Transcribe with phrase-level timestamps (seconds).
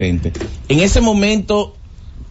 [0.00, 1.76] En ese momento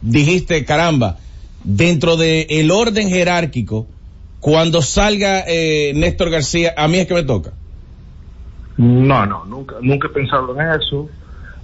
[0.01, 1.17] dijiste, caramba,
[1.63, 3.87] dentro del el orden jerárquico,
[4.39, 7.51] cuando salga eh, Néstor García, a mí es que me toca.
[8.77, 11.09] No, no, nunca, nunca he pensado en eso.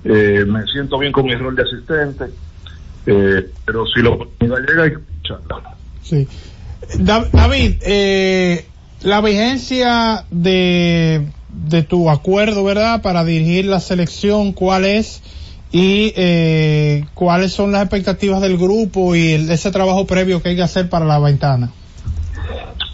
[0.03, 2.25] Eh, me siento bien con mi rol de asistente,
[3.07, 5.75] eh, pero si la oportunidad llega hay que escucharla.
[6.03, 6.27] Sí.
[6.99, 8.65] David, eh,
[9.01, 13.01] la vigencia de, de tu acuerdo, ¿verdad?
[13.01, 15.23] Para dirigir la selección, ¿cuál es?
[15.77, 20.61] Y eh, cuáles son las expectativas del grupo y ese trabajo previo que hay que
[20.61, 21.69] hacer para la ventana.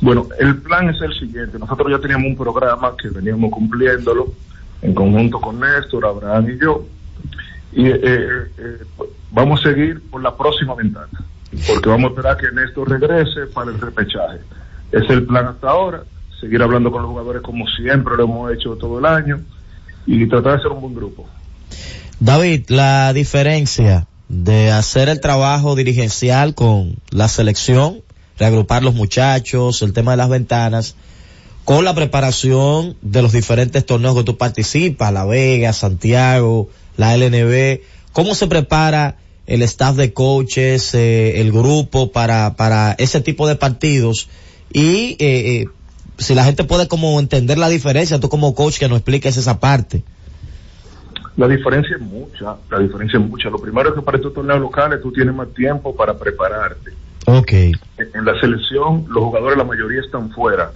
[0.02, 1.60] Bueno, el plan es el siguiente.
[1.60, 4.34] Nosotros ya teníamos un programa que veníamos cumpliéndolo
[4.82, 6.84] en conjunto con Néstor, Abraham y yo.
[7.72, 8.78] Y eh, eh,
[9.30, 11.24] vamos a seguir por la próxima ventana,
[11.68, 14.40] porque vamos a esperar que Néstor regrese para el repechaje.
[14.92, 16.02] Es el plan hasta ahora,
[16.40, 19.40] seguir hablando con los jugadores como siempre lo hemos hecho todo el año
[20.08, 21.30] y tratar de ser un buen grupo.
[22.22, 28.04] David, la diferencia de hacer el trabajo dirigencial con la selección,
[28.38, 30.94] reagrupar los muchachos, el tema de las ventanas,
[31.66, 37.82] con la preparación de los diferentes torneos que tú participas, La Vega, Santiago, la LNB,
[38.14, 39.18] ¿cómo se prepara
[39.48, 44.30] el staff de coaches, eh, el grupo para, para ese tipo de partidos?
[44.72, 45.66] Y eh, eh,
[46.20, 49.60] si la gente puede como entender la diferencia, tú como coach que nos expliques esa
[49.60, 50.04] parte.
[51.38, 53.50] La diferencia es mucha, la diferencia es mucha.
[53.50, 56.92] Lo primero es que para estos torneos locales tú tienes más tiempo para prepararte.
[57.26, 57.52] Ok.
[57.54, 60.72] En la selección, los jugadores, la mayoría están fuera.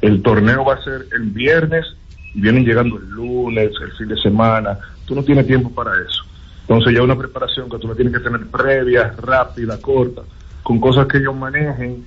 [0.00, 1.86] El torneo va a ser el viernes
[2.34, 4.78] y vienen llegando el lunes, el fin de semana.
[5.04, 6.24] Tú no tienes tiempo para eso.
[6.62, 10.22] Entonces ya una preparación que tú la tienes que tener previa, rápida, corta,
[10.62, 12.04] con cosas que ellos manejen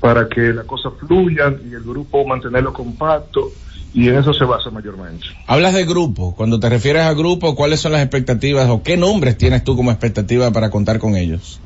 [0.00, 3.50] para que las cosas fluyan y el grupo mantenerlo compacto
[3.94, 5.24] y en eso se basa mayormente.
[5.46, 9.38] Hablas de grupo, cuando te refieres a grupo, ¿cuáles son las expectativas o qué nombres
[9.38, 11.60] tienes tú como expectativa para contar con ellos?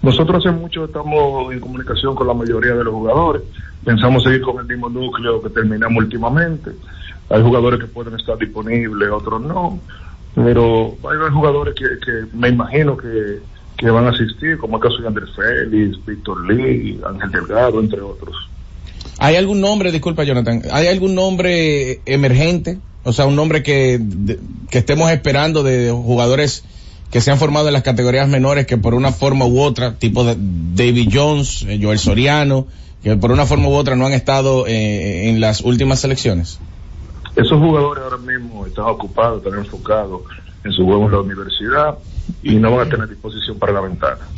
[0.00, 3.42] Nosotros hace mucho estamos en comunicación con la mayoría de los jugadores,
[3.84, 6.70] pensamos seguir con el mismo núcleo que terminamos últimamente,
[7.28, 9.80] hay jugadores que pueden estar disponibles, otros no,
[10.36, 13.40] pero hay jugadores que, que me imagino que,
[13.76, 18.00] que van a asistir, como el caso de Andrés Félix, Víctor Lee, Ángel Delgado, entre
[18.00, 18.36] otros.
[19.18, 22.78] ¿Hay algún nombre, disculpa Jonathan, hay algún nombre emergente?
[23.04, 24.00] O sea, un nombre que,
[24.70, 26.64] que estemos esperando de jugadores
[27.10, 30.24] que se han formado en las categorías menores que por una forma u otra, tipo
[30.24, 32.66] de David Jones, eh, Joel Soriano,
[33.02, 36.58] que por una forma u otra no han estado eh, en las últimas selecciones.
[37.36, 40.22] Esos jugadores ahora mismo están ocupados, están enfocados
[40.64, 41.98] en su juego en la universidad
[42.42, 44.28] y no van a tener disposición para la ventana.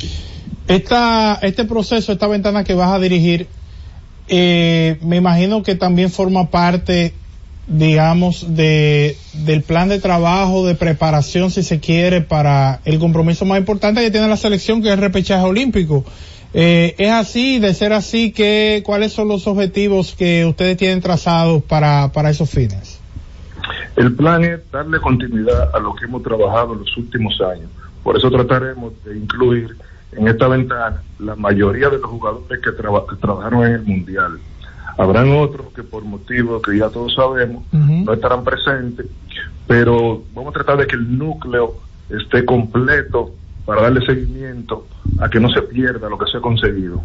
[0.67, 3.47] Esta, este proceso, esta ventana que vas a dirigir,
[4.29, 7.13] eh, me imagino que también forma parte,
[7.67, 13.59] digamos, de, del plan de trabajo, de preparación, si se quiere, para el compromiso más
[13.59, 16.05] importante que tiene la selección, que es el repechaje olímpico.
[16.53, 21.61] Eh, es así, de ser así, que, ¿cuáles son los objetivos que ustedes tienen trazados
[21.63, 22.99] para, para esos fines?
[23.95, 27.69] El plan es darle continuidad a lo que hemos trabajado en los últimos años.
[28.03, 29.75] Por eso trataremos de incluir
[30.11, 34.39] en esta ventana la mayoría de los jugadores que, trabajaron en el Mundial.
[34.97, 39.05] Habrán otros que por motivos que ya todos sabemos no estarán presentes,
[39.67, 41.75] pero vamos a tratar de que el núcleo
[42.09, 43.31] esté completo
[43.65, 44.87] para darle seguimiento
[45.19, 47.01] a que no se pierda lo que se ha conseguido.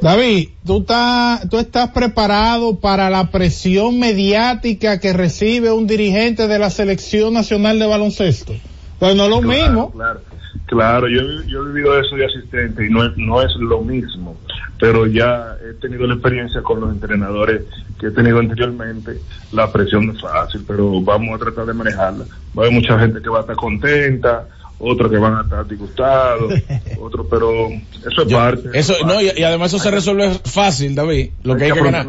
[0.00, 6.58] David, ¿tú, estás, ¿tú estás preparado para la presión mediática que recibe un dirigente de
[6.58, 8.54] la Selección Nacional de Baloncesto?
[8.98, 9.90] Pues no es lo mismo.
[9.90, 10.20] Claro.
[10.66, 14.36] Claro, yo, yo he vivido eso de asistente y no es, no es lo mismo,
[14.78, 17.62] pero ya he tenido la experiencia con los entrenadores
[17.98, 19.20] que he tenido anteriormente.
[19.50, 22.24] La presión no es fácil, pero vamos a tratar de manejarla.
[22.56, 24.46] Va a haber mucha gente que va a estar contenta,
[24.80, 26.54] otros que van a estar disgustados,
[27.00, 28.70] otros, pero eso es parte.
[28.72, 31.30] Eso, no, y, además eso se resuelve fácil, David.
[31.42, 32.06] Lo que hay, que, ganar.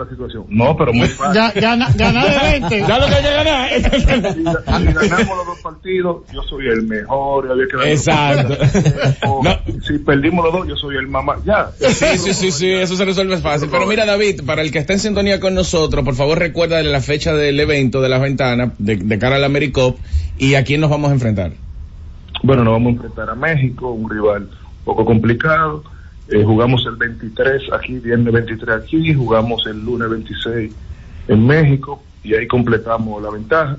[0.48, 1.36] No, pero muy fácil.
[1.36, 2.80] Ya, gana, ganar de 20.
[2.80, 3.70] ya lo que hay que ganar.
[4.34, 7.50] si, ganamos los dos partidos, yo soy el mejor.
[7.70, 8.58] Que Exacto.
[9.86, 11.38] Si perdimos los dos, yo soy el mamá.
[11.46, 11.72] Ya.
[11.78, 13.68] Sí, sí, sí, sí, eso se resuelve fácil.
[13.70, 17.02] Pero mira, David, para el que está en sintonía con nosotros, por favor recuerda la
[17.02, 19.98] fecha del evento de las ventanas de, de cara al AmeriCop
[20.38, 21.52] y a quién nos vamos a enfrentar.
[22.44, 25.84] Bueno, nos vamos a enfrentar a México, un rival un poco complicado.
[26.28, 30.72] Eh, jugamos el 23 aquí, viernes 23 aquí, jugamos el lunes 26
[31.28, 33.78] en México y ahí completamos la ventaja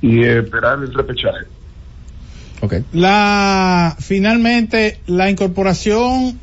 [0.00, 1.46] y esperar el repechaje.
[2.60, 2.84] Okay.
[2.92, 6.38] La, finalmente, la incorporación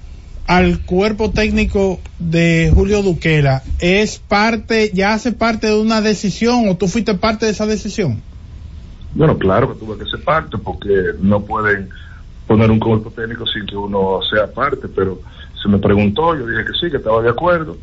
[0.48, 6.78] al cuerpo técnico de Julio Duquela es parte, ya hace parte de una decisión o
[6.78, 8.22] tú fuiste parte de esa decisión?
[9.16, 11.90] Bueno, claro que tuve que ser parte porque no pueden
[12.48, 15.22] poner un cuerpo técnico sin que uno sea parte, pero
[15.62, 17.78] se me preguntó, yo dije que sí, que estaba de acuerdo.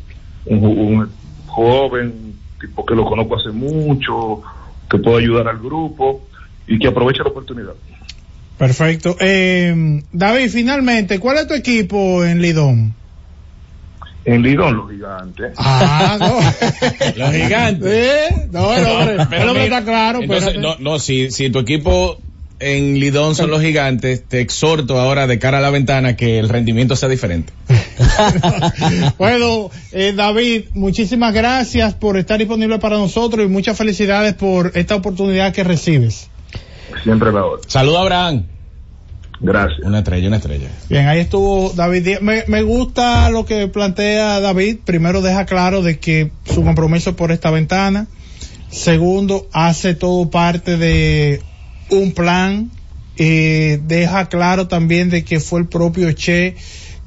[0.45, 1.09] Un, un
[1.47, 4.41] joven, tipo que lo conozco hace mucho,
[4.89, 6.27] que puede ayudar al grupo
[6.67, 7.73] y que aproveche la oportunidad.
[8.57, 9.15] Perfecto.
[9.19, 12.93] Eh, David, finalmente, ¿cuál es tu equipo en Lidón?
[14.23, 15.53] En Lidón, los gigantes.
[15.57, 16.39] Ah, no.
[17.15, 17.91] Los gigantes.
[17.91, 18.47] ¿Eh?
[18.51, 20.21] No, el hombre, Pero mira, está claro.
[20.21, 20.79] entonces, espérate.
[20.83, 22.19] no, no, si, si tu equipo
[22.61, 26.49] en Lidón son los gigantes, te exhorto ahora de cara a la ventana que el
[26.49, 27.51] rendimiento sea diferente.
[29.17, 34.95] bueno, eh, David, muchísimas gracias por estar disponible para nosotros y muchas felicidades por esta
[34.95, 36.29] oportunidad que recibes.
[37.03, 37.61] Siempre hora.
[37.67, 38.43] Saluda a Abraham.
[39.41, 39.79] Gracias.
[39.83, 40.67] Una estrella, una estrella.
[40.89, 42.21] Bien, ahí estuvo David Díaz.
[42.21, 44.77] Me, me gusta lo que plantea David.
[44.85, 48.07] Primero deja claro de que su compromiso por esta ventana.
[48.69, 51.41] Segundo, hace todo parte de
[51.89, 52.71] un plan.
[53.17, 56.55] Eh, deja claro también de que fue el propio Che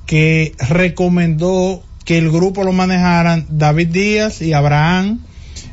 [0.06, 5.20] que recomendó que el grupo lo manejaran David Díaz y Abraham.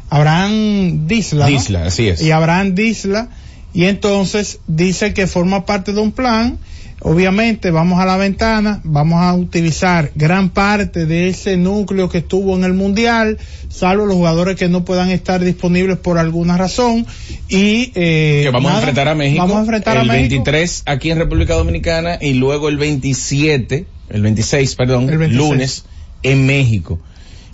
[0.09, 1.45] Abraham Disla.
[1.45, 1.51] ¿no?
[1.51, 2.21] Disla, así es.
[2.21, 3.29] y Abraham Disla
[3.73, 6.57] y entonces dice que forma parte de un plan
[7.00, 12.56] obviamente vamos a la ventana vamos a utilizar gran parte de ese núcleo que estuvo
[12.56, 13.39] en el mundial
[13.69, 17.07] salvo los jugadores que no puedan estar disponibles por alguna razón
[17.50, 19.41] y eh, que vamos a enfrentar a México.
[19.41, 23.85] vamos a enfrentar el a México 23 aquí en República Dominicana y luego el 27,
[24.09, 25.50] el 26, perdón, El 26.
[25.50, 25.85] lunes
[26.24, 27.00] en México.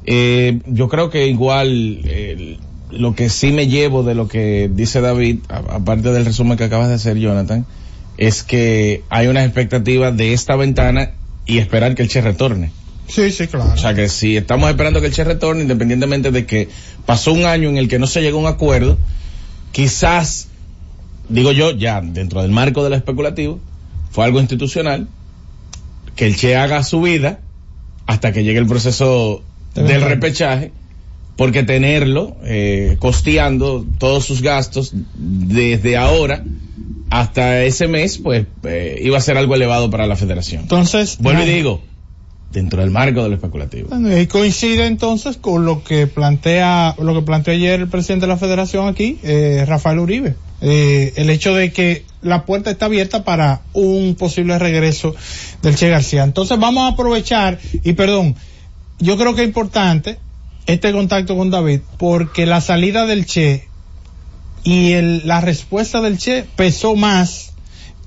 [0.06, 2.58] Eh, yo creo que igual eh,
[2.92, 6.88] lo que sí me llevo de lo que dice David, aparte del resumen que acabas
[6.88, 7.66] de hacer, Jonathan,
[8.18, 11.12] es que hay una expectativa de esta ventana
[11.46, 12.72] y esperar que el Che retorne.
[13.08, 16.46] sí sí claro O sea que si estamos esperando que el Che retorne, independientemente de
[16.46, 16.70] que
[17.06, 18.98] pasó un año en el que no se llegó a un acuerdo,
[19.72, 20.48] quizás,
[21.30, 23.60] digo yo, ya dentro del marco de lo especulativo,
[24.12, 25.08] fue algo institucional,
[26.16, 27.40] que el Che haga su vida
[28.08, 29.44] hasta que llegue el proceso
[29.76, 30.72] del repechaje,
[31.38, 36.44] porque tenerlo eh, costeando todos sus gastos desde ahora
[37.10, 40.64] hasta ese mes, pues eh, iba a ser algo elevado para la federación.
[40.64, 41.82] entonces Vuelvo y digo,
[42.52, 43.90] dentro del marco de lo especulativo.
[44.20, 48.38] Y coincide entonces con lo que plantea, lo que planteó ayer el presidente de la
[48.38, 50.36] federación aquí, eh, Rafael Uribe.
[50.62, 55.16] Eh, el hecho de que la puerta está abierta para un posible regreso
[55.62, 56.24] del Che García.
[56.24, 58.36] Entonces vamos a aprovechar, y perdón,
[59.00, 60.18] yo creo que es importante
[60.68, 63.68] este contacto con David, porque la salida del Che
[64.64, 67.54] y el, la respuesta del Che pesó más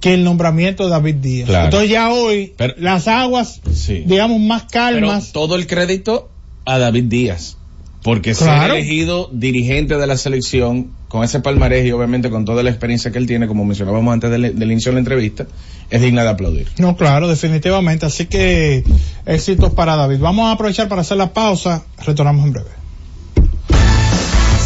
[0.00, 1.48] que el nombramiento de David Díaz.
[1.48, 1.64] Claro.
[1.66, 4.02] Entonces ya hoy Pero- las aguas, Sí.
[4.06, 5.32] digamos, más Pero calmas.
[5.32, 6.30] todo el crédito
[6.64, 7.56] a David Díaz.
[8.02, 8.74] Porque Claro.
[8.74, 13.10] ser elegido dirigente de la selección con ese palmarés y obviamente con toda la experiencia
[13.10, 15.46] que él tiene, como mencionábamos antes del, del inicio de la entrevista,
[15.90, 16.68] es digna de aplaudir.
[16.78, 18.06] No, claro, definitivamente.
[18.06, 18.84] Así que
[19.26, 20.18] éxitos para David.
[20.20, 21.84] Vamos a aprovechar para hacer la pausa.
[22.06, 22.70] Retornamos en breve.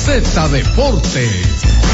[0.05, 1.94] Z Deportes.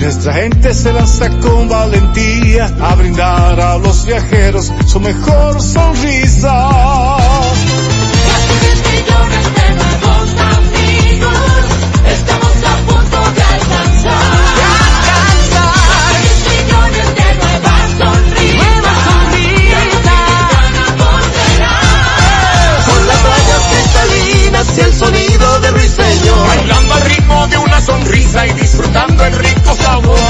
[0.00, 6.70] Nuestra gente se lanza con valentía a brindar a los viajeros su mejor sonrisa.
[8.90, 11.34] millones de nuevos amigos,
[12.08, 14.22] estamos a punto de alcanzar.
[14.90, 16.14] alcanzar.
[16.48, 18.56] millones de nuevas sonrisas.
[18.56, 19.70] Nuevas sonrisas.
[22.86, 26.79] Con las playas cristalinas y el sonido de ruiseñor.
[27.80, 30.29] Sonrisa y disfrutando el rico sabor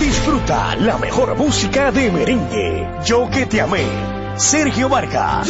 [0.00, 2.88] Disfruta la mejor música de merengue.
[3.04, 3.84] Yo que te amé.
[4.36, 5.48] Sergio Vargas.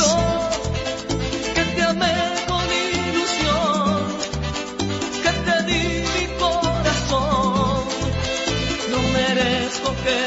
[1.54, 2.14] que te amé
[2.47, 4.02] con ilusión,
[5.23, 7.85] que te di mi corazón.
[8.90, 10.18] No merezco que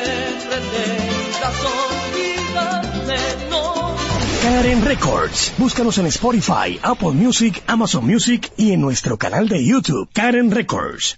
[0.47, 3.95] pretendas olvidarme, no.
[4.43, 5.53] Karen Records.
[5.57, 11.17] Búscanos en Spotify, Apple Music, Amazon Music y en nuestro canal de YouTube, Karen Records.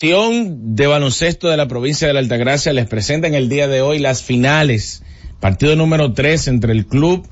[0.00, 3.98] De baloncesto de la provincia de la Altagracia les presenta en el día de hoy
[3.98, 5.02] las finales.
[5.40, 7.28] Partido número 3 entre el club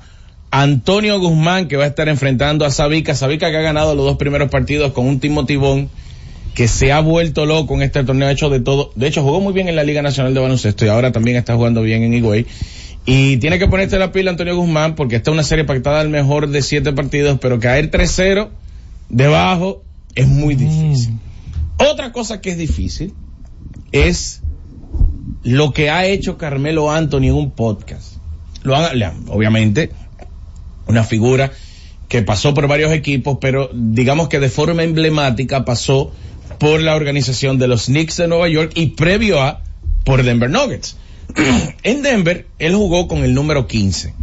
[0.51, 3.15] Antonio Guzmán que va a estar enfrentando a Sabica.
[3.15, 5.89] Sabica que ha ganado los dos primeros partidos con un Timo Tibón
[6.53, 8.91] que se ha vuelto loco en este torneo hecho de todo.
[8.93, 11.55] De hecho jugó muy bien en la Liga Nacional de Baloncesto y ahora también está
[11.55, 12.45] jugando bien en Higüey.
[13.03, 16.09] Y tiene que ponerte la pila Antonio Guzmán porque esta es una serie pactada al
[16.09, 18.49] mejor de siete partidos, pero caer 3-0
[19.09, 19.81] debajo
[20.13, 21.15] es muy difícil.
[21.79, 23.13] Otra cosa que es difícil
[23.91, 24.41] es
[25.43, 28.17] lo que ha hecho Carmelo Anthony en un podcast.
[28.63, 28.75] Lo
[29.27, 29.91] obviamente,
[30.87, 31.51] una figura
[32.09, 36.11] que pasó por varios equipos, pero digamos que de forma emblemática pasó
[36.57, 39.61] por la organización de los Knicks de Nueva York y previo a
[40.03, 40.97] por Denver Nuggets.
[41.83, 44.13] en Denver, él jugó con el número 15,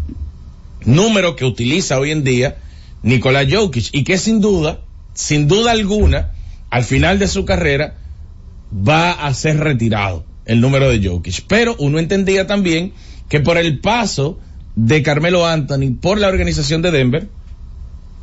[0.85, 2.59] número que utiliza hoy en día
[3.03, 4.81] Nikola Jokic y que sin duda,
[5.15, 6.33] sin duda alguna,
[6.71, 7.95] al final de su carrera
[8.73, 11.45] va a ser retirado el número de Jokic.
[11.47, 12.93] Pero uno entendía también
[13.29, 14.39] que por el paso
[14.75, 17.29] de Carmelo Anthony por la organización de Denver,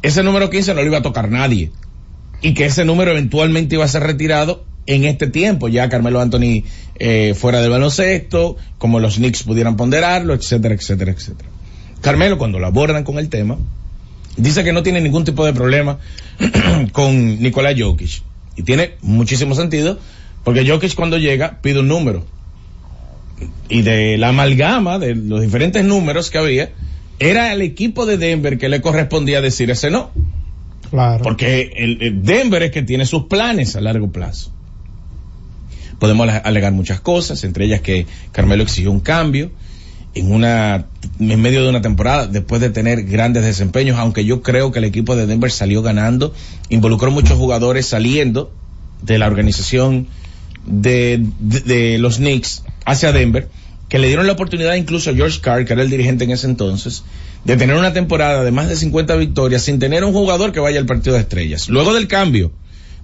[0.01, 1.71] ese número 15 no lo iba a tocar nadie.
[2.41, 5.69] Y que ese número eventualmente iba a ser retirado en este tiempo.
[5.69, 6.63] Ya Carmelo Anthony
[6.95, 11.49] eh, fuera del baloncesto, como los Knicks pudieran ponderarlo, etcétera, etcétera, etcétera.
[12.01, 13.57] Carmelo, cuando lo abordan con el tema,
[14.35, 15.99] dice que no tiene ningún tipo de problema
[16.91, 18.21] con Nicolás Jokic.
[18.55, 19.99] Y tiene muchísimo sentido,
[20.43, 22.25] porque Jokic cuando llega pide un número.
[23.69, 26.71] Y de la amalgama de los diferentes números que había,
[27.19, 30.11] era el equipo de Denver que le correspondía decir ese no.
[30.89, 31.23] Claro.
[31.23, 34.51] Porque el, el Denver es que tiene sus planes a largo plazo.
[35.99, 39.51] Podemos ale- alegar muchas cosas, entre ellas que Carmelo exigió un cambio
[40.15, 40.85] en una
[41.19, 44.85] en medio de una temporada después de tener grandes desempeños, aunque yo creo que el
[44.85, 46.33] equipo de Denver salió ganando,
[46.69, 48.51] involucró muchos jugadores saliendo
[49.01, 50.07] de la organización
[50.65, 53.49] de, de, los Knicks hacia Denver,
[53.89, 56.47] que le dieron la oportunidad incluso a George Carr, que era el dirigente en ese
[56.47, 57.03] entonces,
[57.43, 60.79] de tener una temporada de más de 50 victorias sin tener un jugador que vaya
[60.79, 61.69] al partido de estrellas.
[61.69, 62.51] Luego del cambio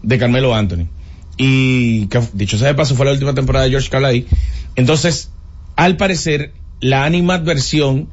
[0.01, 0.87] de Carmelo Anthony,
[1.37, 4.25] y que dicho sea de paso fue la última temporada de George Carl ahí,
[4.75, 5.31] entonces,
[5.75, 8.07] al parecer, la animadversión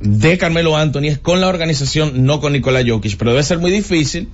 [0.00, 3.70] de Carmelo Anthony es con la organización, no con Nikola Jokic, pero debe ser muy
[3.70, 4.28] difícil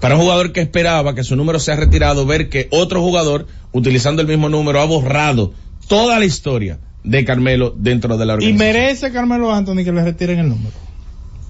[0.00, 4.22] para un jugador que esperaba que su número sea retirado, ver que otro jugador, utilizando
[4.22, 5.52] el mismo número, ha borrado
[5.88, 8.58] toda la historia de Carmelo dentro de la Y organización.
[8.74, 10.72] merece Carmelo Anthony que le retiren el número.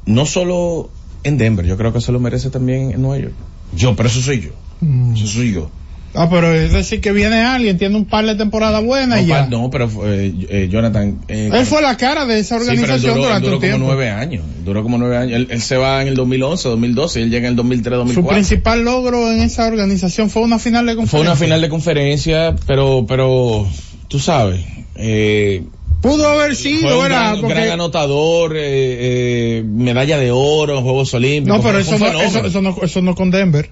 [0.06, 0.90] No solo
[1.22, 3.34] en Denver, yo creo que se lo merece también en Nueva York.
[3.74, 4.50] Yo, pero eso soy yo.
[4.80, 5.14] Mm.
[5.14, 5.70] Eso soy yo.
[6.16, 9.26] Ah, pero es decir que viene alguien, tiene un par de temporadas buenas No, y
[9.28, 9.40] ya.
[9.42, 11.18] pa- no, pero eh, eh, Jonathan.
[11.26, 13.60] eh, Él fue la cara de esa Sí, pero él organización duró, durante duró un
[13.60, 13.86] como tiempo.
[13.86, 14.44] nueve años.
[14.64, 15.32] Duró como nueve años.
[15.36, 17.98] Él, él se va en el 2011, 2012 y él llega en el 2003, Su
[17.98, 18.32] 2004.
[18.34, 21.30] principal logro en esa organización fue una final de Fue conferencia.
[21.32, 23.66] una final de conferencia, pero, pero,
[24.08, 24.60] tú sabes,
[24.94, 25.64] eh,
[26.00, 27.30] Pudo haber fue sido, un ¿verdad?
[27.30, 28.60] gran, Porque- gran anotador, eh,
[29.58, 31.56] eh, medalla de oro en Juegos Olímpicos.
[31.56, 33.70] No, pero fue eso un no, eso, eso no, eso no con Denver.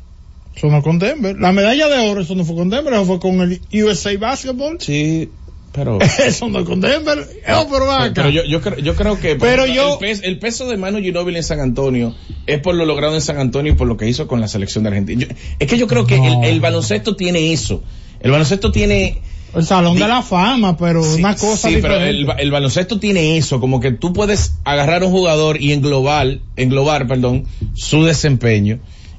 [0.54, 1.36] Eso no con Denver.
[1.38, 4.76] La medalla de oro, eso no fue con Denver, eso fue con el USA Basketball.
[4.80, 5.30] Sí,
[5.72, 5.98] pero...
[6.26, 7.26] eso no con Denver.
[7.54, 8.12] Oh, pero va acá.
[8.22, 10.68] Pero yo, yo, creo, yo creo que por Pero ejemplo, yo- el, pes- el peso
[10.68, 12.14] de Manu Ginóbili en San Antonio
[12.46, 14.84] es por lo logrado en San Antonio y por lo que hizo con la selección
[14.84, 15.26] de Argentina.
[15.28, 16.42] Yo- es que yo creo que No.
[16.42, 17.82] el, el baloncesto tiene eso.
[18.20, 19.22] El baloncesto tiene
[19.54, 23.58] El Salón de la Fama, pero Sí, una cosa sí, pero el baloncesto tiene eso,
[23.58, 27.44] como que tú puedes agarrar a un jugador y englobar, englobar, perdón,
[27.74, 28.78] su desempeño.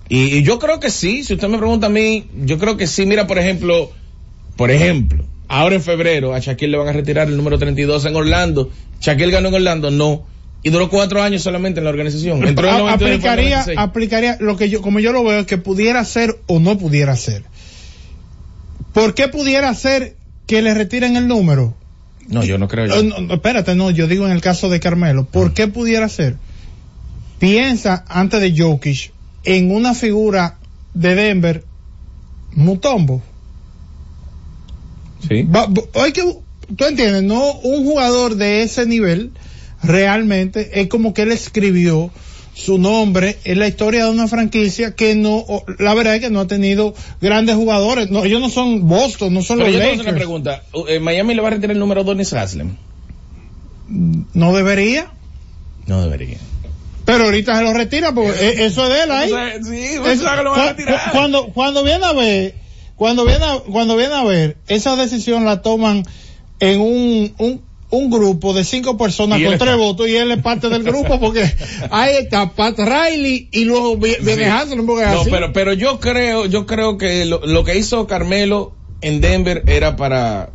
[0.09, 2.87] Y, y yo creo que sí, si usted me pregunta a mí, yo creo que
[2.87, 3.05] sí.
[3.05, 3.91] Mira, por ejemplo,
[4.57, 8.15] por ejemplo, ahora en febrero a Shaquille le van a retirar el número 32 en
[8.15, 8.69] Orlando.
[9.01, 10.25] Shaquille ganó en Orlando, no.
[10.61, 12.45] Y duró cuatro años solamente en la organización.
[12.47, 13.77] Entró en el A- 92 y fue en el aplicaría, 96.
[13.79, 17.15] aplicaría lo que yo, como yo lo veo, es que pudiera ser o no pudiera
[17.17, 17.43] ser.
[18.93, 20.15] ¿Por qué pudiera ser
[20.47, 21.75] que le retiren el número?
[22.27, 22.85] No, yo no creo.
[22.87, 22.95] yo.
[22.95, 25.25] Eh, no, no, espérate, no, yo digo en el caso de Carmelo.
[25.25, 26.35] ¿Por qué pudiera ser?
[27.39, 29.11] Piensa antes de Jokic
[29.45, 30.57] en una figura
[30.93, 31.63] de Denver,
[32.53, 33.21] Mutombo.
[35.27, 35.43] Sí.
[35.43, 35.67] Va-
[36.03, 36.21] hay que,
[36.75, 39.31] tú entiendes, no un jugador de ese nivel
[39.81, 42.09] realmente es como que él escribió
[42.53, 45.43] su nombre en la historia de una franquicia que no,
[45.79, 48.11] la verdad es que no ha tenido grandes jugadores.
[48.11, 50.11] No, ellos no son Boston, no son Pero los yo te voy a hacer una
[50.11, 50.25] Lakers.
[50.25, 50.63] pregunta.
[50.87, 52.75] Eh, ¿Miami le va a retirar el número a Donis Haslem?
[53.89, 55.07] No debería.
[55.87, 56.37] No debería.
[57.05, 59.29] Pero ahorita se lo retira porque e- eso es de él ahí.
[59.63, 62.55] Sí, Es- cu- cu- cuando, cuando viene a ver,
[62.95, 66.03] cuando viene a, cuando viene a ver, esa decisión la toman
[66.59, 70.69] en un, un, un grupo de cinco personas con tres votos y él es parte
[70.69, 71.43] del grupo porque
[71.91, 74.49] ahí está Pat Riley y luego vi- viene Sí.
[74.49, 75.29] Haslem porque No, así.
[75.29, 79.97] pero, pero yo creo, yo creo que lo, lo que hizo Carmelo en Denver era
[79.97, 80.51] para,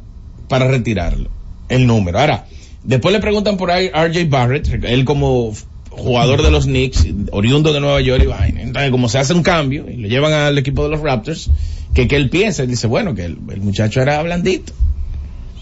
[0.49, 1.29] para retirarlo,
[1.69, 2.19] el número.
[2.19, 2.47] Ahora,
[2.85, 5.53] después le preguntan por ahí RJ Barrett, él como
[5.91, 8.63] jugador de los Knicks, oriundo de Nueva York y vaina.
[8.63, 11.51] Entonces, como se hace un cambio y lo llevan al equipo de los Raptors,
[11.95, 14.73] que, que él piensa, él dice, bueno, que el, el muchacho era blandito.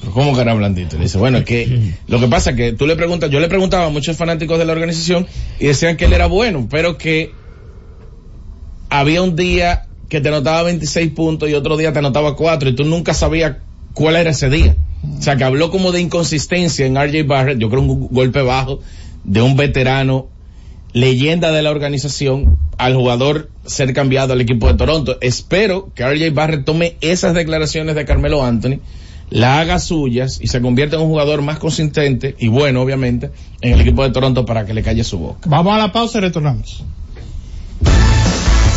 [0.01, 0.97] Pero ¿Cómo que era blandito?
[0.97, 3.49] Le dice, bueno, es que lo que pasa es que tú le preguntas, yo le
[3.49, 5.27] preguntaba a muchos fanáticos de la organización
[5.59, 7.33] y decían que él era bueno, pero que
[8.89, 12.75] había un día que te anotaba 26 puntos y otro día te anotaba 4 y
[12.75, 13.57] tú nunca sabías
[13.93, 14.77] cuál era ese día.
[15.19, 18.81] O sea, que habló como de inconsistencia en RJ Barrett, yo creo un golpe bajo
[19.27, 20.29] de un veterano,
[20.93, 25.19] leyenda de la organización, al jugador ser cambiado al equipo de Toronto.
[25.21, 28.79] Espero que RJ Barrett tome esas declaraciones de Carmelo Anthony,
[29.29, 33.73] la haga suyas y se convierta en un jugador más consistente y bueno, obviamente, en
[33.73, 35.51] el equipo de Toronto para que le calle su boca.
[35.51, 36.85] Vamos a la pausa y retornamos.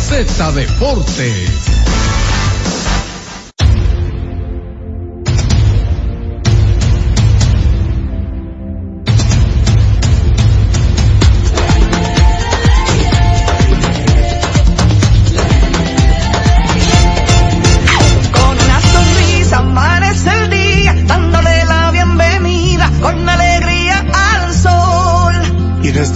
[0.08, 1.90] Z Deportes.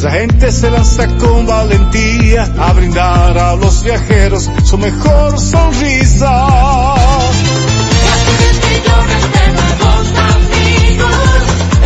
[0.04, 6.44] Nuestra gente se lanza con valentía a brindar a los viajeros su mejor sonrisa.
[8.04, 11.08] Casi 10 millones de nuevos amigos,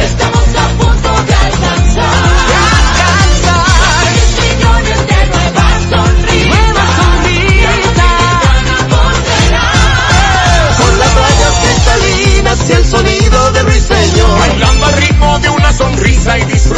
[0.02, 2.10] estamos a punto de alcanzar.
[2.48, 4.02] De alcanzar.
[4.10, 6.58] 10 millones de nuevas sonrisas.
[6.58, 8.18] Nuevas sonrisas.
[10.76, 14.38] Con las playas cristalinas y el sonido de ruiseñor.
[14.40, 16.42] Bailando al ritmo de una sonrisa y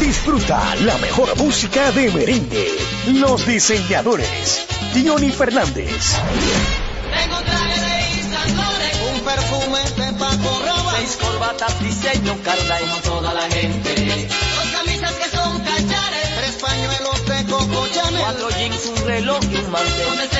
[0.00, 2.68] Disfruta la mejor música de merengue.
[3.06, 4.66] Los diseñadores.
[4.94, 6.16] Johnny Fernández.
[7.14, 13.48] Tengo traje de un perfume de Paco Rabanne, seis corbatas diseño Carla como toda la
[13.50, 19.40] gente, dos camisas que son cachares, tres pañuelos de Coco Chanel, cuatro jeans, un reloj
[19.50, 20.39] y un mantel,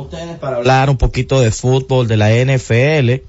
[0.00, 3.22] Ustedes para hablar un poquito de fútbol de la NFL.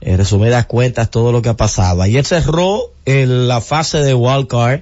[0.00, 2.02] En resumidas cuentas, todo lo que ha pasado.
[2.02, 4.80] Ayer cerró en la fase de wildcard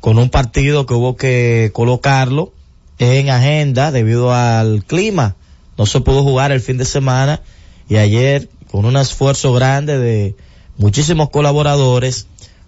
[0.00, 2.52] con un partido que hubo que colocarlo
[2.98, 5.36] en agenda debido al clima.
[5.76, 7.42] No se pudo jugar el fin de semana
[7.88, 10.36] y ayer con un esfuerzo grande de
[10.78, 12.26] muchísimos colaboradores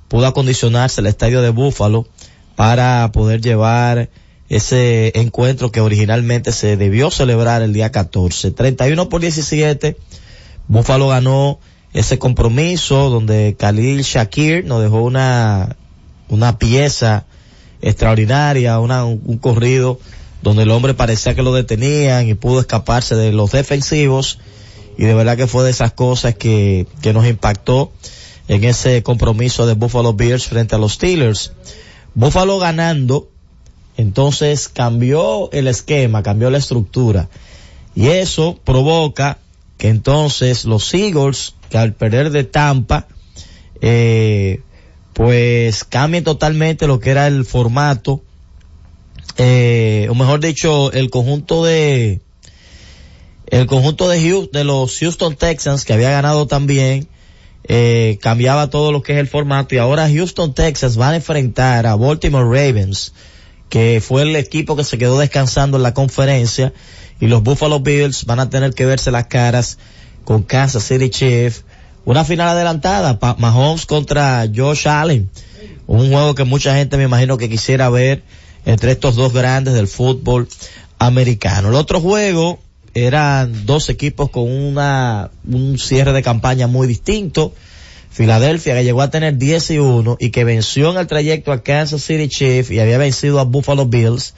[0.09, 2.07] pudo acondicionarse el estadio de Búfalo
[2.57, 4.11] para poder llevar
[4.49, 8.51] ese encuentro que originalmente se debió celebrar el día 14.
[8.51, 9.97] 31 por 17,
[10.69, 11.59] Buffalo ganó
[11.93, 15.77] ese compromiso donde Khalil Shakir nos dejó una,
[16.29, 17.27] una pieza
[17.81, 19.99] extraordinaria, una, un, un corrido
[20.43, 24.39] donde el hombre parecía que lo detenían y pudo escaparse de los defensivos
[24.97, 27.93] y de verdad que fue de esas cosas que, que nos impactó
[28.49, 31.53] en ese compromiso de Buffalo Bills frente a los Steelers.
[32.15, 33.29] Buffalo ganando
[33.99, 37.29] entonces cambió el esquema, cambió la estructura.
[37.97, 39.39] Y eso provoca
[39.77, 43.09] que entonces los Eagles, que al perder de Tampa,
[43.81, 44.61] eh,
[45.15, 48.23] pues cambien totalmente lo que era el formato,
[49.37, 52.21] eh, o mejor dicho, el conjunto de,
[53.49, 57.09] el conjunto de, Houston, los Houston Texans, que había ganado también,
[57.65, 61.85] eh, cambiaba todo lo que es el formato y ahora Houston Texans van a enfrentar
[61.89, 63.13] a Baltimore Ravens,
[63.69, 66.73] que fue el equipo que se quedó descansando en la conferencia
[67.21, 69.79] y los Buffalo Bills van a tener que verse las caras
[70.25, 71.65] con Kansas City Chiefs.
[72.05, 75.29] Una final adelantada, pa Mahomes contra Josh Allen.
[75.87, 78.23] Un juego que mucha gente me imagino que quisiera ver
[78.65, 80.49] entre estos dos grandes del fútbol
[80.99, 81.69] americano.
[81.69, 82.59] El otro juego
[82.95, 87.53] eran dos equipos con una, un cierre de campaña muy distinto.
[88.11, 91.63] Filadelfia que llegó a tener 10 y 1 y que venció en el trayecto a
[91.63, 94.35] Kansas City Chiefs y había vencido a Buffalo Bills.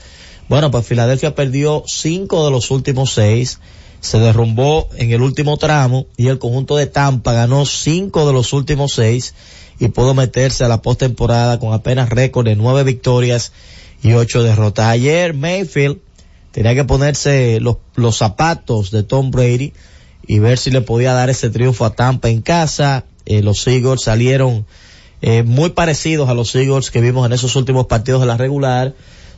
[0.48, 3.60] Bueno, pues Filadelfia perdió 5 de los últimos 6,
[4.00, 8.52] se derrumbó en el último tramo y el conjunto de Tampa ganó 5 de los
[8.52, 9.34] últimos 6
[9.78, 13.52] y pudo meterse a la postemporada con apenas récord de 9 victorias
[14.02, 14.86] y 8 derrotas.
[14.86, 15.98] Ayer Mayfield
[16.50, 19.72] tenía que ponerse los, los zapatos de Tom Brady
[20.26, 24.02] y ver si le podía dar ese triunfo a Tampa en casa eh, los Eagles
[24.02, 24.66] salieron
[25.22, 28.94] eh, muy parecidos a los Eagles que vimos en esos últimos partidos de la regular.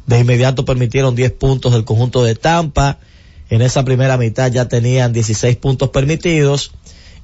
[0.06, 2.98] De inmediato permitieron 10 puntos del conjunto de Tampa.
[3.50, 6.72] En esa primera mitad ya tenían 16 puntos permitidos.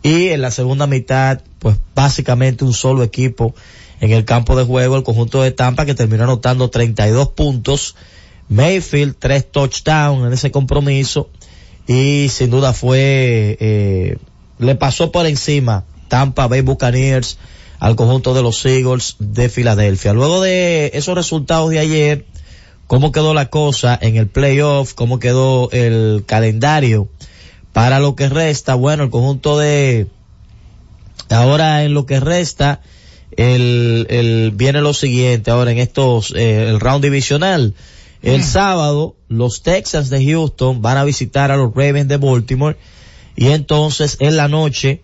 [0.03, 3.55] Y en la segunda mitad, pues básicamente un solo equipo
[4.01, 7.97] en el campo de juego, el conjunto de Tampa que terminó anotando 32 puntos.
[8.49, 11.31] Mayfield, tres touchdowns en ese compromiso.
[11.87, 14.17] Y sin duda fue, eh,
[14.59, 17.39] le pasó por encima Tampa Bay Buccaneers
[17.79, 20.13] al conjunto de los Eagles de Filadelfia.
[20.13, 22.27] Luego de esos resultados de ayer,
[22.87, 27.09] cómo quedó la cosa en el playoff, cómo quedó el calendario
[27.73, 28.75] para lo que resta.
[28.75, 30.09] Bueno, el conjunto de
[31.31, 32.81] ahora en lo que resta,
[33.37, 37.75] el, el, viene lo siguiente ahora en estos, eh, el round divisional.
[38.21, 42.77] El sábado, los Texans de Houston van a visitar a los Ravens de Baltimore
[43.37, 45.03] y entonces en la noche,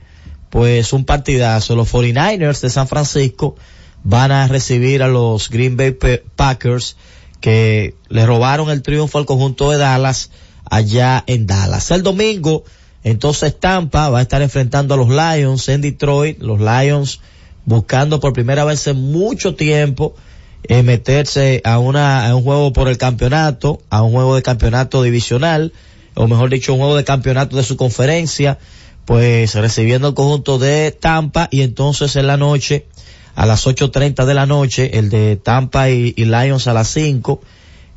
[0.55, 1.75] pues un partidazo.
[1.75, 3.57] Los 49ers de San Francisco
[4.05, 5.99] van a recibir a los Green Bay
[6.37, 6.97] Packers
[7.41, 10.31] que le robaron el triunfo al conjunto de Dallas
[10.71, 11.91] allá en Dallas.
[11.91, 12.63] El domingo,
[13.03, 16.41] entonces Tampa va a estar enfrentando a los Lions en Detroit.
[16.41, 17.19] Los Lions
[17.65, 20.15] buscando por primera vez en mucho tiempo
[20.63, 25.03] eh, meterse a una a un juego por el campeonato, a un juego de campeonato
[25.03, 25.73] divisional,
[26.15, 28.61] o mejor dicho, un juego de campeonato de su conferencia,
[29.05, 32.87] pues recibiendo el conjunto de Tampa y entonces en la noche
[33.35, 37.41] a las 8.30 de la noche, el de Tampa y, Lions a las 5,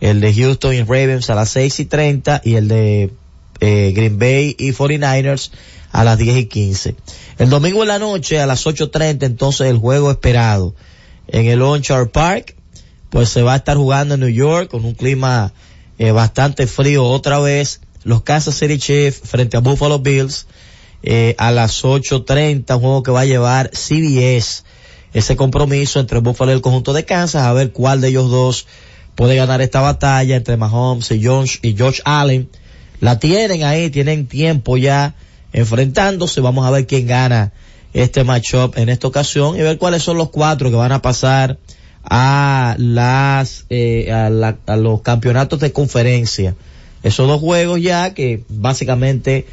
[0.01, 3.11] el de Houston y Ravens a las 6 y 30 y el de
[3.59, 5.51] eh, Green Bay y 49ers
[5.91, 6.95] a las 10 y 15.
[7.37, 10.75] El domingo en la noche a las 8.30 entonces el juego esperado
[11.27, 12.55] en el Onchar Park,
[13.09, 15.53] pues se va a estar jugando en New York con un clima
[15.99, 17.81] eh, bastante frío otra vez.
[18.03, 20.47] Los Kansas City Chiefs frente a Buffalo Bills
[21.09, 24.63] eh, a las 8.30, un juego que va a llevar CBS
[25.13, 28.67] ese compromiso entre Buffalo y el conjunto de Kansas, a ver cuál de ellos dos
[29.15, 32.49] puede ganar esta batalla entre Mahomes y Josh, y Josh Allen.
[32.99, 35.15] La tienen ahí, tienen tiempo ya
[35.53, 36.41] enfrentándose.
[36.41, 37.53] Vamos a ver quién gana
[37.93, 41.57] este matchup en esta ocasión y ver cuáles son los cuatro que van a pasar
[42.03, 46.53] a las eh, a, la- a los campeonatos de conferencia.
[47.01, 49.45] Esos dos juegos ya que básicamente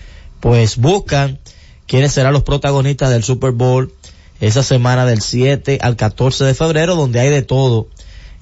[0.45, 1.39] pues buscan
[1.87, 3.91] quiénes serán los protagonistas del Super Bowl
[4.43, 7.89] esa semana del 7 al 14 de febrero donde hay de todo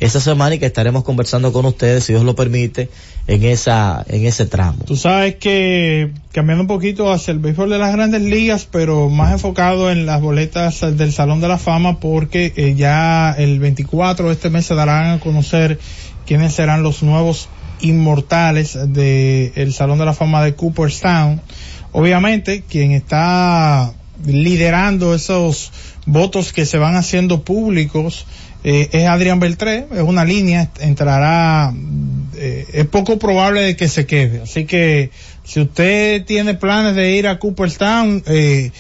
[0.01, 2.89] esa semana y que estaremos conversando con ustedes si Dios lo permite
[3.29, 4.83] en esa en ese tramo.
[4.85, 9.31] Tú sabes que cambiando un poquito hacia el béisbol de las grandes ligas, pero más
[9.31, 14.33] enfocado en las boletas del Salón de la Fama, porque eh, ya el 24 de
[14.33, 15.79] este mes se darán a conocer
[16.27, 17.49] quiénes serán los nuevos
[17.83, 21.41] inmortales del Salón de la Fama de Cooperstown.
[21.93, 23.93] Obviamente, quien está
[24.25, 25.73] liderando esos
[26.07, 28.27] votos que se van haciendo públicos
[28.65, 31.75] eh, es Adrián Beltré, es una línea, entrará,
[32.37, 34.43] eh, es poco probable de que se quede.
[34.43, 35.11] Así que
[35.45, 38.71] si usted tiene planes de ir a Cooperstown, eh,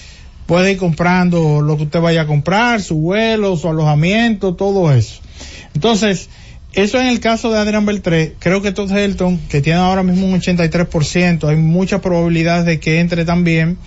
[0.46, 5.20] puede ir comprando lo que usted vaya a comprar, su vuelo, su alojamiento, todo eso.
[5.74, 6.28] Entonces,
[6.74, 10.26] eso en el caso de Adrián Beltré, creo que Todd Helton, que tiene ahora mismo
[10.26, 13.78] un 83%, hay mucha probabilidad de que entre también.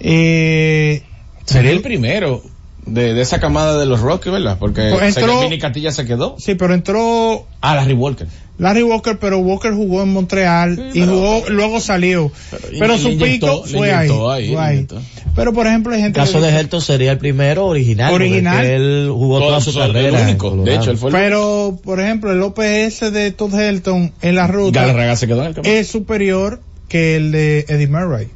[0.00, 1.02] Eh,
[1.44, 2.42] Sería el primero
[2.84, 4.56] de, de esa camada de los Rockies, ¿verdad?
[4.58, 6.36] Porque Pues entró- Vinny Castilla se quedó.
[6.38, 8.26] Sí, pero entró Ah, Larry Walker.
[8.58, 12.32] Larry Walker, pero Walker jugó en Montreal y pero- jugó, luego salió.
[12.78, 14.08] Pero, su inyectó- pico le fue ahí.
[14.08, 14.86] fue.
[15.34, 18.14] Pero por ejemplo hay El gente caso que de Helton sería el primero original.
[18.14, 18.64] Original.
[18.64, 20.22] Él jugó toda su su- el carrera.
[20.22, 20.50] único.
[20.56, 24.46] De hecho, él fue el Pero, por ejemplo, el OPS de Todd Helton en la
[24.46, 25.74] ruta Galarraga se quedó en el camino.
[25.74, 28.28] es superior que el de Eddie Murray.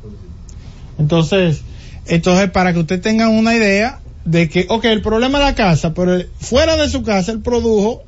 [0.98, 1.62] Entonces,
[2.06, 5.94] entonces para que usted tenga una idea de que, ok, el problema es la casa,
[5.94, 8.02] pero fuera de su casa él produjo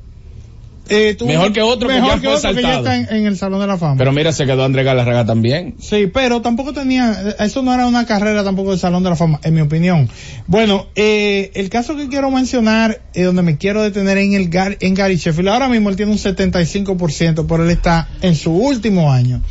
[0.89, 3.07] eh, tuvo- Mejor que otro que mejor ya que fue otro que ya está en,
[3.15, 3.95] en el Salón de la Fama.
[3.97, 5.75] Pero mira, se quedó André Galarraga también.
[5.79, 9.39] Sí, pero tampoco tenía, eso no era una carrera tampoco del Salón de la Fama,
[9.43, 10.09] en mi opinión.
[10.47, 14.77] Bueno, eh, el caso que quiero mencionar, eh, donde me quiero detener en el Gar-
[14.81, 19.11] en Gary Sheffield, ahora mismo él tiene un 75%, pero él está en su último
[19.11, 19.41] año.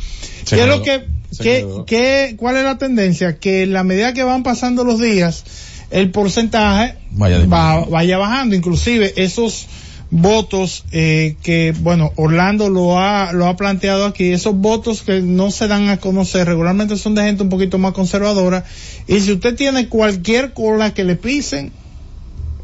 [0.43, 1.05] Se ¿Qué es lo que,
[1.41, 1.85] quedó.
[1.85, 3.37] qué- cuál es la tendencia?
[3.37, 5.43] Que en la medida que van pasando los días,
[5.89, 9.67] el porcentaje Vaya va, vaya bajando, inclusive esos
[10.15, 15.49] votos eh, que bueno Orlando lo ha lo ha planteado aquí esos votos que no
[15.49, 18.63] se dan a conocer regularmente son de gente un poquito más conservadora
[19.07, 21.71] y si usted tiene cualquier cola que le pisen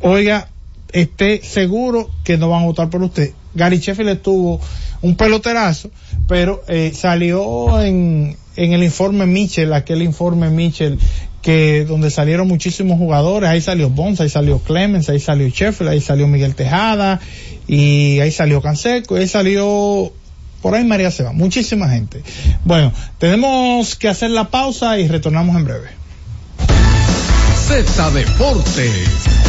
[0.02, 0.50] oiga
[0.92, 3.32] esté seguro que no van a votar por usted.
[3.56, 4.62] Gary Sheffield estuvo
[5.02, 5.90] un peloterazo
[6.28, 11.00] pero eh, salió en en el informe Mitchell aquel informe Mitchell
[11.41, 16.02] que donde salieron muchísimos jugadores, ahí salió Bonds, ahí salió Clemens, ahí salió Sheffield, ahí
[16.02, 17.22] salió Miguel Tejada,
[17.67, 20.12] y ahí salió Canseco, ahí salió
[20.62, 22.22] por ahí María Seba, muchísima gente.
[22.65, 25.88] Bueno, tenemos que hacer la pausa y retornamos en breve.
[27.67, 29.49] Z Deportes.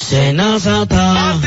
[0.00, 1.38] Senasa está.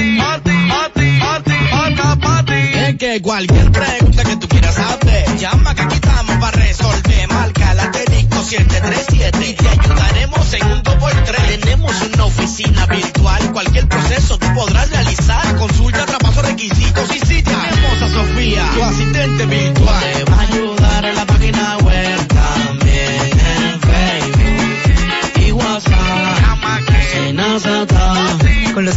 [2.87, 7.27] Es que cualquier pregunta que tú quieras saber, llama que aquí estamos para resolver.
[7.29, 11.59] Marca la asterisco 737 y te ayudaremos en un 2x3.
[11.59, 15.55] Tenemos una oficina virtual, cualquier proceso tú podrás realizar.
[15.57, 20.03] Consulta, traspaso, requisitos y si tenemos a Sofía, tu asistente virtual.
[20.13, 21.82] Te va a ayudar en la página web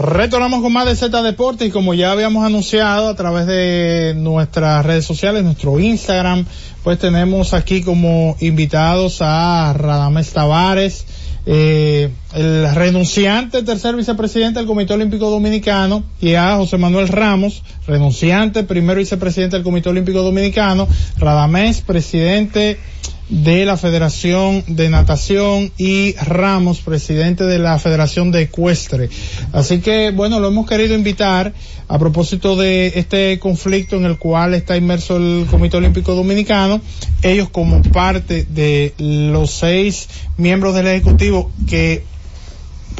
[0.00, 4.86] Retornamos con más de Z Deportes y como ya habíamos anunciado a través de nuestras
[4.86, 6.46] redes sociales, nuestro Instagram,
[6.82, 11.04] pues tenemos aquí como invitados a Radamés Tavares,
[11.44, 18.62] eh, el renunciante tercer vicepresidente del Comité Olímpico Dominicano y a José Manuel Ramos, renunciante
[18.62, 20.86] primer vicepresidente del Comité Olímpico Dominicano,
[21.18, 22.78] Radamés, presidente
[23.30, 29.08] de la Federación de Natación y Ramos, presidente de la Federación de Ecuestre.
[29.52, 31.52] Así que, bueno, lo hemos querido invitar
[31.86, 36.80] a propósito de este conflicto en el cual está inmerso el Comité Olímpico Dominicano.
[37.22, 42.04] Ellos como parte de los seis miembros del Ejecutivo que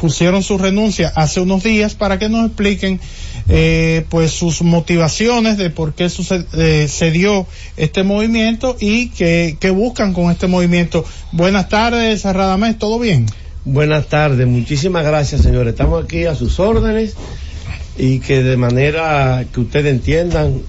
[0.01, 2.99] pusieron su renuncia hace unos días para que nos expliquen
[3.47, 7.45] eh, pues sus motivaciones de por qué suce- eh, se dio
[7.77, 11.05] este movimiento y que, que buscan con este movimiento.
[11.31, 13.27] Buenas tardes, Radamés, ¿todo bien?
[13.63, 15.73] Buenas tardes, muchísimas gracias señores.
[15.73, 17.13] Estamos aquí a sus órdenes
[17.95, 20.61] y que de manera que ustedes entiendan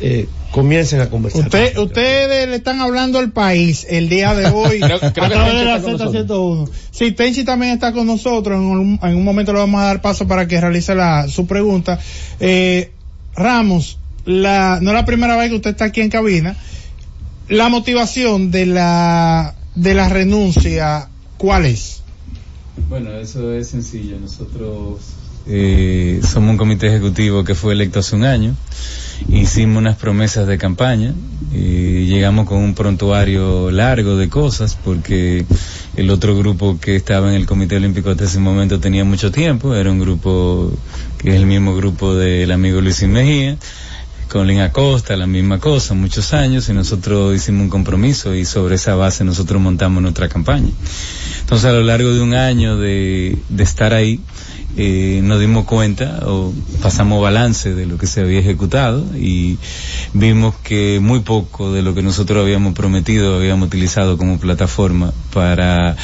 [0.00, 1.42] eh, comiencen a conversar.
[1.42, 5.34] Usted, ustedes le están hablando al país el día de hoy Creo- creo a que
[5.34, 6.70] través Tenchi de la está con Z101.
[6.90, 8.56] Sí, Tenchi también está con nosotros.
[8.58, 11.46] En un, en un momento le vamos a dar paso para que realice la, su
[11.46, 12.00] pregunta.
[12.40, 12.90] Eh,
[13.34, 16.56] Ramos, la, no es la primera vez que usted está aquí en cabina.
[17.50, 22.02] La motivación de la, de la renuncia, ¿cuál es?
[22.88, 24.18] Bueno, eso es sencillo.
[24.18, 25.00] Nosotros
[25.46, 28.56] eh, somos un comité ejecutivo que fue electo hace un año.
[29.28, 31.14] Hicimos unas promesas de campaña
[31.52, 35.46] y llegamos con un prontuario largo de cosas porque
[35.96, 39.74] el otro grupo que estaba en el Comité Olímpico hasta ese momento tenía mucho tiempo.
[39.74, 40.70] Era un grupo
[41.18, 43.56] que es el mismo grupo del amigo Luis Mejía.
[44.28, 48.74] Con Lin Acosta, la misma cosa, muchos años, y nosotros hicimos un compromiso y sobre
[48.74, 50.68] esa base nosotros montamos nuestra campaña.
[51.42, 54.20] Entonces, a lo largo de un año de, de estar ahí,
[54.76, 59.58] eh, nos dimos cuenta o pasamos balance de lo que se había ejecutado y
[60.12, 65.96] vimos que muy poco de lo que nosotros habíamos prometido, habíamos utilizado como plataforma para,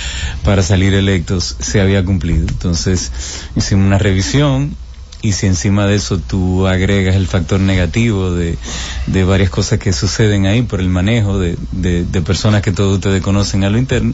[0.42, 2.46] para salir electos, se había cumplido.
[2.48, 3.12] Entonces,
[3.56, 4.74] hicimos una revisión,
[5.22, 8.58] y si encima de eso tú agregas el factor negativo de,
[9.06, 13.22] de varias cosas que suceden ahí por el manejo de, de, personas que todos ustedes
[13.22, 14.12] conocen a lo interno,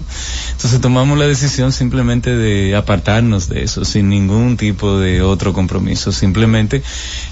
[0.52, 6.12] entonces tomamos la decisión simplemente de apartarnos de eso sin ningún tipo de otro compromiso,
[6.12, 6.82] simplemente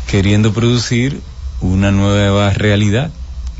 [0.06, 1.20] queriendo producir
[1.60, 3.10] una nueva realidad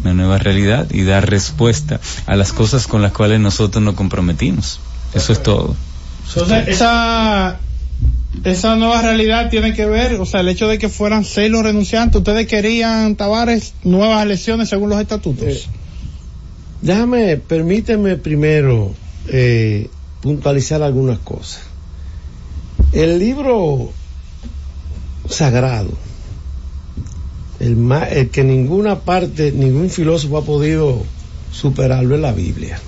[0.02, 4.78] una nueva realidad y dar respuesta a las cosas con las cuales nosotros nos comprometimos.
[5.14, 5.74] Eso es todo.
[6.66, 7.58] Esa,
[8.44, 11.62] esa nueva realidad tiene que ver, o sea, el hecho de que fueran seis los
[11.62, 15.68] renunciantes, ustedes querían, Tavares, nuevas elecciones según los estatutos.
[16.82, 18.92] Déjame, permíteme primero
[19.28, 19.88] eh,
[20.20, 21.62] puntualizar algunas cosas.
[22.92, 23.90] El libro
[25.28, 25.90] sagrado,
[27.58, 27.76] el,
[28.10, 31.02] el que ninguna parte, ningún filósofo ha podido
[31.50, 32.78] superarlo es la Biblia.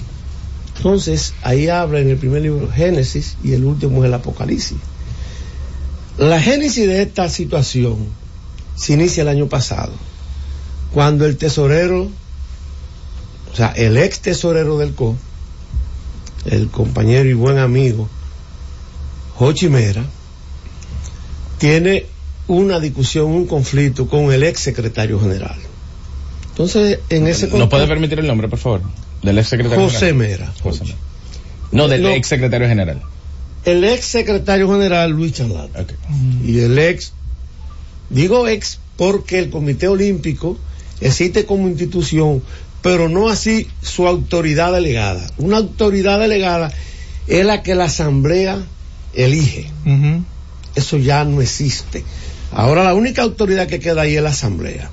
[0.77, 4.79] Entonces, ahí habla en el primer libro Génesis y el último es el Apocalipsis.
[6.19, 8.09] La génesis de esta situación
[8.75, 9.93] se inicia el año pasado,
[10.93, 12.09] cuando el tesorero,
[13.53, 15.17] o sea, el ex tesorero del CO,
[16.45, 18.09] el compañero y buen amigo,
[19.37, 20.05] Jochi Mera,
[21.59, 22.07] tiene
[22.49, 25.57] una discusión, un conflicto con el ex secretario general.
[26.51, 28.83] Entonces, en ese ¿No puede permitir el nombre, por favor?
[29.23, 30.17] Del ex secretario José general.
[30.17, 30.53] Mera.
[30.63, 30.97] José Mera.
[31.71, 32.09] No, del No.
[32.09, 33.03] ex secretario general.
[33.69, 35.93] El ex secretario general Luis Chanlat.
[36.43, 37.13] Y el ex,
[38.09, 40.57] digo ex porque el Comité Olímpico
[41.03, 42.43] existe como institución,
[42.81, 45.31] pero no así su autoridad delegada.
[45.37, 46.73] Una autoridad delegada
[47.27, 48.65] es la que la asamblea
[49.13, 49.71] elige.
[50.75, 52.05] Eso ya no existe.
[52.53, 54.91] Ahora la única autoridad que queda ahí es la asamblea.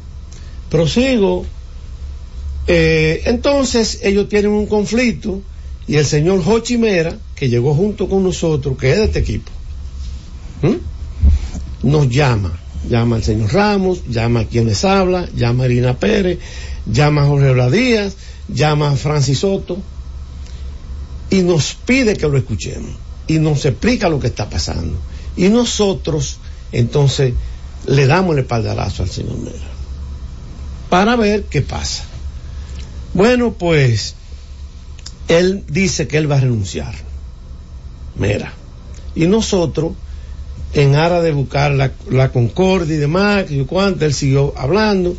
[0.69, 1.45] Prosigo.
[2.67, 5.41] Eh, entonces ellos tienen un conflicto
[5.87, 9.51] y el señor Jochi Mera, que llegó junto con nosotros, que es de este equipo,
[10.61, 10.79] ¿m?
[11.83, 12.59] nos llama.
[12.89, 16.37] Llama al señor Ramos, llama a quien les habla, llama a Irina Pérez,
[16.85, 18.15] llama a Jorge Blas Díaz,
[18.47, 19.79] llama a Francis Soto
[21.31, 22.91] y nos pide que lo escuchemos
[23.27, 24.97] y nos explica lo que está pasando.
[25.35, 26.37] Y nosotros,
[26.71, 27.33] entonces,
[27.87, 29.75] le damos el espaldarazo al señor Mera
[30.89, 32.03] para ver qué pasa.
[33.13, 34.15] Bueno, pues
[35.27, 36.95] él dice que él va a renunciar.
[38.17, 38.53] Mira.
[39.15, 39.93] Y nosotros,
[40.73, 45.15] en aras de buscar la, concordia y demás, que yo cuánto, él siguió hablando.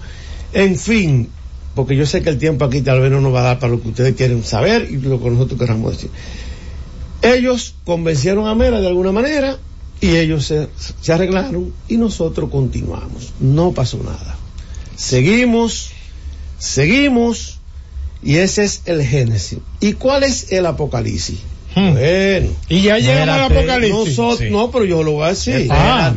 [0.53, 1.29] En fin,
[1.75, 3.73] porque yo sé que el tiempo aquí tal vez no nos va a dar para
[3.73, 6.11] lo que ustedes quieren saber y lo que nosotros queramos decir.
[7.23, 9.57] Ellos convencieron a Mera de alguna manera
[10.01, 13.33] y ellos se arreglaron y nosotros continuamos.
[13.41, 14.37] No pasó nada.
[14.97, 15.91] Seguimos,
[16.59, 17.59] seguimos
[18.23, 19.59] y ese es el Génesis.
[19.81, 21.39] ¿Y cuál es el Apocalipsis?
[21.77, 22.49] Bueno.
[22.71, 24.17] Y ya llegamos al Apocalipsis.
[24.39, 24.51] Sí.
[24.51, 25.69] No, pero yo lo voy a decir.
[25.71, 26.13] Ah,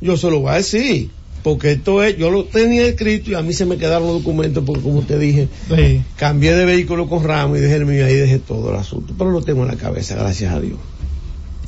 [0.00, 1.10] yo se lo voy a decir.
[1.44, 4.64] Porque esto es, yo lo tenía escrito y a mí se me quedaron los documentos
[4.66, 6.02] porque como te dije, Sí.
[6.16, 9.14] cambié de vehículo con Ramos y dejé el mío ahí, dejé todo el asunto.
[9.16, 10.78] Pero lo tengo en la cabeza, gracias a Dios.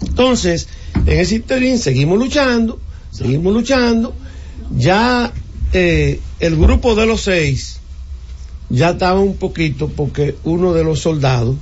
[0.01, 0.69] Entonces,
[1.07, 2.81] en ese interín seguimos luchando,
[3.11, 4.15] seguimos luchando.
[4.75, 5.31] Ya
[5.75, 7.79] eh, el grupo de los seis
[8.71, 11.57] ya estaba un poquito porque uno de los soldados,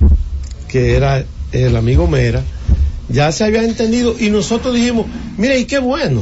[0.69, 2.43] que era el amigo Mera,
[3.09, 5.05] ya se había entendido y nosotros dijimos,
[5.37, 6.21] mire, y qué bueno.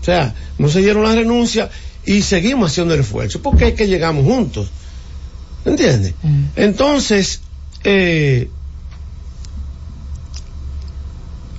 [0.00, 1.70] O sea, no se dieron la renuncia
[2.04, 4.68] y seguimos haciendo el esfuerzo porque es que llegamos juntos.
[5.64, 6.14] ¿Entiendes?
[6.56, 7.40] Entonces,
[7.84, 8.50] eh,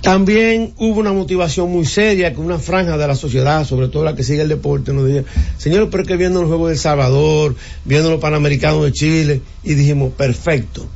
[0.00, 4.14] también hubo una motivación muy seria que una franja de la sociedad, sobre todo la
[4.14, 5.24] que sigue el deporte, nos decía,
[5.58, 9.40] señor, pero es que viendo los Juegos de El Salvador, viendo los Panamericanos de Chile,
[9.64, 10.86] y dijimos, perfecto,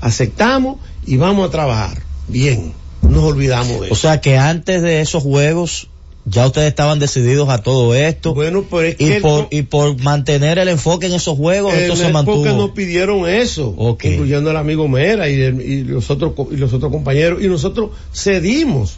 [0.00, 2.02] aceptamos y vamos a trabajar.
[2.28, 2.72] Bien,
[3.02, 3.92] nos olvidamos de eso.
[3.94, 5.88] O sea que antes de esos juegos
[6.24, 8.34] ya ustedes estaban decididos a todo esto.
[8.34, 11.72] Bueno, pues es y que por, no- y por mantener el enfoque en esos juegos,
[11.72, 12.44] Eh, esto se porque mantuvo.
[12.44, 16.92] nos pidieron eso, incluyendo el amigo Mera y, el- y los otros y los otros
[16.92, 18.96] compañeros, y nosotros cedimos,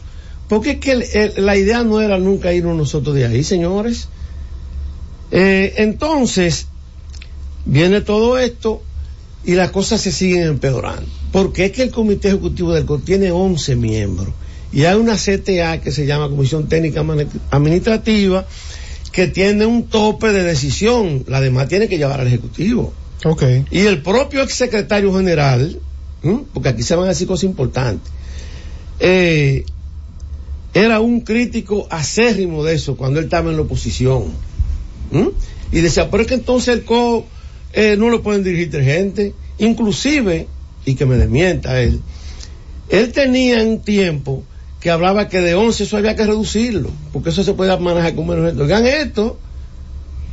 [0.49, 4.09] porque es que el- el- la idea no era nunca irnos nosotros de ahí, señores.
[5.31, 6.67] Eh, entonces,
[7.63, 8.81] viene todo esto
[9.43, 13.31] y las cosas se siguen empeorando, porque es que el Comité Ejecutivo del COR tiene
[13.31, 14.29] 11 miembros
[14.71, 17.03] y hay una CTA que se llama Comisión Técnica
[17.49, 18.45] Administrativa
[19.11, 22.93] que tiene un tope de decisión, la demás tiene que llevar al Ejecutivo.
[23.25, 23.43] Ok.
[23.69, 25.79] Y el propio exsecretario general,
[26.53, 28.11] porque aquí se van a decir cosas importantes,
[28.99, 29.65] eh,
[30.73, 34.31] era un crítico acérrimo de eso cuando él estaba en la oposición.
[35.73, 37.25] Y decía, pero es que entonces el CO
[37.73, 39.33] eh, no lo pueden dirigir gente.
[39.57, 40.47] Inclusive,
[40.85, 42.01] y que me desmienta él,
[42.89, 44.43] él tenía un tiempo
[44.79, 48.27] que hablaba que de 11 eso había que reducirlo, porque eso se puede manejar con
[48.27, 48.63] menos gente.
[48.63, 49.39] Oigan esto,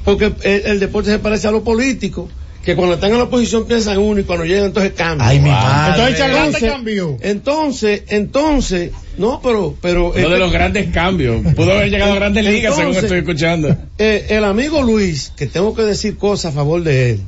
[0.05, 2.29] porque el, el deporte se parece a lo político,
[2.65, 5.29] que cuando están en la oposición piensan uno y cuando llegan entonces cambian.
[5.29, 6.15] Ay, mi madre.
[6.19, 7.17] Entonces, cambió.
[7.21, 11.41] entonces, entonces, no, pero, pero Uno de los grandes cambios.
[11.55, 13.75] Pudo haber llegado a grandes ligas, según estoy escuchando.
[13.99, 17.21] eh, el amigo Luis, que tengo que decir cosas a favor de él,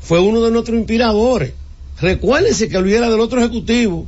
[0.00, 1.52] fue uno de nuestros inspiradores.
[2.00, 4.06] Recuérdense que Luis era del otro ejecutivo.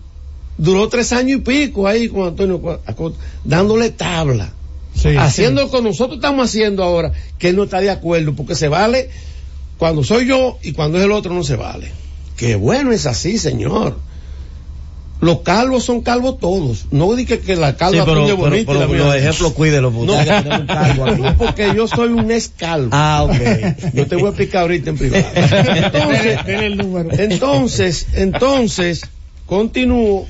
[0.59, 4.53] Duró tres años y pico ahí con Antonio Acosta, dándole tabla.
[4.95, 5.67] Sí, haciendo sí.
[5.67, 9.11] lo que nosotros estamos haciendo ahora, que él no está de acuerdo, porque se vale
[9.79, 11.91] cuando soy yo y cuando es el otro no se vale.
[12.37, 13.99] Qué bueno es así, señor.
[15.21, 16.87] Los calvos son calvos todos.
[16.91, 20.01] No dije que la calva Sí, pero- pero- bonita pero mía los ejemplos cuídelos, No,
[20.01, 22.91] un calvo no, porque yo soy un ex calvo.
[22.93, 23.95] Ah, ok.
[23.95, 25.25] Yo te voy a explicar ahorita en privado.
[25.35, 26.39] Entonces,
[27.19, 29.03] entonces, entonces,
[29.47, 30.27] continúo.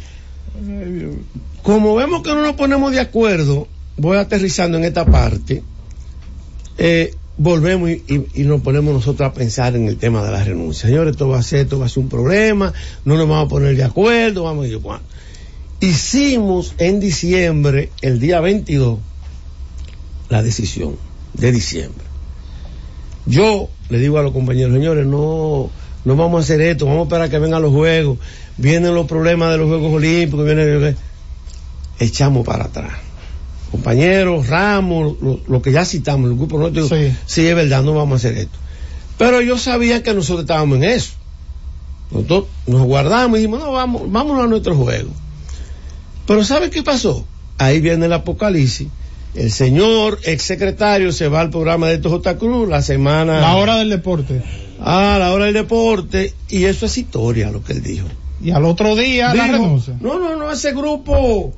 [1.63, 3.67] Como vemos que no nos ponemos de acuerdo,
[3.97, 5.63] voy aterrizando en esta parte.
[6.79, 8.03] eh, volvemos y,
[8.35, 10.89] y- nos ponemos nosotros a pensar en el tema de la renuncia.
[10.89, 12.73] Señores, esto va a ser, esto va a ser un problema,
[13.05, 15.03] no nos vamos a poner de acuerdo, vamos a ir, bueno.
[15.81, 18.99] Hicimos en diciembre, el día 22,
[20.31, 20.97] la decisión
[21.35, 22.05] de diciembre.
[23.27, 25.69] Yo le digo a los compañeros, señores, no,
[26.05, 28.19] no vamos a hacer esto, vamos a esperar que vengan los juegos,
[28.57, 30.97] vienen los problemas de los Juegos Olímpicos, vienen,
[31.99, 32.93] echamos para atrás.
[33.71, 37.47] Compañeros, Ramos, lo, lo que ya citamos, el grupo nuestro, sí.
[37.47, 38.59] es verdad, no vamos a hacer esto.
[39.19, 41.13] Pero yo sabía que nosotros estábamos en eso.
[42.11, 45.11] Nosotros nos guardamos y dijimos, no, vamos, vámonos a nuestro juego.
[46.27, 47.25] Pero ¿sabe qué pasó?
[47.59, 48.89] Ahí viene el apocalipsis.
[49.35, 52.39] El señor ex secretario se va al programa de J.
[52.39, 53.41] Cruz la semana.
[53.41, 54.43] La hora del deporte.
[54.81, 56.33] Ah, la hora del deporte.
[56.49, 58.07] Y eso es historia, lo que él dijo.
[58.43, 59.97] Y al otro día la renuncia.
[60.01, 61.53] No, no, no, ese grupo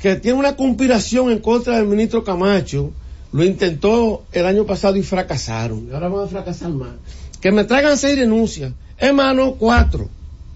[0.00, 2.92] que tiene una conspiración en contra del ministro Camacho,
[3.32, 5.88] lo intentó el año pasado y fracasaron.
[5.90, 6.90] Y ahora van a fracasar más.
[7.40, 8.72] Que me traigan seis renuncias.
[8.98, 10.08] Hermano, cuatro.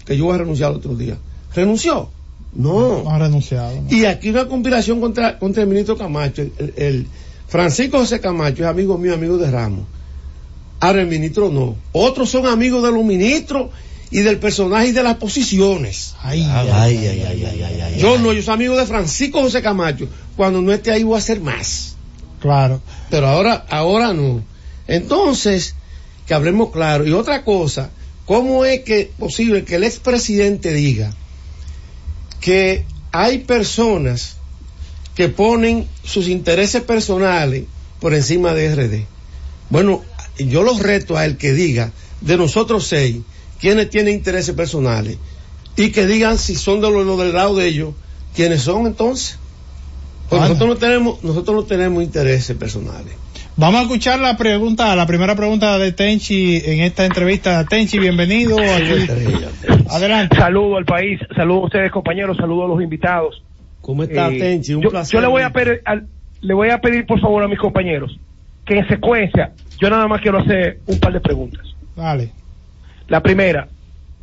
[0.05, 1.17] Que yo voy a renunciar el otro día.
[1.55, 2.09] ¿Renunció?
[2.55, 3.03] No.
[3.05, 3.81] No ha renunciado.
[3.83, 3.87] no.
[3.97, 6.43] Y aquí una conspiración contra, contra el ministro Camacho.
[6.43, 7.07] El, el- el
[7.49, 9.85] Francisco José Camacho es amigo mío, amigo de Ramos.
[10.81, 11.77] Ahora el ministro no.
[11.93, 13.71] Otros son amigos de los ministros
[14.13, 16.15] y del personaje y de las posiciones.
[16.21, 17.99] Ay, Ay, ay, ay, ay.
[17.99, 20.07] Yo no, yo soy amigo de Francisco José Camacho.
[20.37, 21.97] Cuando no esté ahí voy a hacer más.
[22.39, 22.83] Claro.
[23.09, 24.45] Pero ahora, ahora no.
[24.87, 25.75] Entonces,
[26.27, 27.07] que hablemos claro.
[27.07, 27.91] Y otra cosa,
[28.27, 31.15] ¿cómo es que posible que el expresidente diga
[32.41, 34.37] que hay personas
[35.15, 37.65] que ponen sus intereses personales
[37.99, 39.07] por encima de RD?
[39.71, 40.03] Bueno,
[40.37, 43.23] yo los reto a él que diga de nosotros seis
[43.63, 45.17] quiénes tienen intereses personales
[45.77, 47.95] y que digan si son de los, del lado de ellos
[48.35, 49.39] quiénes son entonces.
[50.29, 53.15] Porque Ah, nosotros no tenemos, nosotros no tenemos intereses personales.
[53.57, 57.65] Vamos a escuchar la pregunta, la primera pregunta de Tenchi en esta entrevista.
[57.67, 58.57] Tenchi, bienvenido.
[58.59, 59.07] Aquí.
[59.91, 60.37] Adelante.
[60.37, 63.43] Saludo al país, saludo a ustedes compañeros, saludo a los invitados.
[63.83, 64.75] ¿Cómo está Eh, Tenchi?
[64.75, 65.13] Un yo, placer.
[65.13, 66.07] yo le voy a pedir, al-
[66.41, 68.19] le voy a pedir por favor a mis compañeros
[68.65, 71.67] que en secuencia, yo nada más quiero hacer un par de preguntas.
[71.95, 72.31] Dale.
[73.13, 73.69] La primera,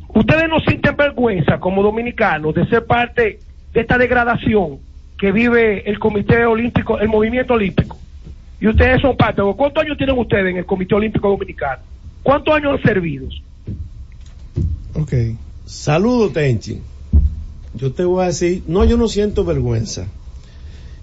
[0.08, 3.38] ustedes no sienten vergüenza como dominicanos de ser parte
[3.72, 4.80] de esta degradación
[5.16, 7.96] que vive el Comité Olímpico, el Movimiento Olímpico.
[8.60, 9.42] Y ustedes son parte.
[9.56, 11.80] ¿Cuántos años tienen ustedes en el Comité Olímpico Dominicano?
[12.24, 13.28] ¿Cuántos años han servido?
[14.94, 15.12] Ok.
[15.66, 16.82] Saludo, Tenchi.
[17.74, 20.08] Yo te voy a decir, no, yo no siento vergüenza.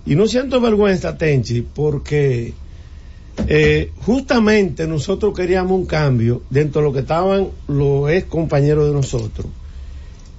[0.05, 2.53] Y no siento vergüenza, Tenchi, porque
[3.47, 8.93] eh, justamente nosotros queríamos un cambio dentro de lo que estaban los ex compañeros de
[8.93, 9.47] nosotros.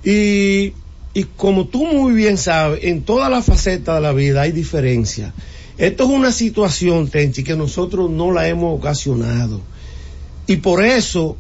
[0.04, 0.72] Y,
[1.14, 5.32] y como tú muy bien sabes, en todas las facetas de la vida hay diferencia.
[5.76, 9.60] Esto es una situación, Tenchi, que nosotros no la hemos ocasionado.
[10.46, 11.36] Y por eso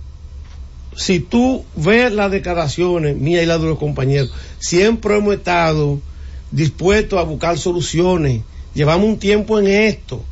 [0.98, 6.00] si tú ves las declaraciones mías y las de los compañeros, siempre hemos estado
[6.50, 8.42] dispuestos a buscar soluciones.
[8.74, 10.24] Llevamos un tiempo en esto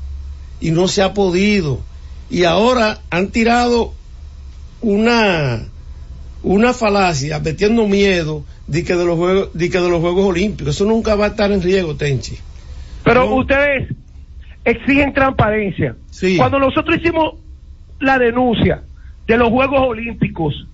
[0.61, 1.81] y no se ha podido.
[2.31, 3.95] Y ahora han tirado
[4.81, 5.65] una
[6.43, 10.77] una falacia metiendo miedo de que de los juegos de que de los juegos olímpicos
[10.77, 12.37] eso nunca va a estar en riesgo Tenchi
[13.03, 13.89] Pero ustedes
[14.67, 15.97] exigen transparencia.
[16.11, 16.37] Sí.
[16.37, 17.37] Cuando nosotros hicimos
[18.01, 18.83] la denuncia
[19.27, 20.67] de los Juegos Olímpicos,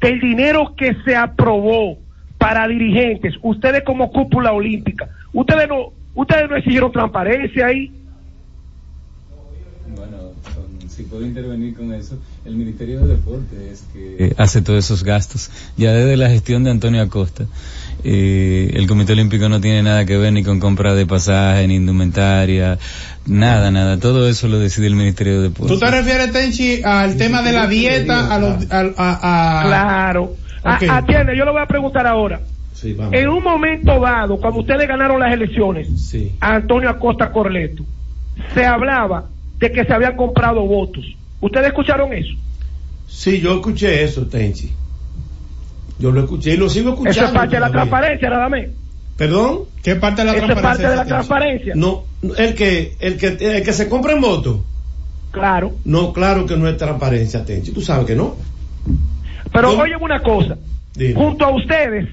[0.00, 1.96] del dinero que se aprobó
[2.36, 7.90] para dirigentes, ustedes como cúpula olímpica, ustedes no, ustedes no exigieron transparencia ahí.
[9.96, 10.16] Bueno,
[10.54, 15.04] con- si puedo intervenir con eso, el Ministerio de Deportes es que hace todos esos
[15.04, 15.50] gastos.
[15.76, 17.44] Ya desde la gestión de Antonio Acosta,
[18.02, 21.76] eh, el Comité Olímpico no tiene nada que ver ni con compra de pasaje, ni
[21.76, 22.78] indumentaria,
[23.26, 23.98] nada, nada.
[23.98, 25.78] Todo eso lo decide el Ministerio de Deportes.
[25.78, 28.34] ¿Tú te refieres, Tenchi, al tema de la dieta?
[28.34, 30.36] A los, a, a- Claro.
[30.62, 30.82] A- Ok.
[30.88, 32.40] atiende, yo le voy a preguntar ahora.
[33.12, 35.88] En un momento dado, cuando ustedes ganaron las elecciones,
[36.40, 37.84] a Antonio Acosta Corleto,
[38.52, 39.26] se hablaba
[39.64, 41.04] de que se habían comprado votos.
[41.40, 42.34] ¿Ustedes escucharon eso?
[43.06, 44.72] sí yo escuché eso Tenchi
[45.98, 48.62] yo lo escuché y lo sigo escuchando Eso es parte de la transparencia, nada más.
[49.16, 51.74] perdón ¿Qué parte de la Eso es parte de la transparencia.
[51.76, 52.04] No,
[52.36, 54.64] el que, el que, el que se compra en voto.
[55.30, 55.72] Claro.
[55.84, 57.70] No, claro que no es transparencia, Tenchi.
[57.70, 58.36] Tú sabes que no.
[59.52, 60.56] Pero oye una cosa,
[60.94, 61.14] Dime.
[61.14, 62.08] junto a ustedes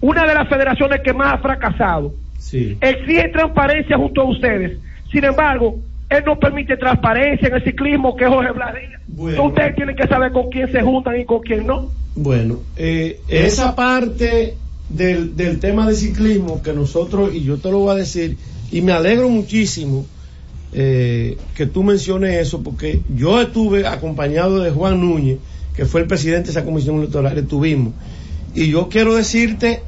[0.00, 2.14] una de las federaciones que más ha fracasado.
[2.38, 2.76] Sí.
[2.80, 4.78] Exige transparencia junto a ustedes.
[5.10, 5.78] Sin embargo,
[6.10, 8.74] él no permite transparencia en el ciclismo, que es Jorge Blas.
[9.06, 9.44] Bueno.
[9.44, 11.90] Ustedes tienen que saber con quién se juntan y con quién no.
[12.16, 14.56] Bueno, eh, esa parte
[14.88, 18.36] del, del tema de ciclismo que nosotros, y yo te lo voy a decir,
[18.72, 20.04] y me alegro muchísimo
[20.72, 25.38] eh, que tú menciones eso, porque yo estuve acompañado de Juan Núñez,
[25.76, 27.94] que fue el presidente de esa comisión electoral, estuvimos.
[28.54, 29.82] Y yo quiero decirte,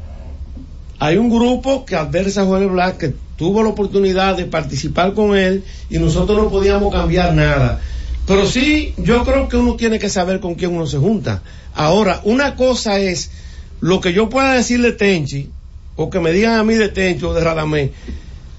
[1.02, 5.36] hay un grupo que adversa a Jorge Blas que tuvo la oportunidad de participar con
[5.36, 7.80] él y nosotros no podíamos cambiar nada.
[8.24, 11.42] Pero sí, yo creo que uno tiene que saber con quién uno se junta.
[11.74, 13.32] Ahora, una cosa es
[13.80, 15.50] lo que yo pueda decir de Tenchi,
[15.96, 17.90] o que me digan a mí de Tenchi o de Radamé,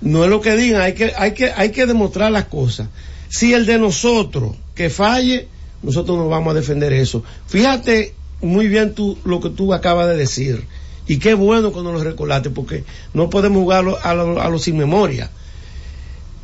[0.02, 2.90] no es lo que digan, hay que, hay que, hay que demostrar las cosas.
[3.30, 5.48] Si el de nosotros que falle,
[5.82, 7.24] nosotros nos vamos a defender eso.
[7.48, 10.66] Fíjate muy bien tú, lo que tú acabas de decir.
[11.08, 12.84] Y qué bueno cuando lo recordaste, porque
[13.14, 15.30] no podemos jugar a lo- a lo- los sin memoria.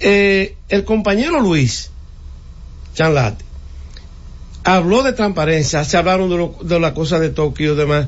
[0.01, 1.91] Eh, el compañero Luis
[2.95, 3.43] Chanlate
[4.64, 8.07] habló de transparencia, se hablaron de, lo- de la cosa de Tokio y demás.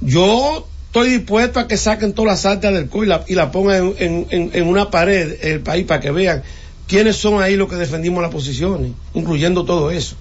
[0.00, 3.50] Yo estoy dispuesto a que saquen todas las actas del COI y la, y la
[3.50, 6.42] pongan en- en una pared el país para que vean
[6.86, 10.16] quiénes son ahí los que defendimos las posiciones, incluyendo todo eso.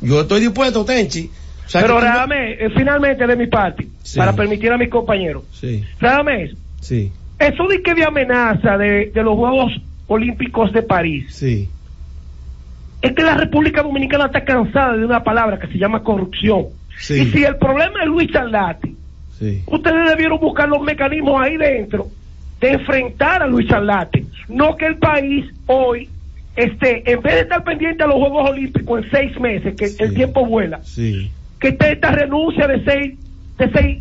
[0.00, 1.30] Yo estoy dispuesto, Tenchi.
[1.70, 4.18] Sea, Pero Radamés, eh, finalmente de mi parte, Sí.
[4.18, 5.44] para permitir a mis compañeros.
[5.52, 9.72] Sí, Radamés, sí, eso de que de amenaza de, de los Juegos
[10.08, 11.68] Olímpicos de París, sí.
[13.02, 16.66] es que la República Dominicana está cansada de una palabra que se llama corrupción.
[16.98, 17.14] Sí.
[17.22, 18.96] Y si el problema es Luis Charlati,
[19.38, 19.62] Sí.
[19.66, 22.08] ustedes debieron buscar los mecanismos ahí dentro
[22.60, 24.26] de enfrentar a Luis Charlati.
[24.48, 26.08] No que el país hoy
[26.56, 30.12] esté, en vez de estar pendiente a los Juegos Olímpicos en seis meses, que el
[30.14, 30.80] tiempo vuela.
[31.60, 33.18] Que esté esta renuncia de seis,
[33.58, 33.98] de seis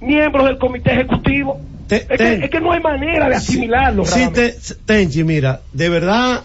[0.00, 1.60] miembros del comité ejecutivo.
[1.90, 4.04] es, que, te- es que no hay manera de asimilarlo.
[4.04, 4.56] Sí, Radamés.
[4.66, 6.42] te, Tenchi, mira, de verdad,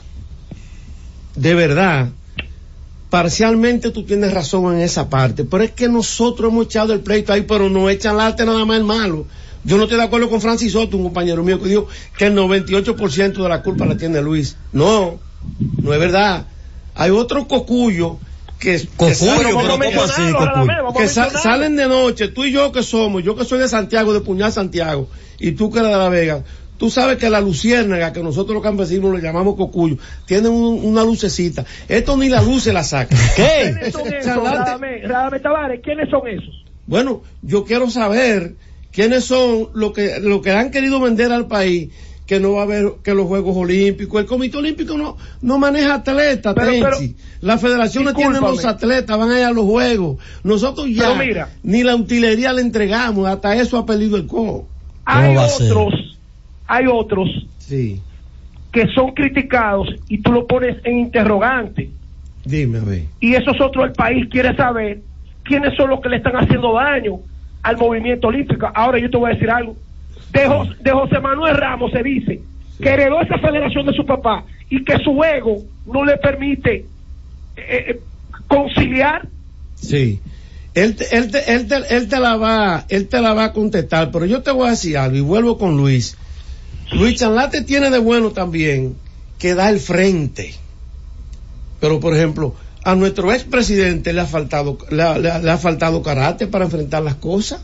[1.36, 2.10] de verdad,
[3.10, 7.32] parcialmente tú tienes razón en esa parte, pero es que nosotros hemos echado el pleito
[7.34, 9.26] ahí, pero no echan arte nada más el malo.
[9.66, 11.88] Yo no estoy de acuerdo con Francis Soto, un compañero mío que dijo
[12.18, 14.58] que el 98% de la culpa la tiene Luis.
[14.74, 15.20] No,
[15.82, 16.48] no es verdad.
[16.96, 18.18] Hay otros cocuyos
[18.64, 20.93] que, que Cocuyo, salen- pero ¿cómo así, cocuyo?
[20.97, 24.14] que sa- salen de noche, tú y yo que somos, yo que soy de Santiago,
[24.14, 25.07] de Puñal Santiago,
[25.39, 26.43] y tú que eres de La Vega,
[26.78, 31.03] tú sabes que la luciérnaga, que nosotros los campesinos le llamamos cocuyo, tiene un- una
[31.03, 31.66] lucecita.
[31.88, 33.16] Esto ni la luz se la saca.
[33.36, 34.43] ¿Quiénes son esos,
[35.41, 36.64] Tavares, ¿quiénes son esos?
[36.86, 38.55] Bueno, yo quiero saber
[38.91, 41.91] quiénes son los que, lo que han querido vender al país
[42.26, 45.96] que no va a haber que los Juegos Olímpicos, el Comité Olímpico no, no maneja
[45.96, 46.98] atletas, Pero- pero-
[47.42, 48.56] las federaciones tienen Discúlpame.
[48.56, 50.18] los atletas, van a ir a los Juegos.
[50.44, 51.50] Nosotros ya mira.
[51.64, 54.68] ni la utilería le entregamos, hasta eso ha perdido el cojo.
[55.06, 56.18] Hay otros,
[56.68, 58.00] hay otros Sí,
[58.72, 61.90] que son criticados y tú lo pones en interrogante.
[62.46, 63.04] dime a ver.
[63.20, 65.02] Y esos otros, el país quiere saber
[65.44, 67.20] quiénes son los que le están haciendo daño
[67.62, 68.70] al movimiento olímpico.
[68.74, 69.76] Ahora yo te voy a decir algo.
[70.34, 72.42] De, Jos- de José Manuel Ramos se dice
[72.82, 76.86] que heredó esa federación de su papá y que su ego no le permite
[77.56, 78.00] eh, eh,
[78.48, 79.28] conciliar.
[79.76, 80.20] Sí.
[80.74, 83.54] Él te, él, te, él, te, él te la va, él te la va a
[83.54, 86.18] contestar, pero yo te voy a decir algo y vuelvo con Luis.
[86.92, 88.96] Luis Chanlate tiene de bueno también
[89.38, 90.56] que da el frente.
[91.80, 96.66] Pero por ejemplo, a nuestro expresidente le ha faltado, le le ha faltado carácter para
[96.66, 97.62] enfrentar las cosas.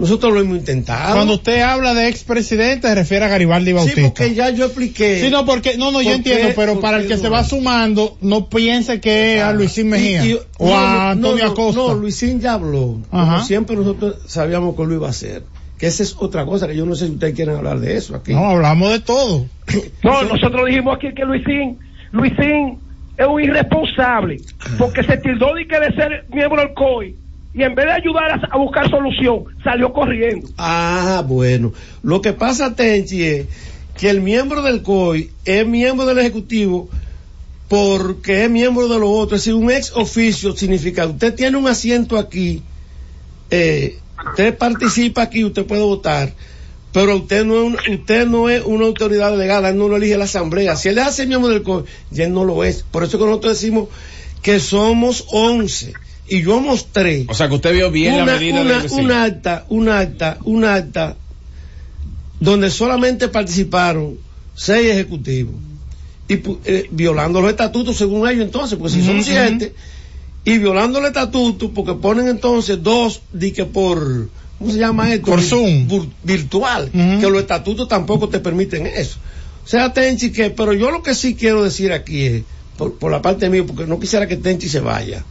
[0.00, 1.14] Nosotros lo hemos intentado.
[1.14, 4.02] Cuando usted habla de expresidente, se refiere a Garibaldi sí, Bautista.
[4.02, 5.20] porque ya yo expliqué.
[5.20, 6.54] Sí, no, porque, no, no, yo ¿Por entiendo, qué?
[6.56, 7.20] pero ¿Por para el que no?
[7.22, 10.82] se va sumando, no piense que es a Luisín Mejía Y- y- o no, a
[10.94, 11.80] no, Antonio no, Acosta.
[11.80, 13.00] No, Luisín ya habló.
[13.10, 15.42] Como siempre nosotros sabíamos que lo iba a hacer.
[15.78, 18.14] Que esa es otra cosa, que yo no sé si ustedes quieren hablar de eso
[18.16, 18.32] aquí.
[18.34, 19.46] No, hablamos de todo.
[20.02, 21.78] No, nosotros dijimos aquí que Luisín,
[22.12, 22.78] Luisín
[23.16, 24.40] es un irresponsable
[24.78, 27.16] porque se tildó de que de ser miembro del COI
[27.52, 30.48] y en vez de ayudar a, buscar solución, salió corriendo.
[30.56, 31.72] Ah, bueno.
[32.02, 33.46] Lo que pasa, Tenchi, es
[33.96, 36.88] que el miembro del COI es miembro del Ejecutivo
[37.68, 39.40] porque es miembro de los otros.
[39.40, 42.62] Es decir, un ex oficio significa, usted tiene un asiento aquí,
[43.50, 43.98] eh,
[44.30, 46.32] usted participa aquí, usted puede votar,
[46.92, 50.24] pero usted no, es usted no es una autoridad delegada, él no lo elige la
[50.24, 50.76] asamblea.
[50.76, 52.84] Si él hace miembro del COI, ya él no lo es.
[52.84, 53.88] Por eso que nosotros decimos
[54.40, 55.94] que somos 11.
[56.32, 59.10] Y yo mostré O sea que usted vio bien una, la medida una, de un
[59.10, 61.16] acta, un acta, un acta
[62.38, 64.16] donde solamente participaron
[64.54, 65.54] seis ejecutivos
[66.28, 69.74] y eh, violando los estatutos según ellos entonces, porque si son siete
[70.44, 74.28] y violando el estatuto porque ponen entonces dos di que por
[74.58, 75.26] ¿cómo se llama esto?
[75.26, 75.88] Por Zoom.
[75.88, 79.18] Vir- virtual, que los estatutos tampoco te permiten eso.
[79.64, 82.42] O sea, Tenchi, que, pero yo lo que sí quiero decir aquí es,
[82.76, 85.24] por, por la parte mía, porque no quisiera que Tenchi se vaya,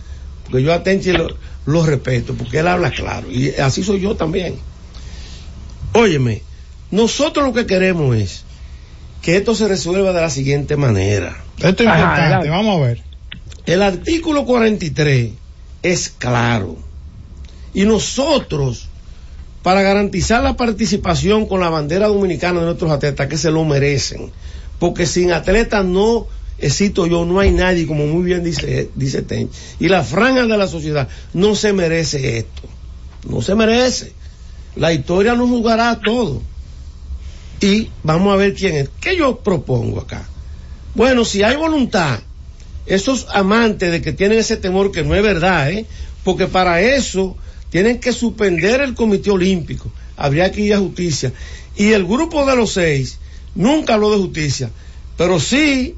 [0.50, 1.28] porque yo a Tenchi lo,
[1.66, 4.56] lo respeto, porque él habla claro, y así soy yo también.
[5.93, 6.41] Óyeme,
[6.91, 8.43] nosotros lo que queremos es
[9.22, 11.38] que esto se resuelva de la siguiente manera.
[11.58, 13.04] Esto es importante, vamos a ver.
[13.66, 15.32] El artículo 43
[15.84, 16.78] es claro.
[17.74, 18.88] Y nosotros,
[19.62, 24.32] para garantizar la participación con la bandera dominicana de nuestros atletas, que se lo merecen,
[24.80, 26.28] porque sin atletas no
[26.62, 29.49] existo yo, no hay nadie, como muy bien dice, dice Ten.
[29.80, 32.62] Y la franja de la sociedad no se merece esto.
[33.28, 34.14] No se merece.
[34.76, 36.41] La historia nos jugará todo.
[37.62, 38.89] Y vamos a ver quién es.
[39.01, 40.28] ¿Qué yo propongo acá?
[40.95, 42.20] Bueno, si hay voluntad,
[42.86, 45.86] esos amantes de que tienen ese temor que no es verdad, ¿eh?
[46.24, 47.38] porque para eso
[47.70, 51.32] tienen que suspender el Comité Olímpico, habría que ir a justicia.
[51.76, 53.20] Y el grupo de los seis
[53.55, 54.72] nunca habló de justicia,
[55.18, 55.95] pero sí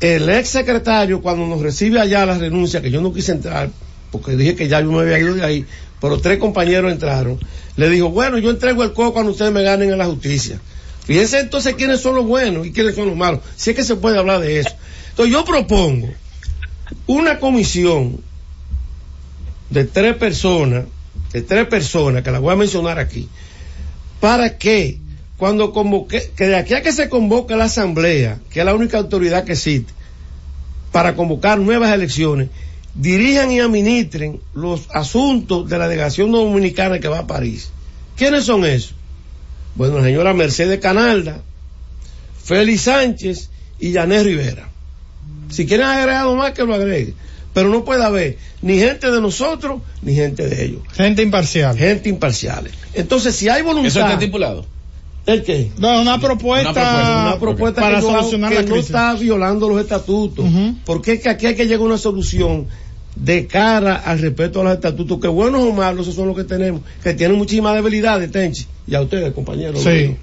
[0.00, 3.70] el ex secretario cuando nos recibe allá la renuncia, que yo no quise entrar,
[4.10, 5.64] porque dije que ya yo me había ido de ahí,
[6.00, 7.38] pero tres compañeros entraron,
[7.76, 10.60] le dijo, bueno, yo entrego el coco cuando ustedes me ganen en la justicia.
[11.04, 13.96] Fíjense entonces quiénes son los buenos y quiénes son los malos, si es que se
[13.96, 14.70] puede hablar de eso.
[15.10, 16.08] Entonces yo propongo
[17.06, 18.20] una comisión
[19.70, 20.84] de tres personas,
[21.32, 23.28] de tres personas, que la voy a mencionar aquí,
[24.20, 24.98] para que
[25.44, 28.96] cuando convoque, que de aquí a que se convoque la asamblea, que es la única
[28.96, 29.92] autoridad que existe,
[30.90, 32.48] para convocar nuevas elecciones,
[32.94, 37.68] dirijan y administren los asuntos de la delegación dominicana que va a París.
[38.16, 38.94] ¿Quiénes son esos?
[39.74, 41.42] Bueno, la señora Mercedes Canalda,
[42.42, 44.70] Félix Sánchez y Janet Rivera.
[45.50, 47.12] Si quieren agregar algo más, que lo agregue.
[47.52, 50.80] Pero no puede haber ni gente de nosotros, ni gente de ellos.
[50.94, 51.76] Gente imparcial.
[51.76, 52.70] Gente imparcial.
[52.94, 53.88] Entonces, si hay voluntad.
[53.88, 54.72] ¿Eso está estipulado?
[55.26, 55.70] ¿El qué?
[55.78, 56.70] No, una propuesta,
[57.28, 58.86] Una propuesta para que, yo hago solucionar que la no crisis.
[58.86, 60.44] está violando los estatutos.
[60.84, 62.66] Porque es que aquí hay que llegar a una solución
[63.16, 66.44] de cara al respeto a los estatutos, que buenos o malos, esos son los que
[66.44, 69.82] tenemos, que tienen muchísimas debilidades, Tenchi, y a ustedes, compañeros.
[69.82, 70.16] Sí.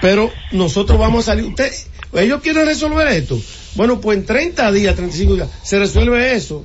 [0.00, 1.72] Pero nosotros vamos a salir, usted,
[2.12, 3.40] ellos quieren resolver esto.
[3.76, 6.64] Bueno, pues en 30 días, 35 días, se resuelve eso.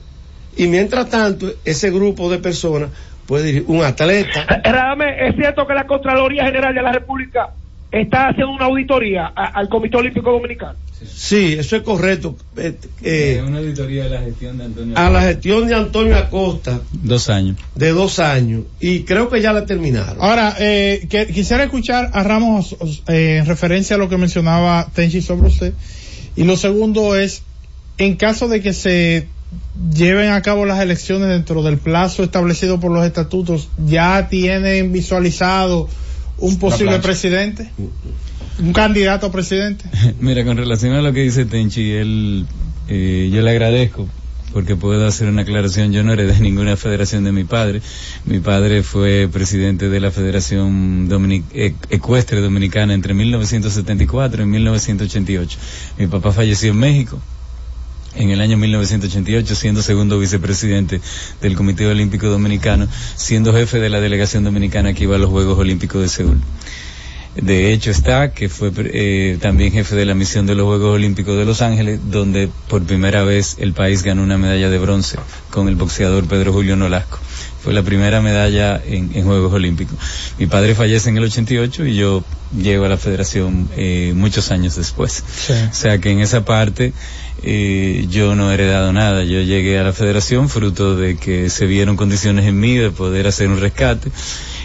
[0.57, 2.89] Y mientras tanto, ese grupo de personas
[3.27, 7.49] puede ir, un atleta, Radame, ¿es cierto que la Contraloría General de la República
[7.91, 10.75] está haciendo una auditoría a- al Comité Olímpico Dominicano?
[11.05, 12.35] sí, eso es correcto.
[12.57, 12.73] Eh,
[13.03, 14.97] eh, una auditoría de la gestión de Antonio.
[14.97, 17.55] a la gestión de Antonio Acosta Dos años.
[17.75, 20.17] de dos años y creo que ya la terminaron.
[20.19, 22.75] Ahora, eh, que, quisiera escuchar a Ramos
[23.09, 25.73] eh, en referencia a lo que mencionaba Tenchi sobre usted.
[26.35, 27.43] Y lo segundo es,
[27.99, 29.27] en caso de que se
[29.93, 35.87] lleven a cabo las elecciones dentro del plazo establecido por los estatutos, ¿ya tienen visualizado
[36.37, 37.71] un posible presidente?
[38.59, 39.85] ¿Un candidato a presidente?
[40.19, 42.45] Mira, con relación a lo que dice Tenchi, él,
[42.87, 44.07] eh, yo le agradezco
[44.53, 45.91] porque puedo hacer una aclaración.
[45.91, 47.81] Yo no heredé ninguna federación de mi padre.
[48.25, 55.59] Mi padre fue presidente de la Federación Dominic- E- Ecuestre Dominicana entre 1974 y 1988.
[55.99, 57.19] Mi papá falleció en México
[58.17, 61.01] en el año 1988, siendo segundo vicepresidente
[61.41, 65.57] del Comité Olímpico Dominicano, siendo jefe de la delegación dominicana que iba a los Juegos
[65.57, 66.41] Olímpicos de Seúl.
[67.35, 71.37] De hecho está que fue eh, también jefe de la misión de los Juegos Olímpicos
[71.37, 75.19] de Los Ángeles, donde por primera vez el país ganó una medalla de bronce
[75.51, 77.19] con el boxeador Pedro Julio Nolasco.
[77.61, 79.97] Fue la primera medalla en, en Juegos Olímpicos.
[80.39, 82.23] Mi padre fallece en el 88 y yo
[82.55, 85.23] llego a la federación eh, muchos años después.
[85.69, 86.93] O sea que en esa parte
[87.43, 89.23] eh, yo no he heredado nada.
[89.23, 93.27] Yo llegué a la federación fruto de que se vieron condiciones en mí de poder
[93.27, 94.11] hacer un rescate.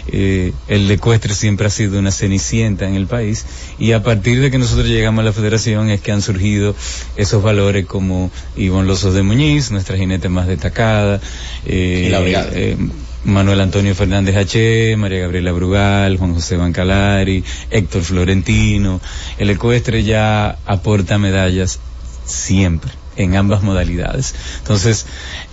[0.07, 3.45] Eh, el ecuestre siempre ha sido una cenicienta en el país
[3.79, 6.75] y a partir de que nosotros llegamos a la federación es que han surgido
[7.15, 11.21] esos valores como Ivonne Lozos de Muñiz, nuestra jinete más destacada,
[11.65, 12.11] eh,
[12.53, 12.77] eh,
[13.23, 18.99] Manuel Antonio Fernández H., María Gabriela Brugal, Juan José Bancalari, Héctor Florentino.
[19.37, 21.79] El ecuestre ya aporta medallas
[22.25, 24.35] siempre, en ambas modalidades.
[24.59, 25.05] Entonces,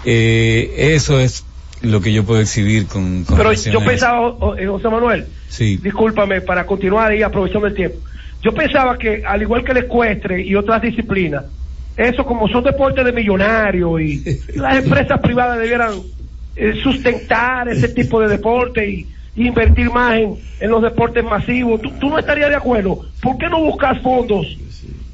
[0.04, 1.44] eh, eso es
[1.82, 5.76] lo que yo puedo exhibir con, con Pero yo pensaba, eh, José Manuel, Sí.
[5.78, 7.98] discúlpame para continuar ahí aprovechando el tiempo.
[8.42, 11.44] Yo pensaba que al igual que el ecuestre y otras disciplinas,
[11.96, 14.22] eso como son deportes de millonarios y
[14.56, 15.94] las empresas privadas debieran
[16.56, 19.06] eh, sustentar ese tipo de deporte y,
[19.36, 21.80] y invertir más en, en los deportes masivos.
[21.80, 23.00] ¿Tú, tú no estarías de acuerdo?
[23.22, 24.46] ¿Por qué no buscar fondos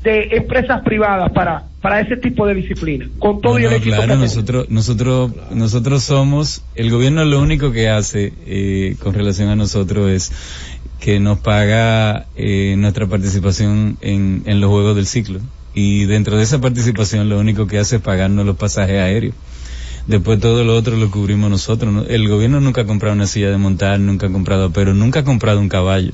[0.07, 4.14] de empresas privadas para, para ese tipo de disciplina, con todo y el éxito claro,
[4.14, 10.09] nosotros, nosotros, nosotros somos, el gobierno lo único que hace eh, con relación a nosotros
[10.09, 10.32] es
[11.00, 15.40] que nos paga eh, nuestra participación en, en los juegos del ciclo.
[15.74, 19.34] Y dentro de esa participación lo único que hace es pagarnos los pasajes aéreos.
[20.07, 21.92] Después todo lo otro lo cubrimos nosotros.
[21.92, 22.02] ¿no?
[22.04, 25.24] El gobierno nunca ha comprado una silla de montar, nunca ha comprado, pero nunca ha
[25.24, 26.12] comprado un caballo.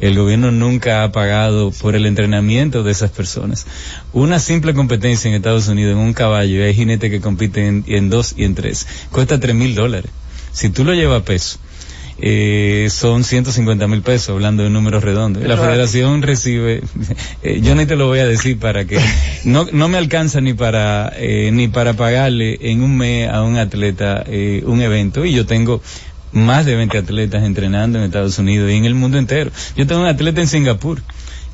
[0.00, 3.66] El gobierno nunca ha pagado por el entrenamiento de esas personas.
[4.12, 7.94] Una simple competencia en Estados Unidos en un caballo, y hay jinetes que compiten en,
[7.94, 10.10] en dos y en tres, cuesta tres mil dólares.
[10.52, 11.58] Si tú lo llevas a peso,
[12.20, 15.42] eh, son 150 mil pesos, hablando de números redondos.
[15.44, 16.82] La federación recibe,
[17.42, 18.98] eh, yo ni te lo voy a decir para que,
[19.44, 23.56] no, no me alcanza ni para, eh, ni para pagarle en un mes a un
[23.56, 25.80] atleta eh, un evento y yo tengo
[26.32, 29.50] más de 20 atletas entrenando en Estados Unidos y en el mundo entero.
[29.76, 31.00] Yo tengo un atleta en Singapur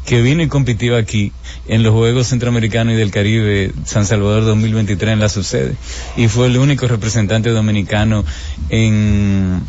[0.07, 1.33] que vino y compitió aquí
[1.67, 5.77] en los Juegos Centroamericanos y del Caribe San Salvador 2023 en la subsede
[6.17, 8.25] y fue el único representante dominicano
[8.69, 9.61] en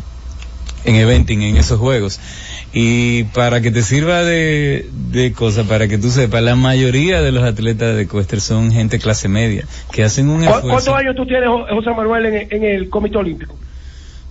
[0.84, 2.20] en eventing en esos juegos
[2.72, 7.32] y para que te sirva de, de cosa para que tú sepas la mayoría de
[7.32, 11.16] los atletas de ecuestre son gente clase media que hacen un ¿Cu- esfuerzo ¿Cuántos años
[11.16, 13.56] tú tienes, Jo- José Manuel, en, en el Comité Olímpico?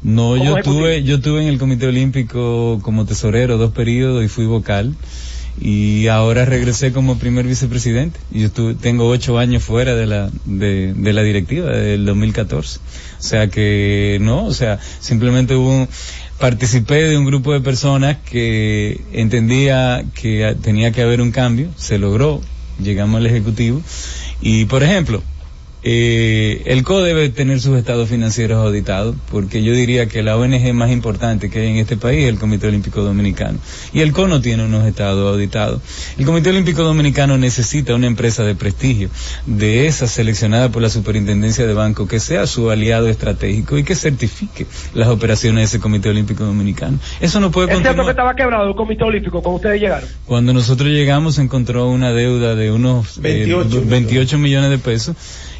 [0.06, 4.46] No, yo tuve, yo tuve en el Comité Olímpico como tesorero dos periodos y fui
[4.46, 4.96] vocal.
[5.60, 8.20] Y ahora regresé como primer vicepresidente.
[8.32, 12.80] Y yo estuve- tengo ocho años fuera de la, de, de la directiva del 2014.
[13.20, 15.88] O sea que no, o sea, simplemente hubo un-
[16.40, 21.98] participé de un grupo de personas que entendía que tenía que haber un cambio, se
[21.98, 22.42] logró,
[22.84, 23.82] llegamos al Ejecutivo.
[24.42, 25.24] Y por ejemplo,
[25.88, 30.74] eh, el CO debe tener sus estados financieros auditados, porque yo diría que la ONG
[30.74, 33.60] más importante que hay en este país es el Comité Olímpico Dominicano.
[33.94, 35.84] Y el CO no tiene unos estados auditados.
[36.18, 39.12] El Comité Olímpico Dominicano necesita una empresa de prestigio,
[39.46, 43.94] de esa seleccionada por la Superintendencia de Banco, que sea su aliado estratégico y que
[43.94, 44.66] certifique
[44.96, 46.98] las operaciones de ese Comité Olímpico Dominicano.
[47.22, 50.10] Eso no puede Es cierto que estaba quebrado el Comité Olímpico cuando ustedes llegaron.
[50.26, 55.16] Cuando nosotros llegamos se encontró una deuda de unos eh, 28 28 millones de pesos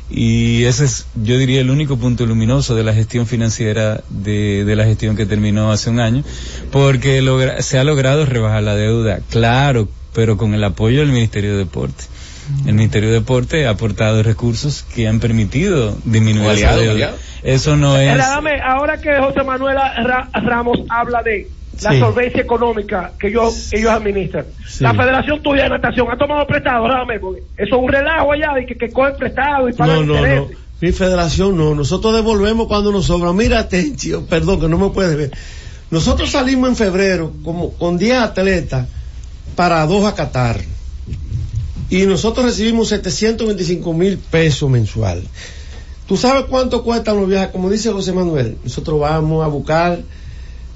[0.10, 4.76] y ese es, yo diría, el único punto luminoso de la gestión financiera de, de
[4.76, 6.24] la gestión que terminó hace un año,
[6.72, 11.52] porque logra- se ha logrado rebajar la deuda, claro, pero con el apoyo del Ministerio
[11.54, 12.04] de Deporte.
[12.68, 16.92] El Ministerio de Deporte ha aportado recursos que han permitido disminuir Aliado, deuda.
[16.94, 17.18] aliado.
[17.42, 18.16] Eso no es...
[18.18, 21.50] Dame, ahora que José Manuel Ra- Ramos habla de
[21.82, 22.00] la Sí.
[22.00, 24.46] solvencia económica que ellos, ellos administran.
[24.80, 28.54] La Federación Tuya de Natación ha tomado prestado, dame, porque eso es un relajo allá
[28.56, 30.48] de que, que cogen prestado y pagan No, no, no.
[30.82, 31.74] Mi federación no.
[31.74, 33.32] Nosotros devolvemos cuando nos sobra.
[33.34, 35.32] Mira, atención, perdón que no me puedes ver.
[35.90, 38.88] Nosotros salimos en febrero como con 10 atletas
[39.56, 40.60] para dos a Qatar.
[41.90, 45.24] Y nosotros recibimos 725 mil pesos mensual.
[46.08, 47.50] ¿Tú sabes cuánto cuestan los viajes?
[47.50, 50.00] Como dice José Manuel, nosotros vamos a buscar,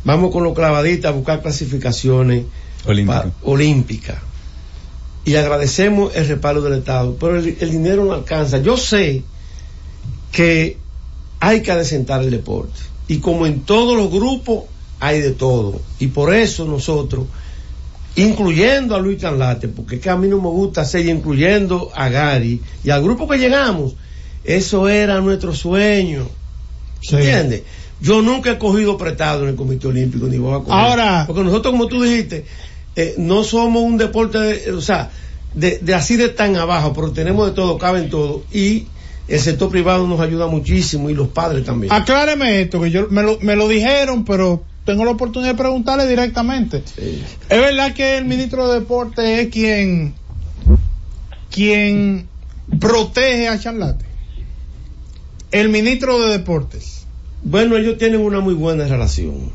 [0.04, 2.45] vamos con los clavaditas a buscar clasificaciones
[3.43, 4.18] olímpicas.
[5.26, 8.60] Y agradecemos el respaldo del Estado, pero el, el dinero no alcanza.
[8.60, 9.24] Yo sé
[10.32, 10.78] que
[11.39, 12.80] hay que adecentar el deporte.
[13.08, 14.66] Y como en todos los grupos,
[15.00, 15.82] hay de todo.
[16.00, 17.26] Y por eso nosotros,
[18.16, 22.10] incluyendo a Luis Canlate, porque es que a mí no me gusta seguir incluyendo a
[22.10, 23.95] Gary y al grupo que llegamos,
[24.43, 26.28] eso era nuestro sueño.
[27.02, 27.64] ¿Entiendes?
[28.02, 30.74] Yo nunca he cogido prestado en el Comité Olímpico, ni voy a coger.
[30.74, 32.45] Ahora- Porque nosotros, como tú dijiste,
[32.95, 35.10] eh, no somos un deporte, de- o sea,
[35.54, 38.43] de, de así de tan abajo, pero tenemos de todo, cabe en todo.
[38.54, 38.86] Y
[39.28, 41.91] el sector privado nos ayuda muchísimo y los padres también.
[41.93, 46.08] Acláreme esto, que yo me lo, me lo dijeron, pero tengo la oportunidad de preguntarle
[46.08, 46.84] directamente.
[47.50, 50.14] ¿Es verdad que el ministro de Deporte es quien,
[51.52, 52.28] quien
[52.80, 54.06] protege a Charlate?
[55.52, 56.99] El ministro de Deportes.
[57.44, 59.52] Bueno, ellos tienen una muy buena relación.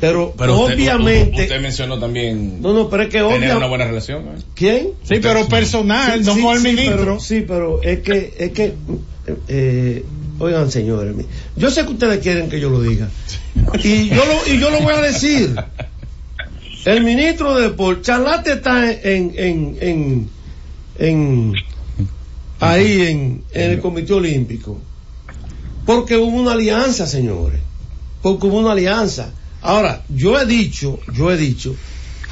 [0.00, 1.42] Pero, Pero usted- obviamente.
[1.42, 4.22] usted mencionó también no, no, pero es que tener obvia- una buena relación.
[4.28, 4.40] ¿eh?
[4.54, 4.88] ¿Quién?
[5.02, 6.96] Sí, pero personal, no con el ministro.
[6.98, 8.72] Pero, sí, pero es que, es que,
[9.48, 10.04] eh,
[10.38, 11.14] oigan señores,
[11.54, 13.10] yo sé que ustedes quieren que yo lo diga.
[13.84, 15.54] Y yo lo, y yo lo voy a decir.
[16.86, 20.28] El ministro de Deportes, Charlate está en, en, en,
[20.98, 21.52] en,
[22.58, 24.80] ahí en, en el Comité Olímpico.
[25.86, 27.60] Porque hubo una alianza, señores.
[28.22, 29.32] Porque hubo una alianza.
[29.62, 31.74] Ahora, yo he dicho, yo he dicho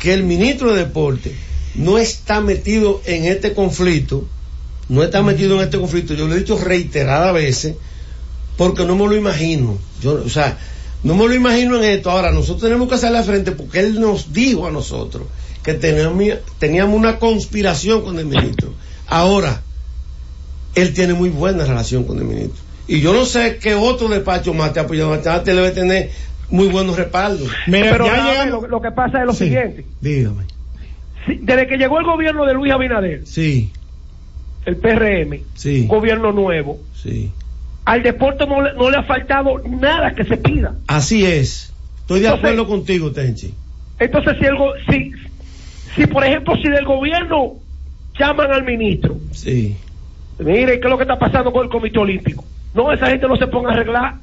[0.00, 1.34] que el ministro de Deporte
[1.74, 4.26] no está metido en este conflicto,
[4.88, 7.74] no está metido en este conflicto, yo lo he dicho reiteradas veces,
[8.56, 9.78] porque no me lo imagino.
[10.02, 10.58] Yo, o sea,
[11.02, 12.10] no me lo imagino en esto.
[12.10, 15.24] Ahora, nosotros tenemos que hacerle frente porque él nos dijo a nosotros
[15.62, 18.72] que teníamos una conspiración con el ministro.
[19.06, 19.62] Ahora,
[20.74, 22.67] él tiene muy buena relación con el ministro.
[22.88, 25.14] Y yo no sé qué otro despacho más te ha apoyado.
[25.14, 26.10] Este debe tener
[26.50, 27.48] muy buenos respaldos.
[27.70, 29.84] Pero Rafael, lo, lo que pasa es lo siguiente.
[30.00, 30.44] Dígame.
[31.26, 33.70] Sí, Desde que llegó el gobierno de Luis Abinader, Sí,
[34.64, 35.86] el PRM, Sí.
[35.86, 37.30] gobierno nuevo, sí.
[37.84, 40.74] al deporte no le, no le ha faltado nada que se pida.
[40.86, 41.72] Así es.
[42.00, 43.52] Estoy de Entonces- acuerdo contigo, Tenchi.
[43.98, 45.12] Entonces, si, el go- si,
[45.94, 47.54] si por ejemplo, si del gobierno
[48.18, 49.76] llaman al ministro, Sí.
[50.38, 52.44] mire, ¿qué es lo que está pasando con el Comité Olímpico?
[52.74, 54.14] No, esa gente no se ponga a arreglar.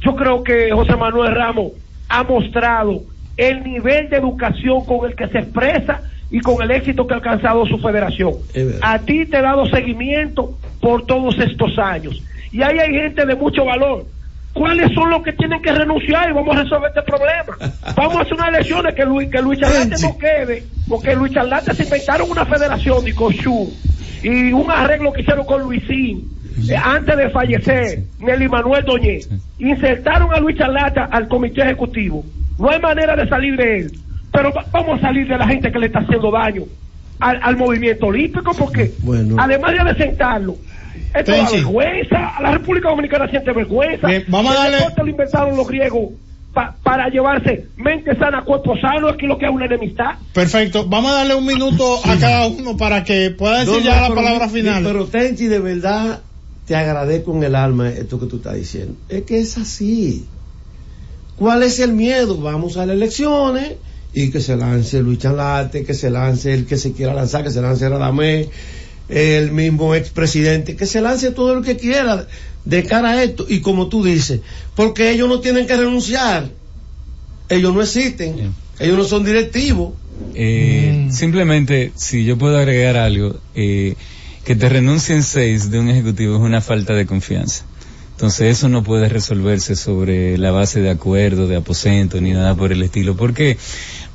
[0.00, 1.72] Yo creo que José Manuel Ramos
[2.08, 3.02] ha mostrado
[3.36, 7.16] el nivel de educación con el que se expresa y con el éxito que ha
[7.16, 8.34] alcanzado su federación.
[8.82, 12.22] A ti te he dado seguimiento por todos estos años.
[12.52, 14.04] Y ahí hay gente de mucho valor.
[14.52, 17.56] ¿Cuáles son los que tienen que renunciar y vamos a resolver este problema?
[17.96, 21.72] Vamos a hacer unas elecciones que Luis, que Luis Charlate no quede, porque Luis Charlate
[21.72, 23.72] se inventaron una federación de Cochú
[24.24, 26.28] y un arreglo que hicieron con Luisín
[26.84, 29.20] antes de fallecer, Nelly Manuel Doñé.
[29.58, 32.24] Insertaron a Luis Charlata al comité ejecutivo.
[32.58, 33.92] No hay manera de salir de él,
[34.32, 36.62] pero va- vamos a salir de la gente que le está haciendo daño
[37.18, 39.36] al, al movimiento olímpico, porque Bueno.
[39.38, 40.56] además de desentarlo,
[41.14, 44.06] esto da vergüenza, la República Dominicana siente vergüenza.
[44.06, 46.10] Bien, vamos a El darle- deporte lo inventaron los griegos
[46.54, 50.12] pa- para llevarse mente sana, cuerpo sano, aquí lo que es una enemistad.
[50.32, 50.86] Perfecto.
[50.88, 54.08] Vamos a darle un minuto a cada uno para que pueda decir No, ya no,
[54.10, 54.82] la palabra final.
[54.84, 56.20] Pero Tenchi, de verdad,
[56.70, 58.94] te agradezco en el alma esto que tú estás diciendo.
[59.08, 60.24] Es que es así.
[61.34, 62.40] ¿Cuál es el miedo?
[62.40, 63.72] Vamos a las elecciones
[64.14, 67.50] y que se lance Luis Chalate, que se lance el que se quiera lanzar, que
[67.50, 68.50] se lance Radamé,
[69.08, 72.28] el mismo expresidente, que se lance todo lo que quiera
[72.64, 73.46] de cara a esto.
[73.48, 74.38] Y como tú dices,
[74.76, 76.50] porque ellos no tienen que renunciar.
[77.48, 78.54] Ellos no existen.
[78.78, 79.94] Ellos no son directivos.
[80.36, 83.96] Eh, Simplemente, si yo puedo agregar algo, eh,
[84.44, 87.64] que te renuncien seis de un ejecutivo es una falta de confianza.
[88.20, 92.70] Entonces eso no puede resolverse sobre la base de acuerdo, de aposento, ni nada por
[92.70, 93.16] el estilo.
[93.16, 93.56] ¿Por qué?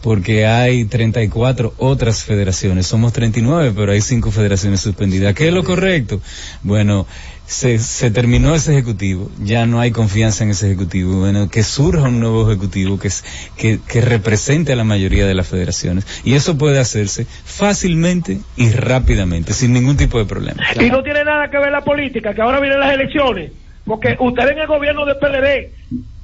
[0.03, 2.85] Porque hay 34 otras federaciones.
[2.85, 5.33] Somos 39, pero hay cinco federaciones suspendidas.
[5.33, 6.21] ¿Qué es lo correcto?
[6.61, 7.07] Bueno,
[7.47, 9.29] se, se terminó ese ejecutivo.
[9.39, 11.19] Ya no hay confianza en ese ejecutivo.
[11.19, 13.09] Bueno, que surja un nuevo ejecutivo que,
[13.57, 16.05] que, que represente a la mayoría de las federaciones.
[16.23, 20.61] Y eso puede hacerse fácilmente y rápidamente, sin ningún tipo de problema.
[20.79, 23.51] Y no tiene nada que ver la política, que ahora vienen las elecciones.
[23.85, 25.71] Porque ustedes en el gobierno del PLD,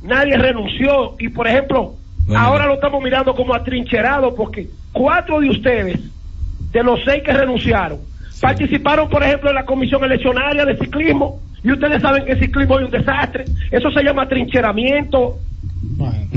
[0.03, 1.15] nadie renunció.
[1.19, 1.95] Y por ejemplo,
[2.25, 2.41] Bueno.
[2.43, 5.99] ahora lo estamos mirando como atrincherado porque cuatro de ustedes,
[6.71, 7.99] de los seis que renunciaron,
[8.41, 11.39] participaron, por ejemplo, en la comisión eleccionaria de ciclismo.
[11.63, 13.45] Y ustedes saben que el ciclismo es un desastre.
[13.71, 15.37] Eso se llama atrincheramiento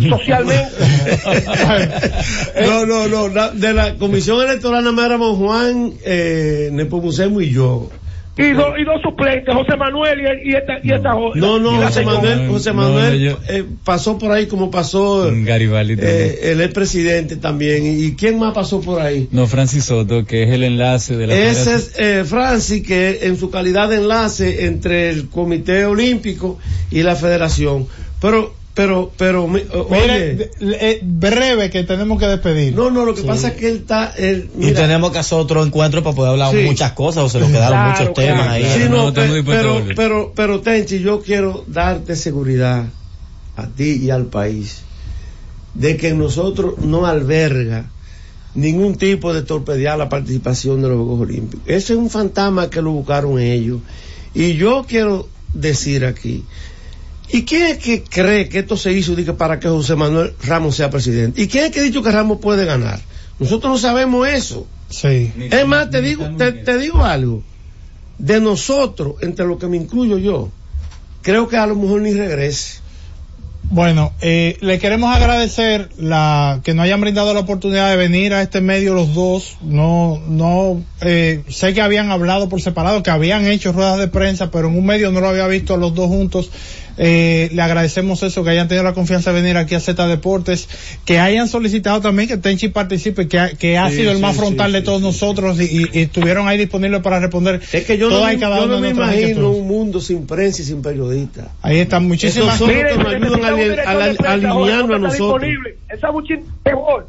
[0.09, 0.73] socialmente.
[2.67, 3.51] No, no, no.
[3.51, 7.91] de la comisión electoral nada más éramos Juan, eh, Nepomucemo y yo.
[8.37, 11.93] Y, dos, y dos suplentes, José Manuel y, y esta, y esta No, no, José
[12.01, 12.17] señora.
[12.17, 16.17] Manuel, José No, Manuel yo- eh, pasó por ahí como pasó Garibaldi también.
[16.21, 17.85] eh, el expresidente también.
[17.87, 19.29] ¿Y quién más pasó por ahí?
[19.31, 23.37] No, Francis Soto, que es el enlace de la Ese es eh, Francis, que en
[23.37, 26.59] su calidad de enlace entre el Comité Olímpico
[26.91, 27.87] y la Federación.
[28.21, 32.75] Pero, pero, pero, mi- o- Mire, oye, de- eh, breve que tenemos que despedir.
[32.75, 35.39] no, no, lo que pasa es que él está, él, Y mira, tenemos que hacer
[35.39, 36.63] otro encuentro para poder hablar Sí.
[36.65, 38.65] muchas cosas o se nos quedaron Claro, muchos temas claro, ahí.
[38.65, 39.95] Sí, no, pero, volver.
[39.95, 42.87] pero, pero, Tenchi, yo quiero darte seguridad
[43.57, 44.83] a ti y al país
[45.75, 47.87] de que nosotros no alberga
[48.57, 51.65] ningún tipo de torpedear la participación de los Juegos Olímpicos.
[51.67, 53.81] Ese es un fantasma que lo buscaron ellos.
[54.35, 56.45] Y yo quiero decir aquí,
[57.29, 60.77] ¿y quién es que cree que esto se hizo dice, para que José Manuel Ramos
[60.77, 61.41] sea presidente?
[61.41, 63.01] ¿Y quién es que ha dicho que Ramos puede ganar?
[63.39, 64.67] Nosotros no sabemos eso.
[64.89, 65.33] Sí.
[65.51, 67.43] Es más, te digo, te, te digo algo.
[68.19, 70.51] De nosotros, entre lo que me incluyo yo,
[71.23, 72.84] creo que a lo mejor ni regrese.
[73.75, 78.41] Bueno, eh, le queremos agradecer la que nos hayan brindado la oportunidad de venir a
[78.41, 79.57] este medio los dos.
[79.63, 84.53] No, no, eh, sé que habían hablado por separado, que habían hecho ruedas de prensa,
[84.53, 86.51] pero en un medio no lo había visto a los dos juntos.
[86.97, 90.69] Eh, le agradecemos eso, que hayan tenido la confianza de venir aquí a Z Deportes,
[91.05, 94.23] que hayan solicitado también que Tenchi participe, que ha, que ha Sí, sido el sí,
[94.23, 97.61] más sí, frontal de todos nosotros y, estuvieron ahí disponibles para responder.
[97.73, 100.83] Es que yo no, me- yo no me imagino un mundo sin prensa y sin
[100.83, 101.47] periodistas.
[101.63, 102.69] Ahí están muchísimas Esos
[103.73, 105.43] ayudan a, la- a alinearnos a nosotros.
[105.43, 105.77] disponible.
[106.01, 107.09] Sabuchín mejor,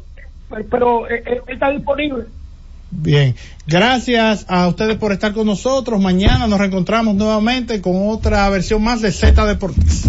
[0.50, 2.24] pero, pero eh, eh, está disponible.
[2.90, 3.34] Bien,
[3.66, 6.00] gracias a ustedes por estar con nosotros.
[6.00, 10.04] Mañana nos reencontramos nuevamente con otra versión más de Z Deportes.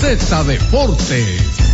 [0.00, 1.73] Z Deportes.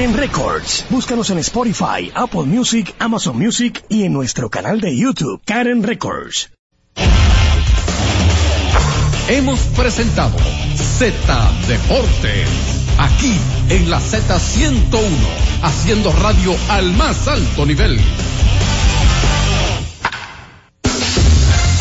[0.00, 0.86] Karen Records.
[0.88, 6.48] Búscanos en Spotify, Apple Music, Amazon Music y en nuestro canal de YouTube, Karen Records.
[9.28, 10.38] Hemos presentado
[10.74, 12.48] Z Deportes.
[12.96, 13.36] Aquí
[13.68, 15.02] en la Z101,
[15.64, 18.00] haciendo radio al más alto nivel.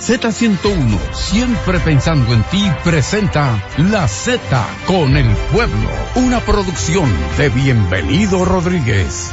[0.00, 4.38] Z101, siempre pensando en ti, presenta La Z
[4.86, 9.32] con el pueblo, una producción de Bienvenido Rodríguez.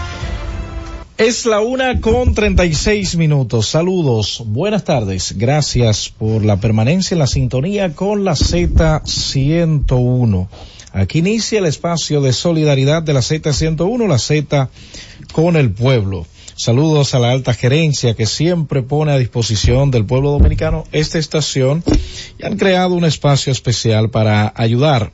[1.19, 3.69] Es la una con 36 minutos.
[3.69, 5.37] Saludos, buenas tardes.
[5.37, 10.47] Gracias por la permanencia en la sintonía con la Z101.
[10.93, 14.71] Aquí inicia el espacio de solidaridad de la Z101, la Z
[15.31, 16.25] con el pueblo.
[16.57, 21.83] Saludos a la alta gerencia que siempre pone a disposición del pueblo dominicano esta estación
[22.39, 25.11] y han creado un espacio especial para ayudar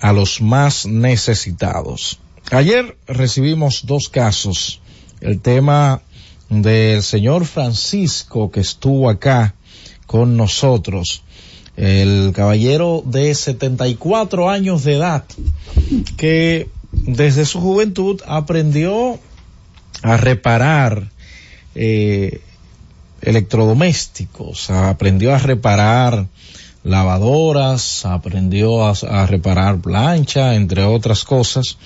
[0.00, 2.18] a los más necesitados.
[2.50, 4.82] Ayer recibimos dos casos.
[5.22, 6.02] El tema
[6.50, 9.54] del señor Francisco que estuvo acá
[10.06, 11.22] con nosotros.
[11.78, 15.24] El caballero de 74 años de edad
[16.18, 19.18] que desde su juventud aprendió
[20.04, 21.10] a reparar
[21.74, 22.42] eh,
[23.22, 26.26] electrodomésticos, aprendió a reparar
[26.84, 31.78] lavadoras, aprendió a, reparar plancha, entre otras cosas,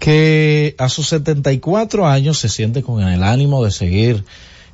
[0.00, 4.24] que a sus 74 años se siente con el ánimo de seguir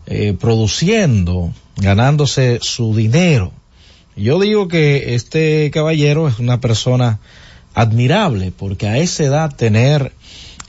[0.07, 3.53] eh, produciendo, ganándose su dinero.
[4.17, 7.21] Yo digo que este caballero es una persona
[7.75, 10.13] admirable porque a esa edad tener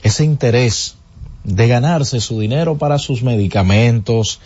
[0.02, 0.96] ese interés
[1.46, 4.40] de ganarse su dinero para sus medicamentos,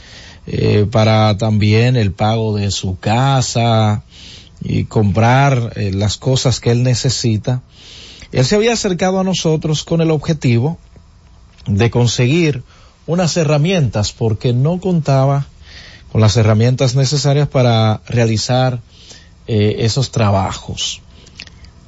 [0.46, 4.02] eh, para también el pago de su casa
[4.62, 7.62] y comprar eh, las cosas que él necesita.
[8.32, 10.78] Él se había acercado a nosotros con el objetivo
[11.66, 12.62] de conseguir
[13.06, 15.46] unas herramientas porque no contaba
[16.12, 18.80] con las herramientas necesarias para realizar
[19.46, 21.00] eh, esos trabajos.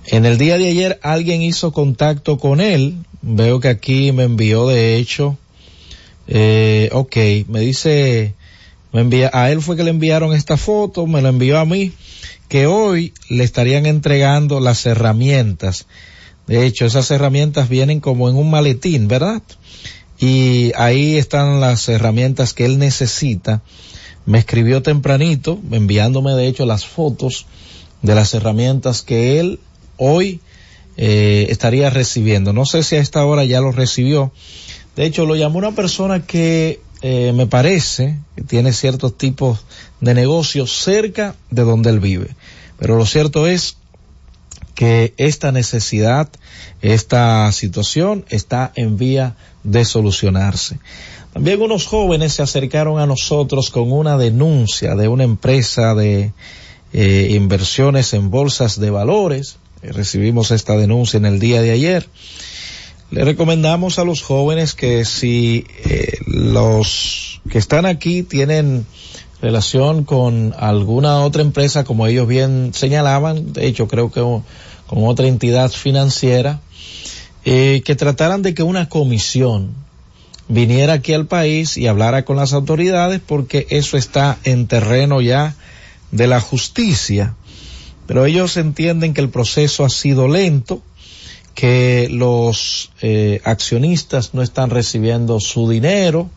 [0.07, 3.05] En el día de ayer alguien hizo contacto con él.
[3.23, 5.39] Veo que aquí me envió de hecho.
[6.27, 7.17] Eh, ok,
[7.49, 8.35] me dice,
[8.93, 11.93] me envía, a él fue que le enviaron esta foto, me la envió a mí,
[12.49, 15.87] que hoy le estarían entregando las herramientas.
[16.47, 19.43] De hecho, esas herramientas vienen como en un maletín, ¿verdad?
[20.19, 23.63] Y ahí están las herramientas que él necesita.
[24.27, 27.47] Me escribió tempranito, enviándome de hecho las fotos
[28.03, 29.61] de las herramientas que él
[29.97, 30.41] hoy
[30.97, 32.53] eh, estaría recibiendo.
[32.53, 34.33] No sé si a esta hora ya lo recibió.
[34.97, 39.65] De hecho, lo llamó una persona que eh, me parece, que tiene ciertos tipos
[40.01, 42.29] de negocios cerca de donde él vive.
[42.79, 43.77] Pero lo cierto es
[44.75, 46.29] que esta necesidad,
[46.81, 50.79] esta situación está en vía de solucionarse.
[51.33, 56.33] También unos jóvenes se acercaron a nosotros con una denuncia de una empresa de
[56.93, 59.57] eh, inversiones en bolsas de valores.
[59.83, 62.09] Eh, recibimos esta denuncia en el día de ayer.
[63.11, 68.87] Le recomendamos a los jóvenes que si eh, los que están aquí tienen
[69.41, 75.27] relación con alguna otra empresa, como ellos bien señalaban, de hecho creo que con otra
[75.27, 76.61] entidad financiera,
[77.45, 79.75] eh, que trataran de que una comisión
[80.47, 85.57] viniera aquí al país y hablara con las autoridades porque eso está en terreno ya
[86.13, 87.35] de la justicia.
[88.07, 90.83] Pero ellos entienden que el proceso ha sido lento,
[91.55, 96.31] que los eh, accionistas no están recibiendo su dinero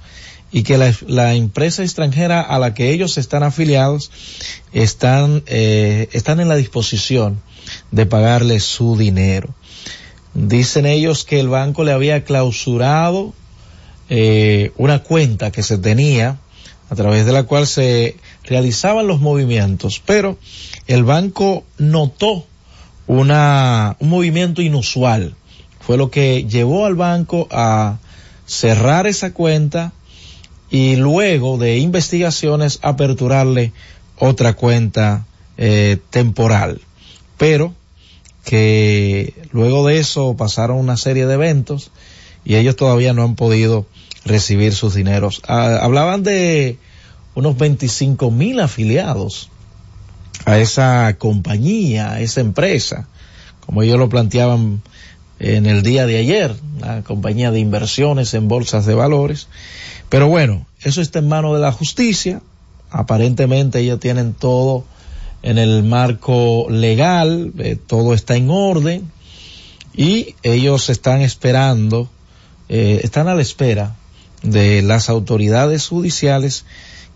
[0.52, 4.12] y que la, la, empresa extranjera a la que ellos están afiliados
[4.74, 7.42] están, eh, están en la disposición
[7.92, 9.54] de pagarle su dinero.
[10.34, 13.34] Dicen ellos que el banco le había clausurado
[14.10, 16.38] eh, una cuenta que se tenía
[16.90, 20.38] a través de la cual se realizaban los movimientos, pero
[20.88, 22.46] el banco notó
[23.08, 25.36] una, un movimiento inusual.
[25.80, 28.00] Fue lo que llevó al banco a
[28.46, 29.94] cerrar esa cuenta
[30.70, 33.72] y luego de investigaciones aperturarle
[34.18, 35.26] otra cuenta
[35.58, 36.82] eh, temporal.
[37.38, 37.74] Pero
[38.44, 41.92] que luego de eso pasaron una serie de eventos
[42.44, 43.88] y ellos todavía no han podido
[44.24, 45.42] recibir sus dineros.
[45.48, 46.78] Ah, hablaban de
[47.34, 49.50] unos 25 mil afiliados
[50.46, 53.08] a esa compañía, a esa empresa,
[53.66, 54.82] como ellos lo planteaban
[55.40, 59.48] en el día de ayer, una compañía de inversiones en bolsas de valores.
[60.10, 62.42] Pero bueno, eso está en manos de la justicia.
[62.90, 64.86] Aparentemente ellos tienen todo
[65.42, 69.12] en el marco legal, eh, todo está en orden
[69.96, 72.10] y ellos están esperando,
[72.70, 73.96] eh, están a la espera
[74.42, 76.66] de las autoridades judiciales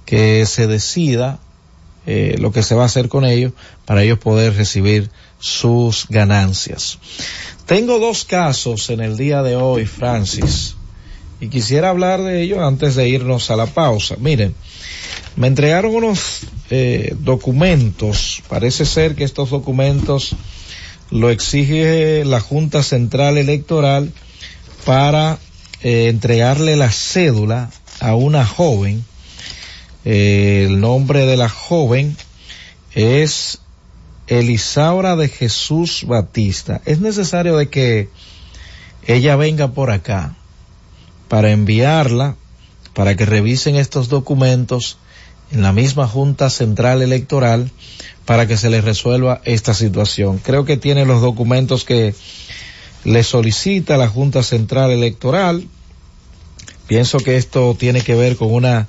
[0.05, 1.39] que se decida
[2.11, 3.53] eh, lo que se va a hacer con ellos
[3.85, 6.97] para ellos poder recibir sus ganancias.
[7.67, 10.73] Tengo dos casos en el día de hoy, Francis,
[11.39, 14.15] y quisiera hablar de ellos antes de irnos a la pausa.
[14.17, 14.55] Miren,
[15.35, 16.39] me entregaron unos
[16.71, 20.35] eh, documentos, parece ser que estos documentos
[21.11, 24.11] lo exige la Junta Central Electoral
[24.83, 25.37] para
[25.83, 27.69] eh, entregarle la cédula
[27.99, 29.05] a una joven.
[30.11, 32.17] El nombre de la joven
[32.95, 33.59] es
[34.25, 36.81] Elisaura de Jesús Batista.
[36.85, 38.09] Es necesario de que
[39.05, 40.35] ella venga por acá
[41.27, 42.37] para enviarla,
[42.95, 44.97] para que revisen estos documentos
[45.51, 47.69] en la misma Junta Central Electoral
[48.25, 50.39] para que se le resuelva esta situación.
[50.39, 52.15] Creo que tiene los documentos que
[53.03, 55.67] le solicita la Junta Central Electoral.
[56.87, 58.87] Pienso que esto tiene que ver con una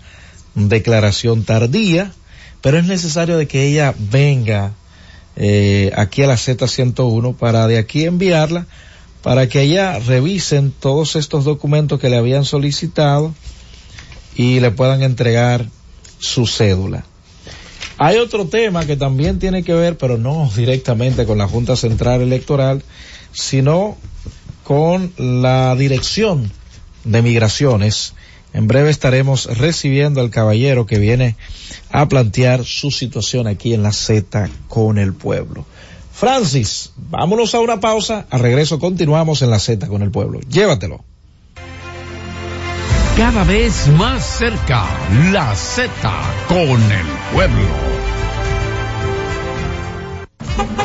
[0.54, 2.12] declaración tardía,
[2.60, 4.72] pero es necesario de que ella venga
[5.36, 8.66] eh, aquí a la Z101 para de aquí enviarla
[9.22, 13.34] para que ella revisen todos estos documentos que le habían solicitado
[14.34, 15.66] y le puedan entregar
[16.18, 17.04] su cédula.
[17.98, 22.22] Hay otro tema que también tiene que ver, pero no directamente con la Junta Central
[22.22, 22.82] Electoral,
[23.32, 23.98] sino
[24.64, 26.50] con la Dirección
[27.04, 28.14] de Migraciones.
[28.52, 31.36] En breve estaremos recibiendo al caballero que viene
[31.90, 35.64] a plantear su situación aquí en la Z con el pueblo.
[36.12, 38.26] Francis, vámonos a una pausa.
[38.30, 40.40] A regreso continuamos en la Z con el pueblo.
[40.40, 41.04] Llévatelo.
[43.16, 44.84] Cada vez más cerca,
[45.32, 45.90] la Z
[46.48, 48.00] con el pueblo.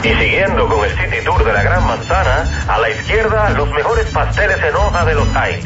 [0.03, 4.09] Y siguiendo con el City Tour de la Gran Manzana, a la izquierda los mejores
[4.11, 5.65] pasteles en hoja de los Heights.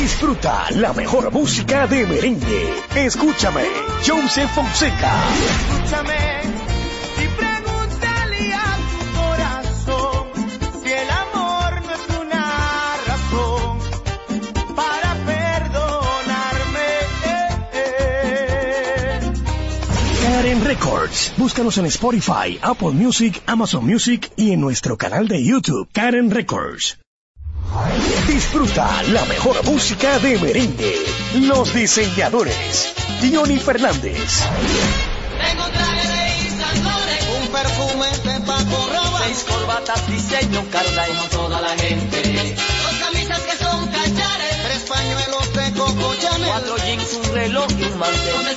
[0.00, 2.74] Disfruta la mejor música de merengue.
[2.94, 3.64] Escúchame,
[4.06, 5.12] Joseph Fonseca.
[5.44, 6.40] Escúchame
[7.22, 10.28] y pregúntale a tu corazón
[10.82, 13.78] si el amor no es una razón
[14.74, 16.88] para perdonarme.
[20.22, 21.34] Karen Records.
[21.36, 26.96] Búscanos en Spotify, Apple Music, Amazon Music y en nuestro canal de YouTube, Karen Records.
[28.26, 30.96] Disfruta la mejor música de merengue.
[31.34, 32.94] Los diseñadores.
[33.32, 34.16] Johnny Fernández.
[34.16, 41.24] Tengo un traje de Laurent, un perfume de Paco Rabanne, seis corbatas diseño Carla como
[41.24, 47.12] toda la gente, dos camisas que son cachares, tres pañuelos de Coco Chanel, cuatro jeans,
[47.14, 48.56] un reloj y un mantel,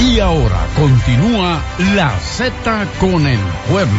[0.00, 1.62] Y ahora continúa
[1.94, 3.38] la Z con el
[3.70, 3.92] pueblo.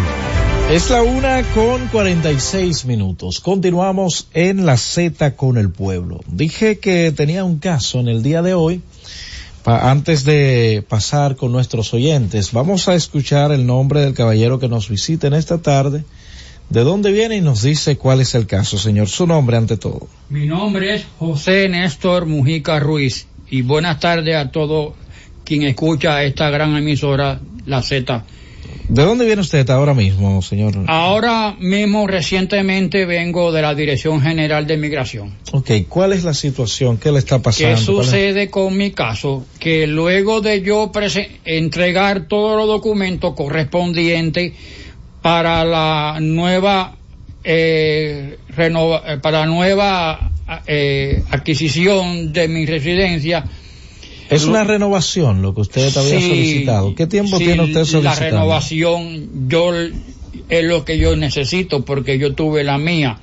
[0.69, 3.39] Es la una con 46 minutos.
[3.39, 6.19] Continuamos en la Z con el pueblo.
[6.27, 8.81] Dije que tenía un caso en el día de hoy.
[9.63, 14.67] Pa- antes de pasar con nuestros oyentes, vamos a escuchar el nombre del caballero que
[14.69, 16.03] nos visita en esta tarde.
[16.69, 19.07] ¿De dónde viene y nos dice cuál es el caso, señor?
[19.07, 20.07] Su nombre ante todo.
[20.29, 24.93] Mi nombre es José Néstor Mujica Ruiz y buenas tardes a todo
[25.47, 28.25] quien escucha esta gran emisora, la Z.
[28.89, 30.73] ¿De dónde viene usted ahora mismo, señor?
[30.87, 35.33] Ahora mismo recientemente vengo de la Dirección General de Migración.
[35.53, 36.97] Ok, ¿cuál es la situación?
[36.97, 37.75] ¿Qué le está pasando?
[37.77, 39.45] ¿Qué ¿Cuál es- sucede con mi caso?
[39.59, 40.91] Que luego de yo
[41.45, 44.53] entregar todos los documentos correspondientes
[45.21, 46.95] para la nueva
[47.43, 50.31] eh, renova- eh, para la nueva
[50.65, 53.43] eh, adquisición de mi residencia
[54.29, 56.95] Es una renovación lo que usted había Sí, solicitado.
[56.95, 58.19] ¿Qué tiempo sí, tiene usted La solicitando?
[58.37, 59.71] renovación yo
[60.49, 63.19] es lo que yo necesito porque yo tuve la mía.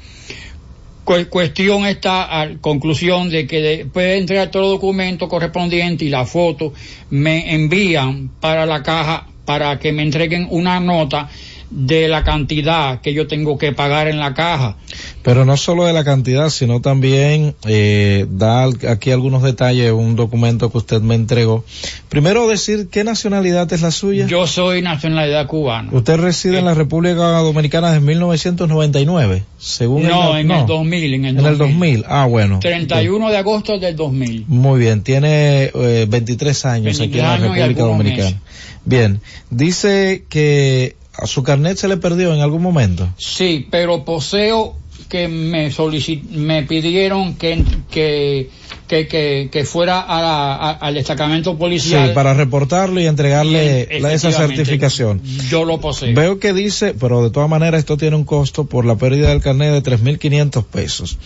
[1.04, 6.08] Cu- cuestión está a conclusión de que después de entregar todo el documento correspondiente y
[6.08, 6.72] la foto
[7.10, 11.28] me envían para la caja para que me entreguen una nota
[11.70, 14.76] de la cantidad que yo tengo que pagar en la caja.
[15.22, 20.70] Pero no solo de la cantidad, sino también eh, da aquí algunos detalles, un documento
[20.70, 21.64] que usted me entregó.
[22.08, 24.26] Primero decir, ¿qué nacionalidad es la suya?
[24.26, 25.88] Yo soy nacionalidad cubana.
[25.92, 31.24] Usted reside en la República Dominicana desde 1999, según No, en no, el 2000, en
[31.24, 32.02] el en el 2000.
[32.02, 32.04] 2000.
[32.08, 32.60] Ah, bueno.
[32.60, 34.44] 31 de agosto del 2000.
[34.48, 38.40] Muy bien, tiene eh, 23 años aquí 23 en la República Dominicana.
[38.84, 39.20] Bien,
[39.50, 43.08] dice que a su carnet se le perdió en algún momento.
[43.18, 44.76] Sí, pero poseo
[45.08, 48.48] que me solici- me pidieron que, que,
[48.88, 52.08] que, que, que fuera a la- a- al destacamento policial.
[52.08, 55.20] Sí, para reportarlo y entregarle Y, la- esa certificación.
[55.50, 56.14] Yo lo poseo.
[56.14, 59.40] Veo que dice, pero de todas maneras esto tiene un costo por la pérdida del
[59.40, 61.18] carnet de 3.500 pesos.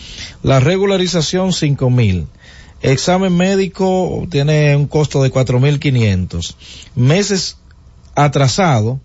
[0.43, 2.25] La regularización 5.000.
[2.81, 6.55] Examen médico tiene un costo de 4.500.
[6.95, 7.57] Meses
[8.15, 8.99] atrasado,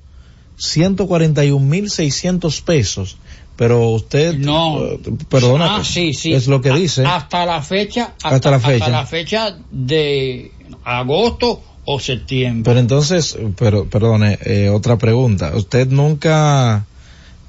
[0.59, 3.17] 141.600 pesos.
[3.57, 4.85] Pero usted, No.
[4.85, 4.99] eh,
[5.29, 6.33] perdona, Ah, sí, sí.
[6.33, 7.05] es lo que dice.
[7.07, 8.89] Hasta la fecha, hasta, Hasta la hasta fecha.
[8.89, 10.51] la fecha de
[10.85, 12.65] agosto o septiembre.
[12.65, 15.53] Pero entonces, pero, perdone, eh, otra pregunta.
[15.55, 16.85] ¿Usted nunca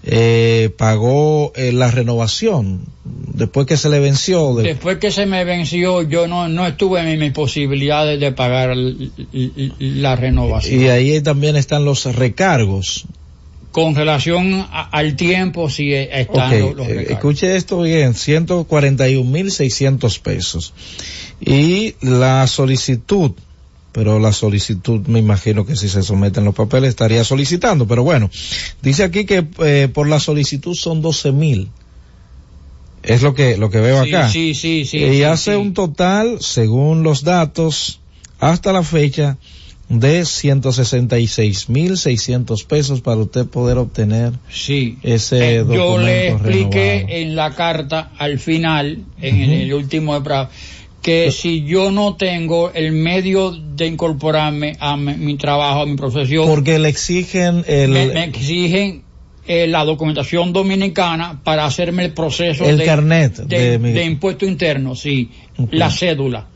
[0.07, 2.81] eh, pagó eh, la renovación
[3.33, 4.53] después que se le venció?
[4.55, 8.75] De, Después que se me venció, yo no, no estuve en mis posibilidades de pagar
[9.79, 10.79] la renovación.
[10.81, 13.05] y ahí también están los recargos.
[13.71, 17.11] Con relación a- al tiempo, sí eh, están los eh, recargos.
[17.11, 20.73] escuche esto bien, 141.600 pesos.
[21.41, 23.31] Y la solicitud,
[23.95, 28.29] pero la solicitud me imagino que si se someten los papeles estaría solicitando, pero bueno,
[28.81, 31.69] dice aquí que eh, por la solicitud son 12.000.
[33.03, 34.29] Es lo que, lo que veo Sí, acá.
[34.29, 35.57] sí, sí, sí, y sí, hace sí.
[35.57, 38.01] un total, según los datos,
[38.39, 39.37] hasta la fecha,
[39.87, 44.97] de 166.600 pesos para usted poder obtener Sí.
[45.03, 47.15] ese Eh, documento yo le expliqué renovado.
[47.17, 50.15] en la carta al final, en el, el último
[51.01, 55.95] que si yo no tengo el medio de incorporarme a mi, mi trabajo, a mi
[55.95, 59.03] profesión, Porque le exigen el, me, me exigen
[59.47, 64.45] eh, la documentación dominicana para hacerme el proceso El de, carnet de, de de impuesto
[64.45, 65.29] interno, sí,
[65.69, 66.47] la cédula.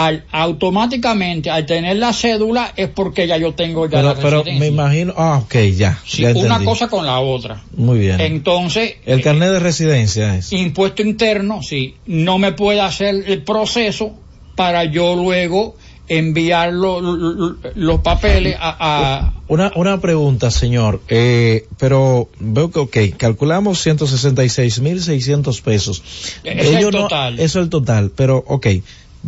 [0.00, 4.30] Al, automáticamente, al tener la cédula es porque ya yo tengo ya pero, la pero
[4.44, 4.60] residencia.
[4.60, 7.64] me imagino, ah, ok, ya, Sí, ya una cosa con la otra.
[7.76, 8.20] Muy bien.
[8.20, 10.52] Entonces, el carnet de residencia es.
[10.52, 14.12] impuesto interno, sí, no me puede hacer el proceso
[14.54, 15.76] para yo luego
[16.06, 22.70] enviar lo- lo- lo- los papeles a, a- Una, una pregunta, señor, eh, pero veo
[22.70, 26.02] que, ok, calculamos 166.600 pesos.
[26.44, 27.34] Es el Ellos no- total.
[27.40, 28.66] eso es el total, pero ok,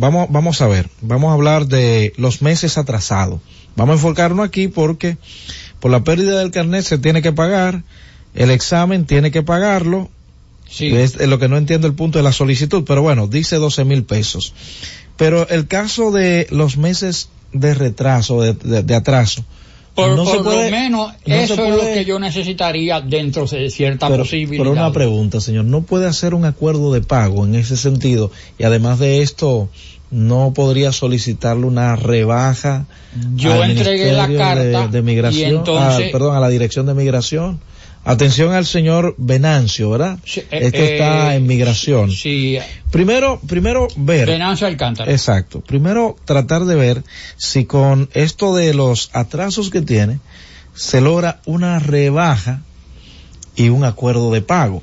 [0.01, 3.39] vamos, vamos a ver, vamos a hablar de los meses atrasados.
[3.75, 5.17] Vamos a enfocarnos aquí porque
[5.79, 7.83] por la pérdida del carnet se tiene que pagar,
[8.35, 10.09] el examen tiene que pagarlo,
[10.69, 10.87] Sí.
[10.95, 14.03] es lo que no entiendo el punto de la solicitud, pero bueno, dice 12 mil
[14.03, 14.53] pesos.
[15.17, 19.43] Pero el caso de los meses de retraso, de, de- de atraso,
[19.95, 23.45] por, no se por puede- lo menos no eso es lo que yo necesitaría dentro
[23.45, 24.63] de cierta pero, posibilidad.
[24.63, 28.31] pero una pregunta, señor, ¿no puede hacer un acuerdo de pago en ese sentido?
[28.57, 29.69] Y además de esto,
[30.11, 32.85] ¿no podría solicitarle una rebaja?
[33.35, 36.49] Yo al entregué la Ministerio de- carta de, migración, y entonces- ah, perdón, a la
[36.49, 37.59] Dirección de Migración.
[38.03, 40.17] Atención al señor Venancio, ¿verdad?
[40.25, 42.09] Sí, eh, está eh, en migración.
[42.11, 42.57] Sí,
[42.89, 44.27] Primero, primero ver.
[44.27, 45.11] Venancio Alcántara.
[45.11, 45.61] Exacto.
[45.61, 47.03] Primero tratar de ver
[47.37, 50.19] si con esto de los atrasos que tiene
[50.73, 52.61] se logra una rebaja
[53.55, 54.81] y un acuerdo de pago.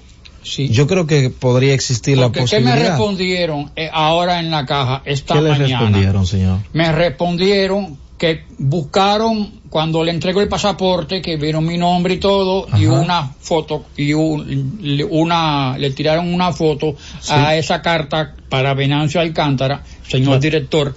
[0.49, 0.69] Sí.
[0.70, 2.89] Yo creo que podría existir la Porque ¿qué me posibilidad.
[2.91, 5.59] respondieron eh, ahora en la caja esta ¿Qué mañana?
[5.79, 6.59] respondieron, señor?
[6.73, 12.66] Me respondieron que buscaron cuando le entrego el pasaporte que vieron mi nombre y todo
[12.77, 16.97] y una foto y un- una le tiraron una foto
[17.29, 20.95] a esa carta para Venancio Alcántara, señor director.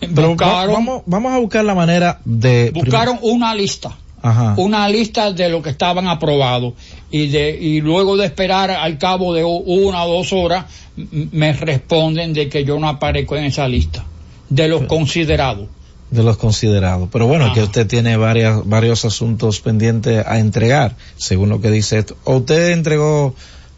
[0.00, 4.54] Pero buscaron vamos, vamos a buscar la manera de buscaron una lista Ajá.
[4.56, 6.72] una lista de lo que estaban aprobados
[7.10, 10.66] y de y luego de esperar al cabo de una o dos horas
[10.96, 14.04] me responden de que yo no aparezco en esa lista
[14.48, 15.68] de los considerados
[16.10, 17.08] de los considerados.
[17.12, 21.98] Pero bueno, que usted tiene varias, varios asuntos pendientes a entregar, según lo que dice
[21.98, 22.16] esto.
[22.24, 23.34] ¿O usted entregó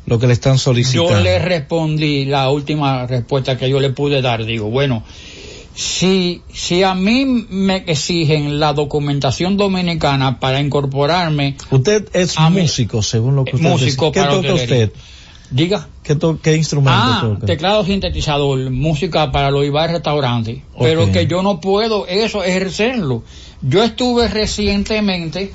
[0.06, 1.12] lo que le están solicitando?
[1.12, 5.04] yo le respondí la última respuesta que yo le pude dar digo bueno
[5.74, 13.36] si si a mí me exigen la documentación dominicana para incorporarme Usted es músico, según
[13.36, 14.12] lo que usted músico dice.
[14.12, 14.92] ¿Qué para toca usted?
[15.50, 17.46] diga ¿Qué, to- qué instrumento Ah, toca?
[17.46, 20.58] teclado sintetizador, música para los bares restaurantes.
[20.78, 23.22] Pero que yo no puedo eso ejercerlo.
[23.62, 25.52] Yo estuve recientemente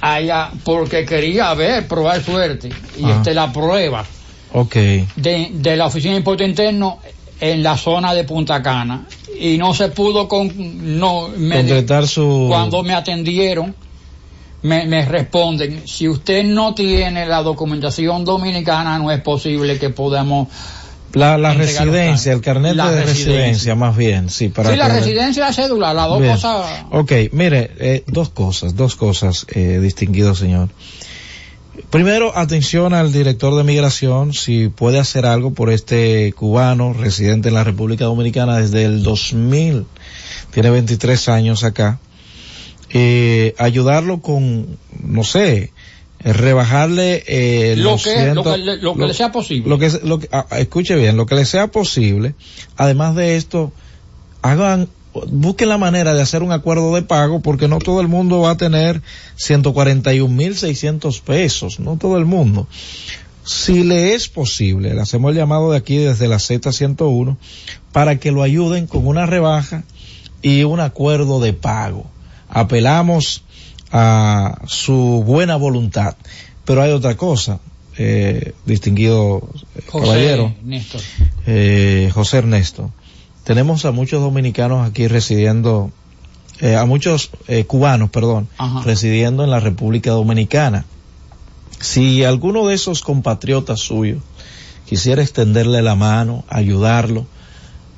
[0.00, 2.68] allá porque quería ver, probar suerte.
[2.98, 3.16] Y Ah.
[3.16, 4.04] esta es la prueba
[4.52, 4.74] Ok.
[4.74, 6.98] de, de la Oficina de Impuesto Interno
[7.40, 9.06] en la zona de Punta Cana.
[9.38, 10.52] Y no se pudo con,
[10.98, 12.46] no, me, Concretar su...
[12.48, 13.74] cuando me atendieron,
[14.62, 20.48] me, me responden, si usted no tiene la documentación dominicana, no es posible que podamos...
[21.12, 23.32] La, la residencia, el carnet La de residencia.
[23.36, 26.32] residencia, más bien, sí, para sí, la residencia y la cédula, las dos Bien.
[26.32, 26.66] cosas...
[26.90, 30.70] Ok, mire, eh, dos cosas, dos cosas, eh, distinguido señor.
[31.90, 37.54] Primero, atención al director de migración, si puede hacer algo por este cubano residente en
[37.54, 39.84] la República Dominicana desde el 2000,
[40.52, 41.98] tiene 23 años acá,
[42.90, 45.72] eh, ayudarlo con, no sé,
[46.20, 49.68] rebajarle eh, Lo los que, lo que, lo que le sea posible.
[49.68, 52.34] lo que, lo que- ah, escuche bien, lo que le sea posible.
[52.76, 53.72] Además de esto,
[54.42, 54.88] hagan,
[55.28, 58.50] busquen la manera de hacer un acuerdo de pago porque no todo el mundo va
[58.50, 59.00] a tener
[59.38, 62.66] 141.600 pesos, no todo el mundo.
[63.44, 67.36] Si le es posible, le hacemos el llamado de aquí desde la Z101
[67.92, 69.84] para que lo ayuden con una rebaja
[70.42, 72.06] y un acuerdo de pago.
[72.48, 73.44] Apelamos
[73.92, 76.16] a su buena voluntad.
[76.64, 77.60] Pero hay otra cosa,
[77.98, 81.00] eh, distinguido eh, José caballero, Néstor.
[81.46, 82.90] eh, José Ernesto.
[83.44, 85.90] Tenemos a muchos dominicanos aquí residiendo,
[86.60, 88.82] eh, a muchos eh, cubanos, perdón, Ajá.
[88.84, 90.84] residiendo en la República Dominicana.
[91.80, 94.22] Si alguno de esos compatriotas suyos
[94.88, 97.26] quisiera extenderle la mano, ayudarlo,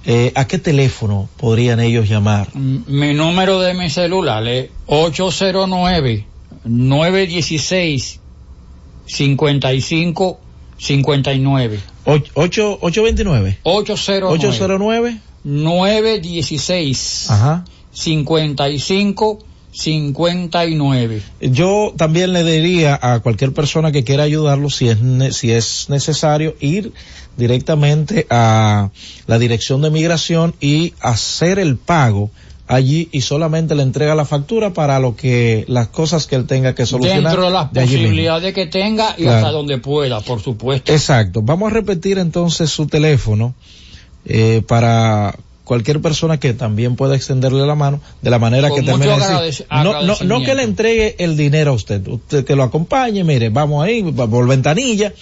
[0.05, 2.49] eh, ¿a qué teléfono podrían ellos llamar?
[2.55, 4.71] Mm, Mi número de mi celular es
[10.79, 11.79] 809-916-55-59.
[12.05, 13.59] Och- ocho- 829.
[13.63, 14.35] 809.
[14.39, 15.19] 809.
[15.47, 17.65] 916 Ajá.
[17.93, 19.39] 55
[19.73, 21.23] 59.
[21.41, 25.87] Yo también le diría a cualquier persona que quiera ayudarlo, si es, ne- si es
[25.91, 26.93] necesario, ir
[27.37, 28.91] directamente a
[29.27, 32.31] la dirección de migración y hacer el pago
[32.69, 36.75] allí y solamente le entrega la factura para lo que las cosas que él tenga
[36.75, 39.37] que solucionar Dentro de las de posibilidades que tenga y Claro.
[39.37, 40.91] hasta donde pueda, por supuesto.
[40.91, 41.43] Exacto.
[41.43, 43.55] Vamos a repetir entonces su teléfono
[44.27, 48.93] eh, para cualquier persona que también pueda extenderle la mano de la manera Con que
[48.93, 49.67] agradec- decir.
[49.71, 53.49] No, no, no que le entregue el dinero a usted, usted que lo acompañe, mire,
[53.49, 55.13] vamos ahí por ventanilla,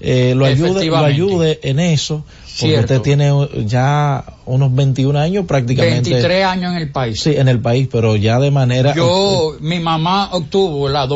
[0.00, 2.94] eh, lo ayude, lo ayude en eso, porque Cierto.
[2.94, 3.30] usted tiene
[3.66, 6.08] ya unos 21 años prácticamente.
[6.10, 7.20] 23 años en el país.
[7.20, 8.94] Sí, en el país, pero ya de manera.
[8.94, 11.06] Yo, mi mamá obtuvo la,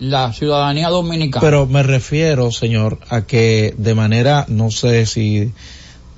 [0.00, 1.40] la ciudadanía dominicana.
[1.40, 5.52] Pero me refiero, señor, a que de manera, no sé si,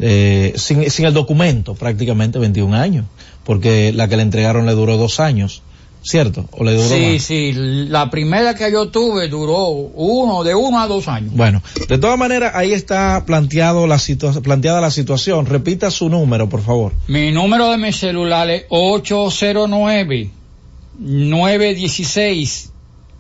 [0.00, 3.06] eh, sin, sin el documento, prácticamente 21 años,
[3.44, 5.62] porque la que le entregaron le duró dos años,
[6.02, 6.48] ¿cierto?
[6.52, 7.22] ¿O le duró sí, más?
[7.22, 11.32] sí, la primera que yo tuve duró uno, de uno a dos años.
[11.34, 13.98] Bueno, de todas maneras, ahí está planteado la
[14.42, 15.46] planteada la situación.
[15.46, 16.92] Repita su número, por favor.
[17.08, 20.30] Mi número de mi celular es 809
[20.98, 22.72] 916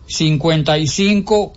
[0.06, 1.52] 55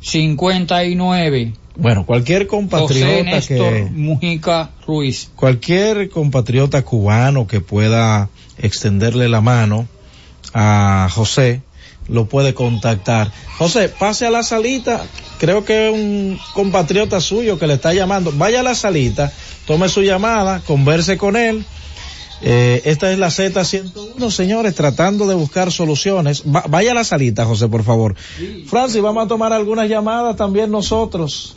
[0.00, 1.52] 59.
[1.80, 3.88] Bueno, cualquier compatriota que...
[3.90, 5.30] Mujica Ruiz.
[5.34, 8.28] cualquier compatriota cubano que pueda
[8.58, 9.88] extenderle la mano
[10.54, 11.62] a José
[12.08, 13.30] lo puede contactar.
[13.58, 15.04] José, pase a la salita.
[15.38, 18.32] Creo que es un compatriota suyo que le está llamando.
[18.34, 19.32] Vaya a la salita,
[19.66, 21.64] tome su llamada, converse con él.
[22.42, 26.42] Eh, esta es la Z101, señores, tratando de buscar soluciones.
[26.44, 28.16] Va- vaya a la salita, José, por favor.
[28.66, 31.56] Francis, vamos a tomar algunas llamadas también nosotros.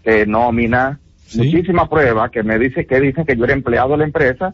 [0.05, 0.99] de nómina,
[1.35, 4.53] muchísimas pruebas que me dice que dicen que yo era empleado de la empresa,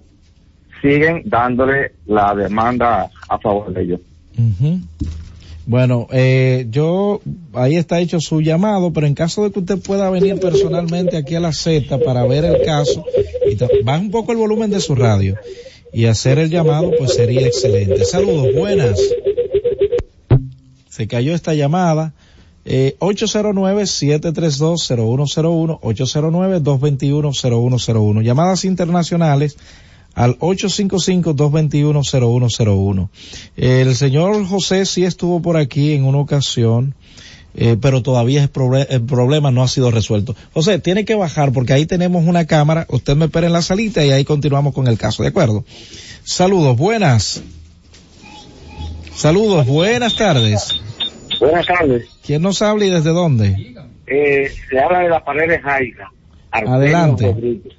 [0.81, 3.99] siguen dándole la demanda a favor de ellos.
[5.65, 7.22] Bueno, eh, yo,
[7.53, 11.35] ahí está hecho su llamado, pero en caso de que usted pueda venir personalmente aquí
[11.35, 13.06] a la Z para ver el caso,
[13.49, 15.38] y baja un poco el volumen de su radio
[15.94, 18.03] y hacer el llamado, pues sería excelente.
[18.03, 18.99] Saludos, buenas.
[20.90, 22.14] Se cayó esta llamada.
[22.65, 28.23] Eh, 809-732-0101, 809-221-0101.
[28.23, 29.56] Llamadas internacionales
[30.15, 33.10] al 855-221-0101.
[33.57, 36.95] El señor José sí estuvo por aquí en una ocasión,
[37.56, 40.35] eh, pero todavía el, proble- el problema no ha sido resuelto.
[40.53, 44.03] José, tiene que bajar porque ahí tenemos una cámara, usted me espera en la salita
[44.06, 45.64] y ahí continuamos con el caso, ¿de acuerdo?
[46.23, 47.44] Saludos, buenas.
[49.15, 50.80] Saludos, buenas tardes.
[51.40, 52.07] Buenas tardes.
[52.26, 53.76] ¿Quién nos habla y desde dónde?
[54.07, 56.11] Eh, se habla de la pared de Jaiga.
[56.52, 57.27] Adelante.
[57.31, 57.73] Rodríguez.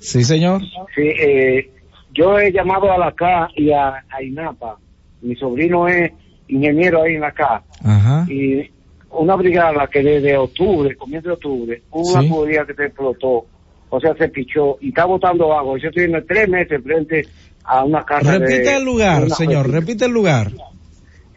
[0.00, 0.62] Sí, señor.
[0.94, 1.70] Sí, eh,
[2.18, 4.76] yo he llamado a la CA y a, a INAPA.
[5.22, 6.12] Mi sobrino es
[6.48, 7.62] ingeniero ahí en la CA.
[7.84, 8.26] Ajá.
[8.28, 8.68] Y
[9.10, 12.28] una brigada que desde octubre, comienzo de octubre, hubo una Sí.
[12.28, 13.46] tubería que se explotó,
[13.90, 15.78] o sea, se pichó y está botando agua.
[15.80, 17.26] Yo estoy en tres meses frente
[17.64, 20.48] a una casa de- Repite el lugar, una señor, repite el lugar.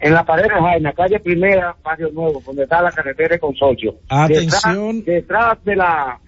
[0.00, 3.94] En la pared de Jaina, calle Primera, Barrio Nuevo, donde está la carretera de Consorcio.
[4.08, 5.04] Atención.
[5.04, 6.18] Detrás, detrás de la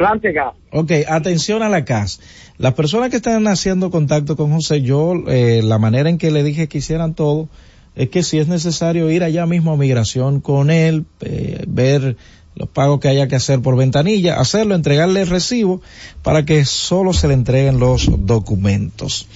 [0.00, 0.54] planta de gas.
[0.72, 2.20] Ok, atención a la CAS.
[2.56, 6.42] Las personas que están haciendo contacto con José, yo, eh, la manera en que le
[6.42, 7.48] dije que hicieran todo,
[7.96, 12.16] es que si es necesario ir allá mismo a migración con él, eh, ver
[12.54, 15.82] los pagos que haya que hacer por ventanilla, hacerlo, entregarle el recibo
[16.22, 19.28] para que solo se le entreguen los documentos.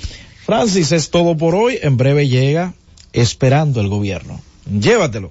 [0.47, 1.79] Francis, es todo por hoy.
[1.83, 2.75] En breve llega
[3.13, 4.41] esperando el gobierno.
[4.67, 5.31] Llévatelo.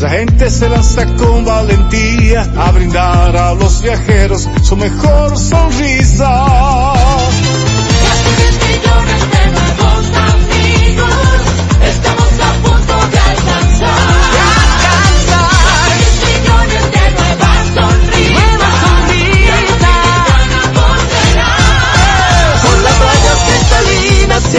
[0.00, 6.46] Nuestra gente se lanza con valentía a brindar a los viajeros su mejor sonrisa.
[8.04, 11.42] Casi 10 millones de nuevos amigos,
[11.82, 14.30] estamos a punto de alcanzar.
[14.30, 15.90] De alcanzar.
[15.98, 18.38] 10 millones de nuevas sonrisas.
[18.38, 19.98] Nuevas sonrisas.
[22.62, 24.58] Con las playas cristalinas y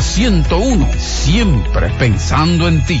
[0.00, 3.00] Z101, siempre pensando en ti.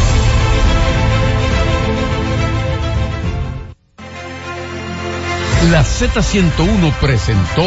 [5.69, 7.63] La Z101 presentó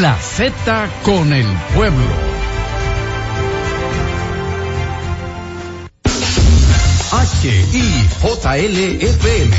[0.00, 1.44] La Z con el
[1.74, 2.06] pueblo.
[7.42, 9.50] HIJLFM,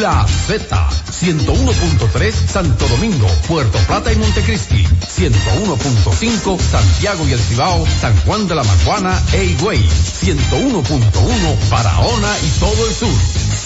[0.00, 0.88] La Z,
[1.22, 8.56] 101.3 Santo Domingo, Puerto Plata y Montecristi, 101.5 Santiago y El Cibao, San Juan de
[8.56, 13.14] la Maguana e Higüey, 101.1 Barahona y todo el sur.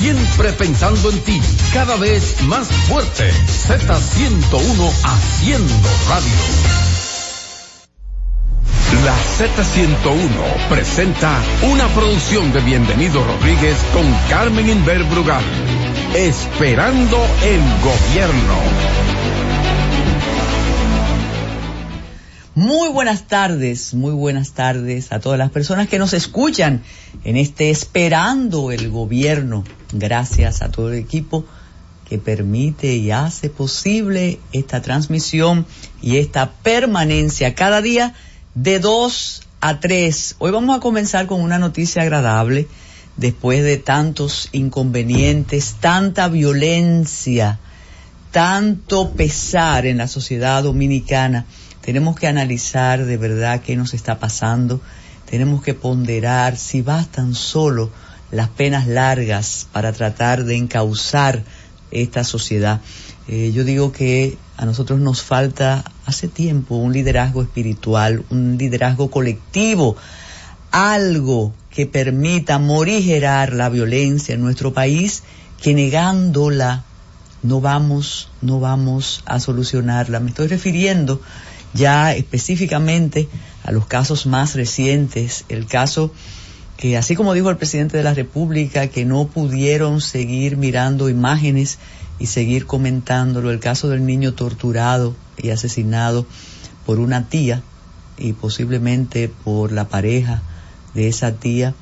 [0.04, 1.40] Siempre pensando en ti,
[1.72, 3.32] cada vez más fuerte.
[3.32, 6.34] Z101 haciendo radio.
[9.02, 15.42] La Z101 presenta una producción de Bienvenido Rodríguez con Carmen Inver Brugal.
[16.14, 19.23] Esperando el gobierno.
[22.56, 26.84] Muy buenas tardes, muy buenas tardes a todas las personas que nos escuchan
[27.24, 29.64] en este Esperando el Gobierno.
[29.92, 31.44] Gracias a todo el equipo
[32.08, 35.66] que permite y hace posible esta transmisión
[36.00, 38.14] y esta permanencia cada día
[38.54, 40.36] de 2 a 3.
[40.38, 42.68] Hoy vamos a comenzar con una noticia agradable
[43.16, 47.58] después de tantos inconvenientes, tanta violencia,
[48.30, 51.46] tanto pesar en la sociedad dominicana
[51.84, 54.80] tenemos que analizar de verdad qué nos está pasando,
[55.28, 57.90] tenemos que ponderar si bastan solo
[58.30, 61.42] las penas largas para tratar de encauzar
[61.90, 62.80] esta sociedad.
[63.28, 69.10] Eh, yo digo que A nosotros nos falta hace tiempo un liderazgo espiritual, un liderazgo
[69.10, 69.96] colectivo,
[70.70, 75.24] algo que permita morigerar la violencia en nuestro país,
[75.60, 76.84] que negándola
[77.42, 80.20] no vamos, no vamos a solucionarla.
[80.20, 81.20] Me estoy refiriendo
[81.74, 83.28] ya específicamente
[83.64, 86.12] a los casos más recientes, el caso
[86.76, 91.78] que así como dijo el presidente de la República, que no pudieron seguir mirando imágenes
[92.18, 96.26] y seguir comentándolo, el caso del niño torturado y asesinado
[96.86, 97.62] por una tía
[98.18, 100.42] y posiblemente por la pareja
[100.94, 101.74] de esa tía,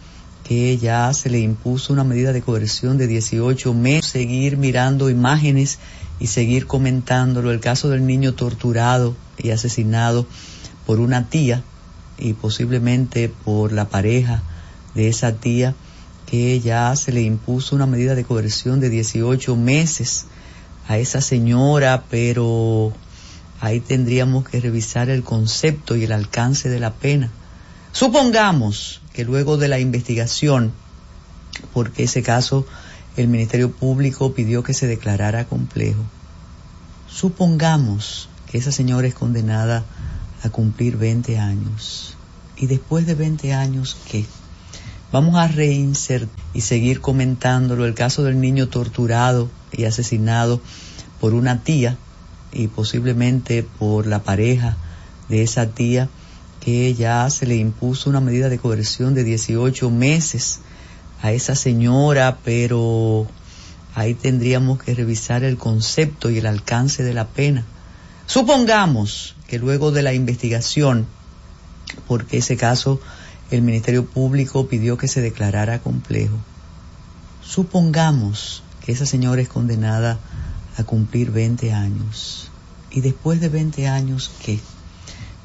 [0.44, 5.78] que ya se le impuso una medida de coerción de 18 meses, seguir mirando imágenes
[6.18, 10.26] y seguir comentándolo, el caso del niño torturado y asesinado
[10.86, 11.62] por una tía
[12.18, 14.42] y posiblemente por la pareja
[14.94, 15.74] de esa tía
[16.26, 20.26] que ya se le impuso una medida de coerción de 18 meses
[20.88, 22.92] a esa señora, pero
[23.60, 27.30] ahí tendríamos que revisar el concepto y el alcance de la pena.
[27.92, 30.72] Supongamos que luego de la investigación,
[31.72, 32.66] porque ese caso
[33.16, 36.02] el Ministerio Público pidió que se declarara complejo,
[37.08, 38.28] supongamos
[38.58, 39.84] esa señora es condenada
[40.42, 42.16] a cumplir 20 años.
[42.56, 44.26] Y después de 20 años, ¿qué?
[45.12, 50.60] Vamos a reinsertar y seguir comentándolo el caso del niño torturado y asesinado
[51.20, 51.96] por una tía
[52.52, 54.76] y posiblemente por la pareja
[55.28, 56.08] de esa tía
[56.60, 60.60] que ya se le impuso una medida de coerción de 18 meses
[61.20, 63.26] a esa señora, pero
[63.94, 67.64] ahí tendríamos que revisar el concepto y el alcance de la pena.
[68.26, 71.06] Supongamos que luego de la investigación,
[72.06, 73.00] porque ese caso
[73.50, 76.36] el Ministerio Público pidió que se declarara complejo.
[77.42, 80.18] Supongamos que esa señora es condenada
[80.78, 82.50] a cumplir 20 años.
[82.90, 84.60] Y después de 20 años, ¿qué?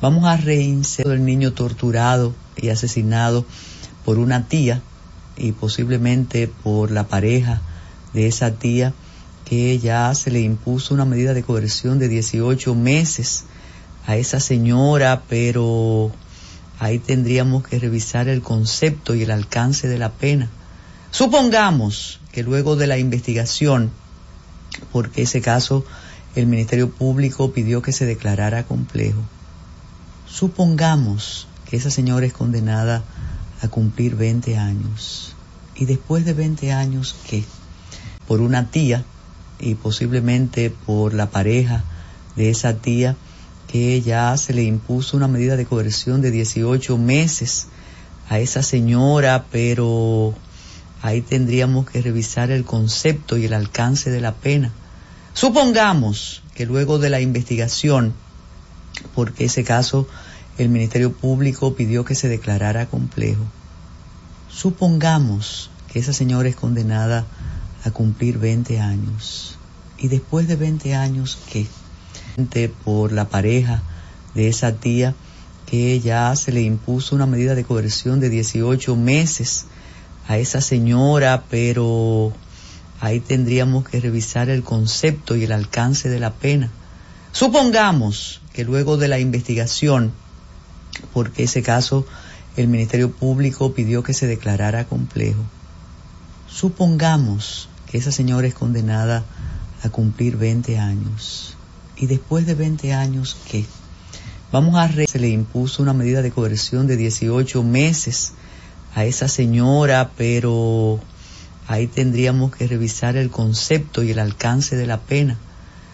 [0.02, 3.46] Vamos a reinsertar el niño torturado y asesinado
[4.06, 4.82] por una tía
[5.36, 7.62] y posiblemente por la pareja
[8.14, 8.94] de esa tía
[9.48, 13.46] que ya se le impuso una medida de coerción de 18 meses
[14.06, 16.12] a esa señora, pero
[16.80, 20.50] ahí tendríamos que revisar el concepto y el alcance de la pena.
[21.12, 23.90] Supongamos que luego de la investigación,
[24.92, 25.86] porque ese caso
[26.36, 29.22] el Ministerio Público pidió que se declarara complejo,
[30.28, 33.02] supongamos que esa señora es condenada
[33.62, 35.36] a cumplir 20 años.
[35.74, 37.46] Y después de 20 años, ¿qué?
[38.28, 39.06] Por una tía
[39.60, 41.84] y posiblemente por la pareja
[42.36, 43.16] de esa tía
[43.68, 47.68] que ya se le impuso una medida de coerción de 18 meses
[48.30, 50.34] a esa señora, pero
[51.02, 54.72] ahí tendríamos que revisar el concepto y el alcance de la pena.
[55.34, 58.14] Supongamos que luego de la investigación,
[59.14, 60.08] porque ese caso
[60.58, 63.44] el Ministerio Público pidió que se declarara complejo,
[64.50, 67.26] supongamos que esa señora es condenada
[67.88, 69.58] a cumplir 20 años.
[69.98, 71.68] Y después de 20 años, ¿qué?
[72.86, 73.82] por la pareja
[74.36, 75.16] de esa tía
[75.66, 79.66] que ya se le impuso una medida de coerción de 18 meses
[80.28, 82.32] a esa señora, pero
[83.02, 86.70] ahí tendríamos que revisar el concepto y el alcance de la pena.
[87.32, 90.14] Supongamos que luego de la investigación,
[91.14, 92.06] porque ese caso
[92.56, 95.42] el Ministerio Público pidió que se declarara complejo,
[96.50, 99.24] supongamos que esa señora es condenada
[99.84, 101.58] a cumplir 20 años
[102.00, 103.66] y después de 20 años, ¿qué?
[104.52, 108.34] Vamos a re se le impuso una medida de coerción de 18 meses
[108.96, 111.00] a esa señora, pero
[111.68, 115.38] ahí tendríamos que revisar el concepto y el alcance de la pena.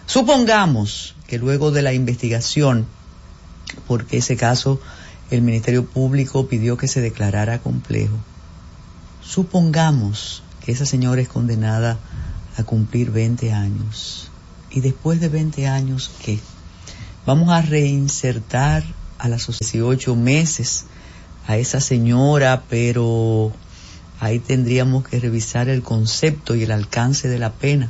[0.06, 2.86] Supongamos que luego de la investigación,
[3.88, 4.80] porque ese caso
[5.30, 8.14] el Ministerio Público pidió que se declarara complejo,
[9.20, 11.98] supongamos esa señora es condenada
[12.56, 14.30] a cumplir 20 años
[14.70, 16.40] y después de 20 años, ¿qué?
[17.26, 18.82] Vamos a reinsertar
[19.18, 20.86] a las 18 meses
[21.46, 23.52] a esa señora, pero
[24.20, 27.88] ahí tendríamos que revisar el concepto y el alcance de la pena.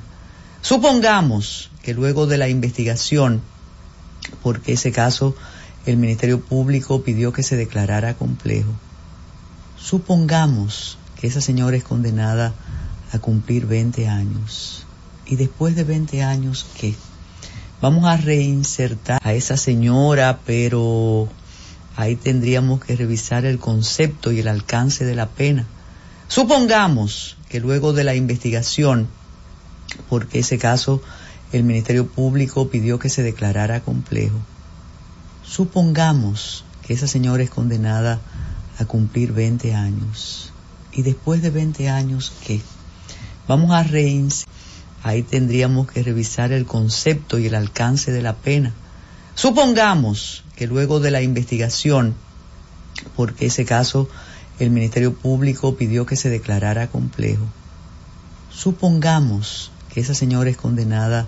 [0.61, 3.43] Supongamos que luego de la investigación,
[4.43, 5.35] porque ese caso
[5.87, 8.73] el Ministerio Público pidió que se declarara complejo,
[9.77, 12.53] supongamos esa señora es condenada
[13.13, 14.87] a cumplir 20 años
[15.27, 16.95] y después de 20 años, ¿qué?
[17.81, 21.29] Vamos a reinsertar a esa señora, pero
[21.97, 25.67] ahí tendríamos que revisar el concepto y el alcance de la pena.
[26.29, 29.09] Supongamos que luego de la investigación,
[30.09, 31.03] porque ese caso
[31.53, 34.39] el Ministerio Público pidió que se declarara complejo.
[35.45, 38.21] Supongamos que esa señora es condenada
[38.79, 40.54] a cumplir 20 años.
[40.95, 42.61] Y después de 20 años, ¿qué?
[43.49, 44.49] Vamos a reiniciar.
[45.03, 48.73] Ahí tendríamos que revisar el concepto y el alcance de la pena.
[49.35, 52.15] Supongamos que luego de la investigación,
[53.17, 54.09] porque ese caso
[54.59, 57.45] el Ministerio Público pidió que se declarara complejo.
[58.51, 61.27] Supongamos que esa señora es condenada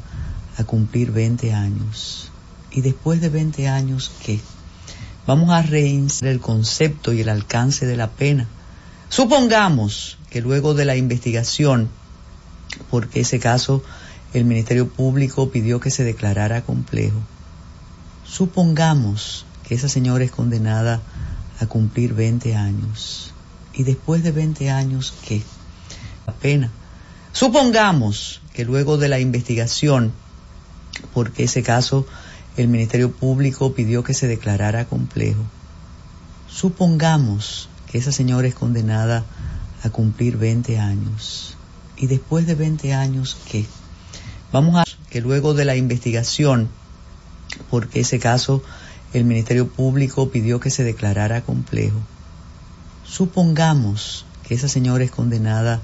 [0.57, 2.31] a cumplir 20 años.
[2.71, 4.41] Y después de 20 años, ¿qué?
[5.27, 8.47] Vamos a reiniciar el concepto y el alcance de la pena.
[9.09, 11.89] Supongamos que luego de la investigación,
[12.91, 13.83] porque ese caso
[14.35, 17.21] el Ministerio Público pidió que se declarara complejo.
[18.25, 21.01] Supongamos que esa señora es condenada
[21.61, 23.33] a cumplir 20 años.
[23.73, 25.43] Y después de 20 años, ¿qué?
[26.27, 26.71] La pena.
[27.33, 30.13] Supongamos que luego de la investigación,
[31.15, 32.07] porque ese caso
[32.57, 35.45] el Ministerio Público pidió que se declarara complejo.
[36.49, 39.25] Supongamos esa señora es condenada
[39.83, 41.57] a cumplir 20 años.
[41.97, 43.67] Y después de 20 años, ¿qué?
[44.53, 46.69] Vamos a que luego de la investigación,
[47.71, 48.63] porque ese caso
[49.13, 51.99] el Ministerio Público pidió que se declarara complejo.
[53.05, 55.81] Supongamos que esa señora es condenada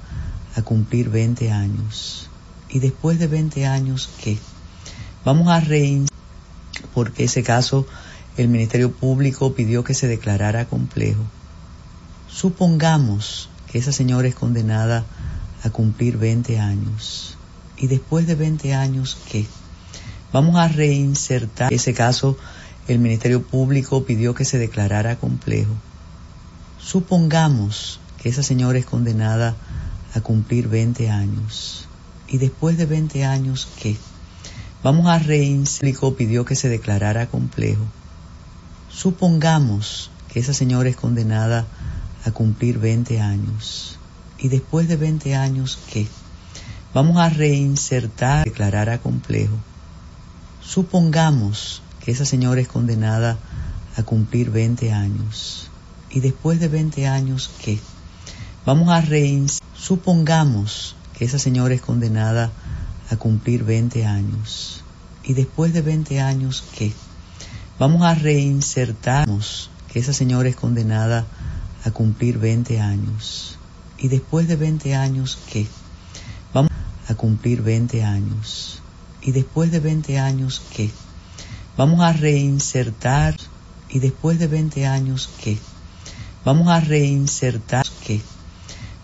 [0.55, 2.29] a cumplir 20 años.
[2.69, 4.39] Y después de 20 años, ¿qué?
[5.25, 6.19] Vamos a reiniciar,
[6.95, 7.87] porque ese caso
[8.37, 11.23] el Ministerio Público pidió que se declarara complejo.
[12.33, 15.05] Supongamos que esa señora es condenada
[15.63, 17.37] a cumplir 20 años.
[17.77, 19.47] Y después de 20 años, ¿qué?
[20.33, 22.37] Vamos a reinsertar ese caso
[22.89, 25.75] el Ministerio Público pidió que se declarara complejo.
[26.81, 29.55] Supongamos que esa señora es condenada
[30.15, 31.87] a cumplir 20 años.
[32.29, 33.97] Y después de 20 años, ¿qué?
[34.83, 36.15] Vamos a reinsertar.
[36.17, 37.85] pidió que se declarara complejo.
[38.91, 41.67] Supongamos que esa señora es condenada a
[42.31, 43.99] cumplir 20 años.
[44.39, 46.07] Y después de 20 años, ¿qué?
[46.94, 49.57] Vamos a reinsertar, declarara complejo.
[50.61, 53.39] Supongamos que esa señora es condenada
[53.97, 55.70] a cumplir 20 años.
[56.11, 57.78] Y después de 20 años, ¿qué?
[58.65, 59.69] Vamos a reinsertar.
[59.77, 62.53] Supongamos que esa señora es condenada
[63.11, 64.85] a cumplir 20 años.
[65.24, 66.93] Y después de 20 años, ¿qué?
[67.78, 71.27] Vamos a reinsertarnos que esa señora es condenada
[71.85, 73.59] a cumplir 20 años.
[73.99, 75.67] Y después de 20 años, ¿qué?
[76.53, 76.71] Vamos
[77.09, 78.81] a cumplir 20 años.
[79.21, 80.91] Y después de 20 años, ¿qué?
[81.77, 83.37] Vamos a reinsertar
[83.89, 85.59] y después de 20 años, ¿qué?
[86.45, 88.21] Vamos a reinsertar, ¿qué?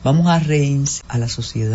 [0.03, 1.67] Vamos a reinsertar a la sociedad.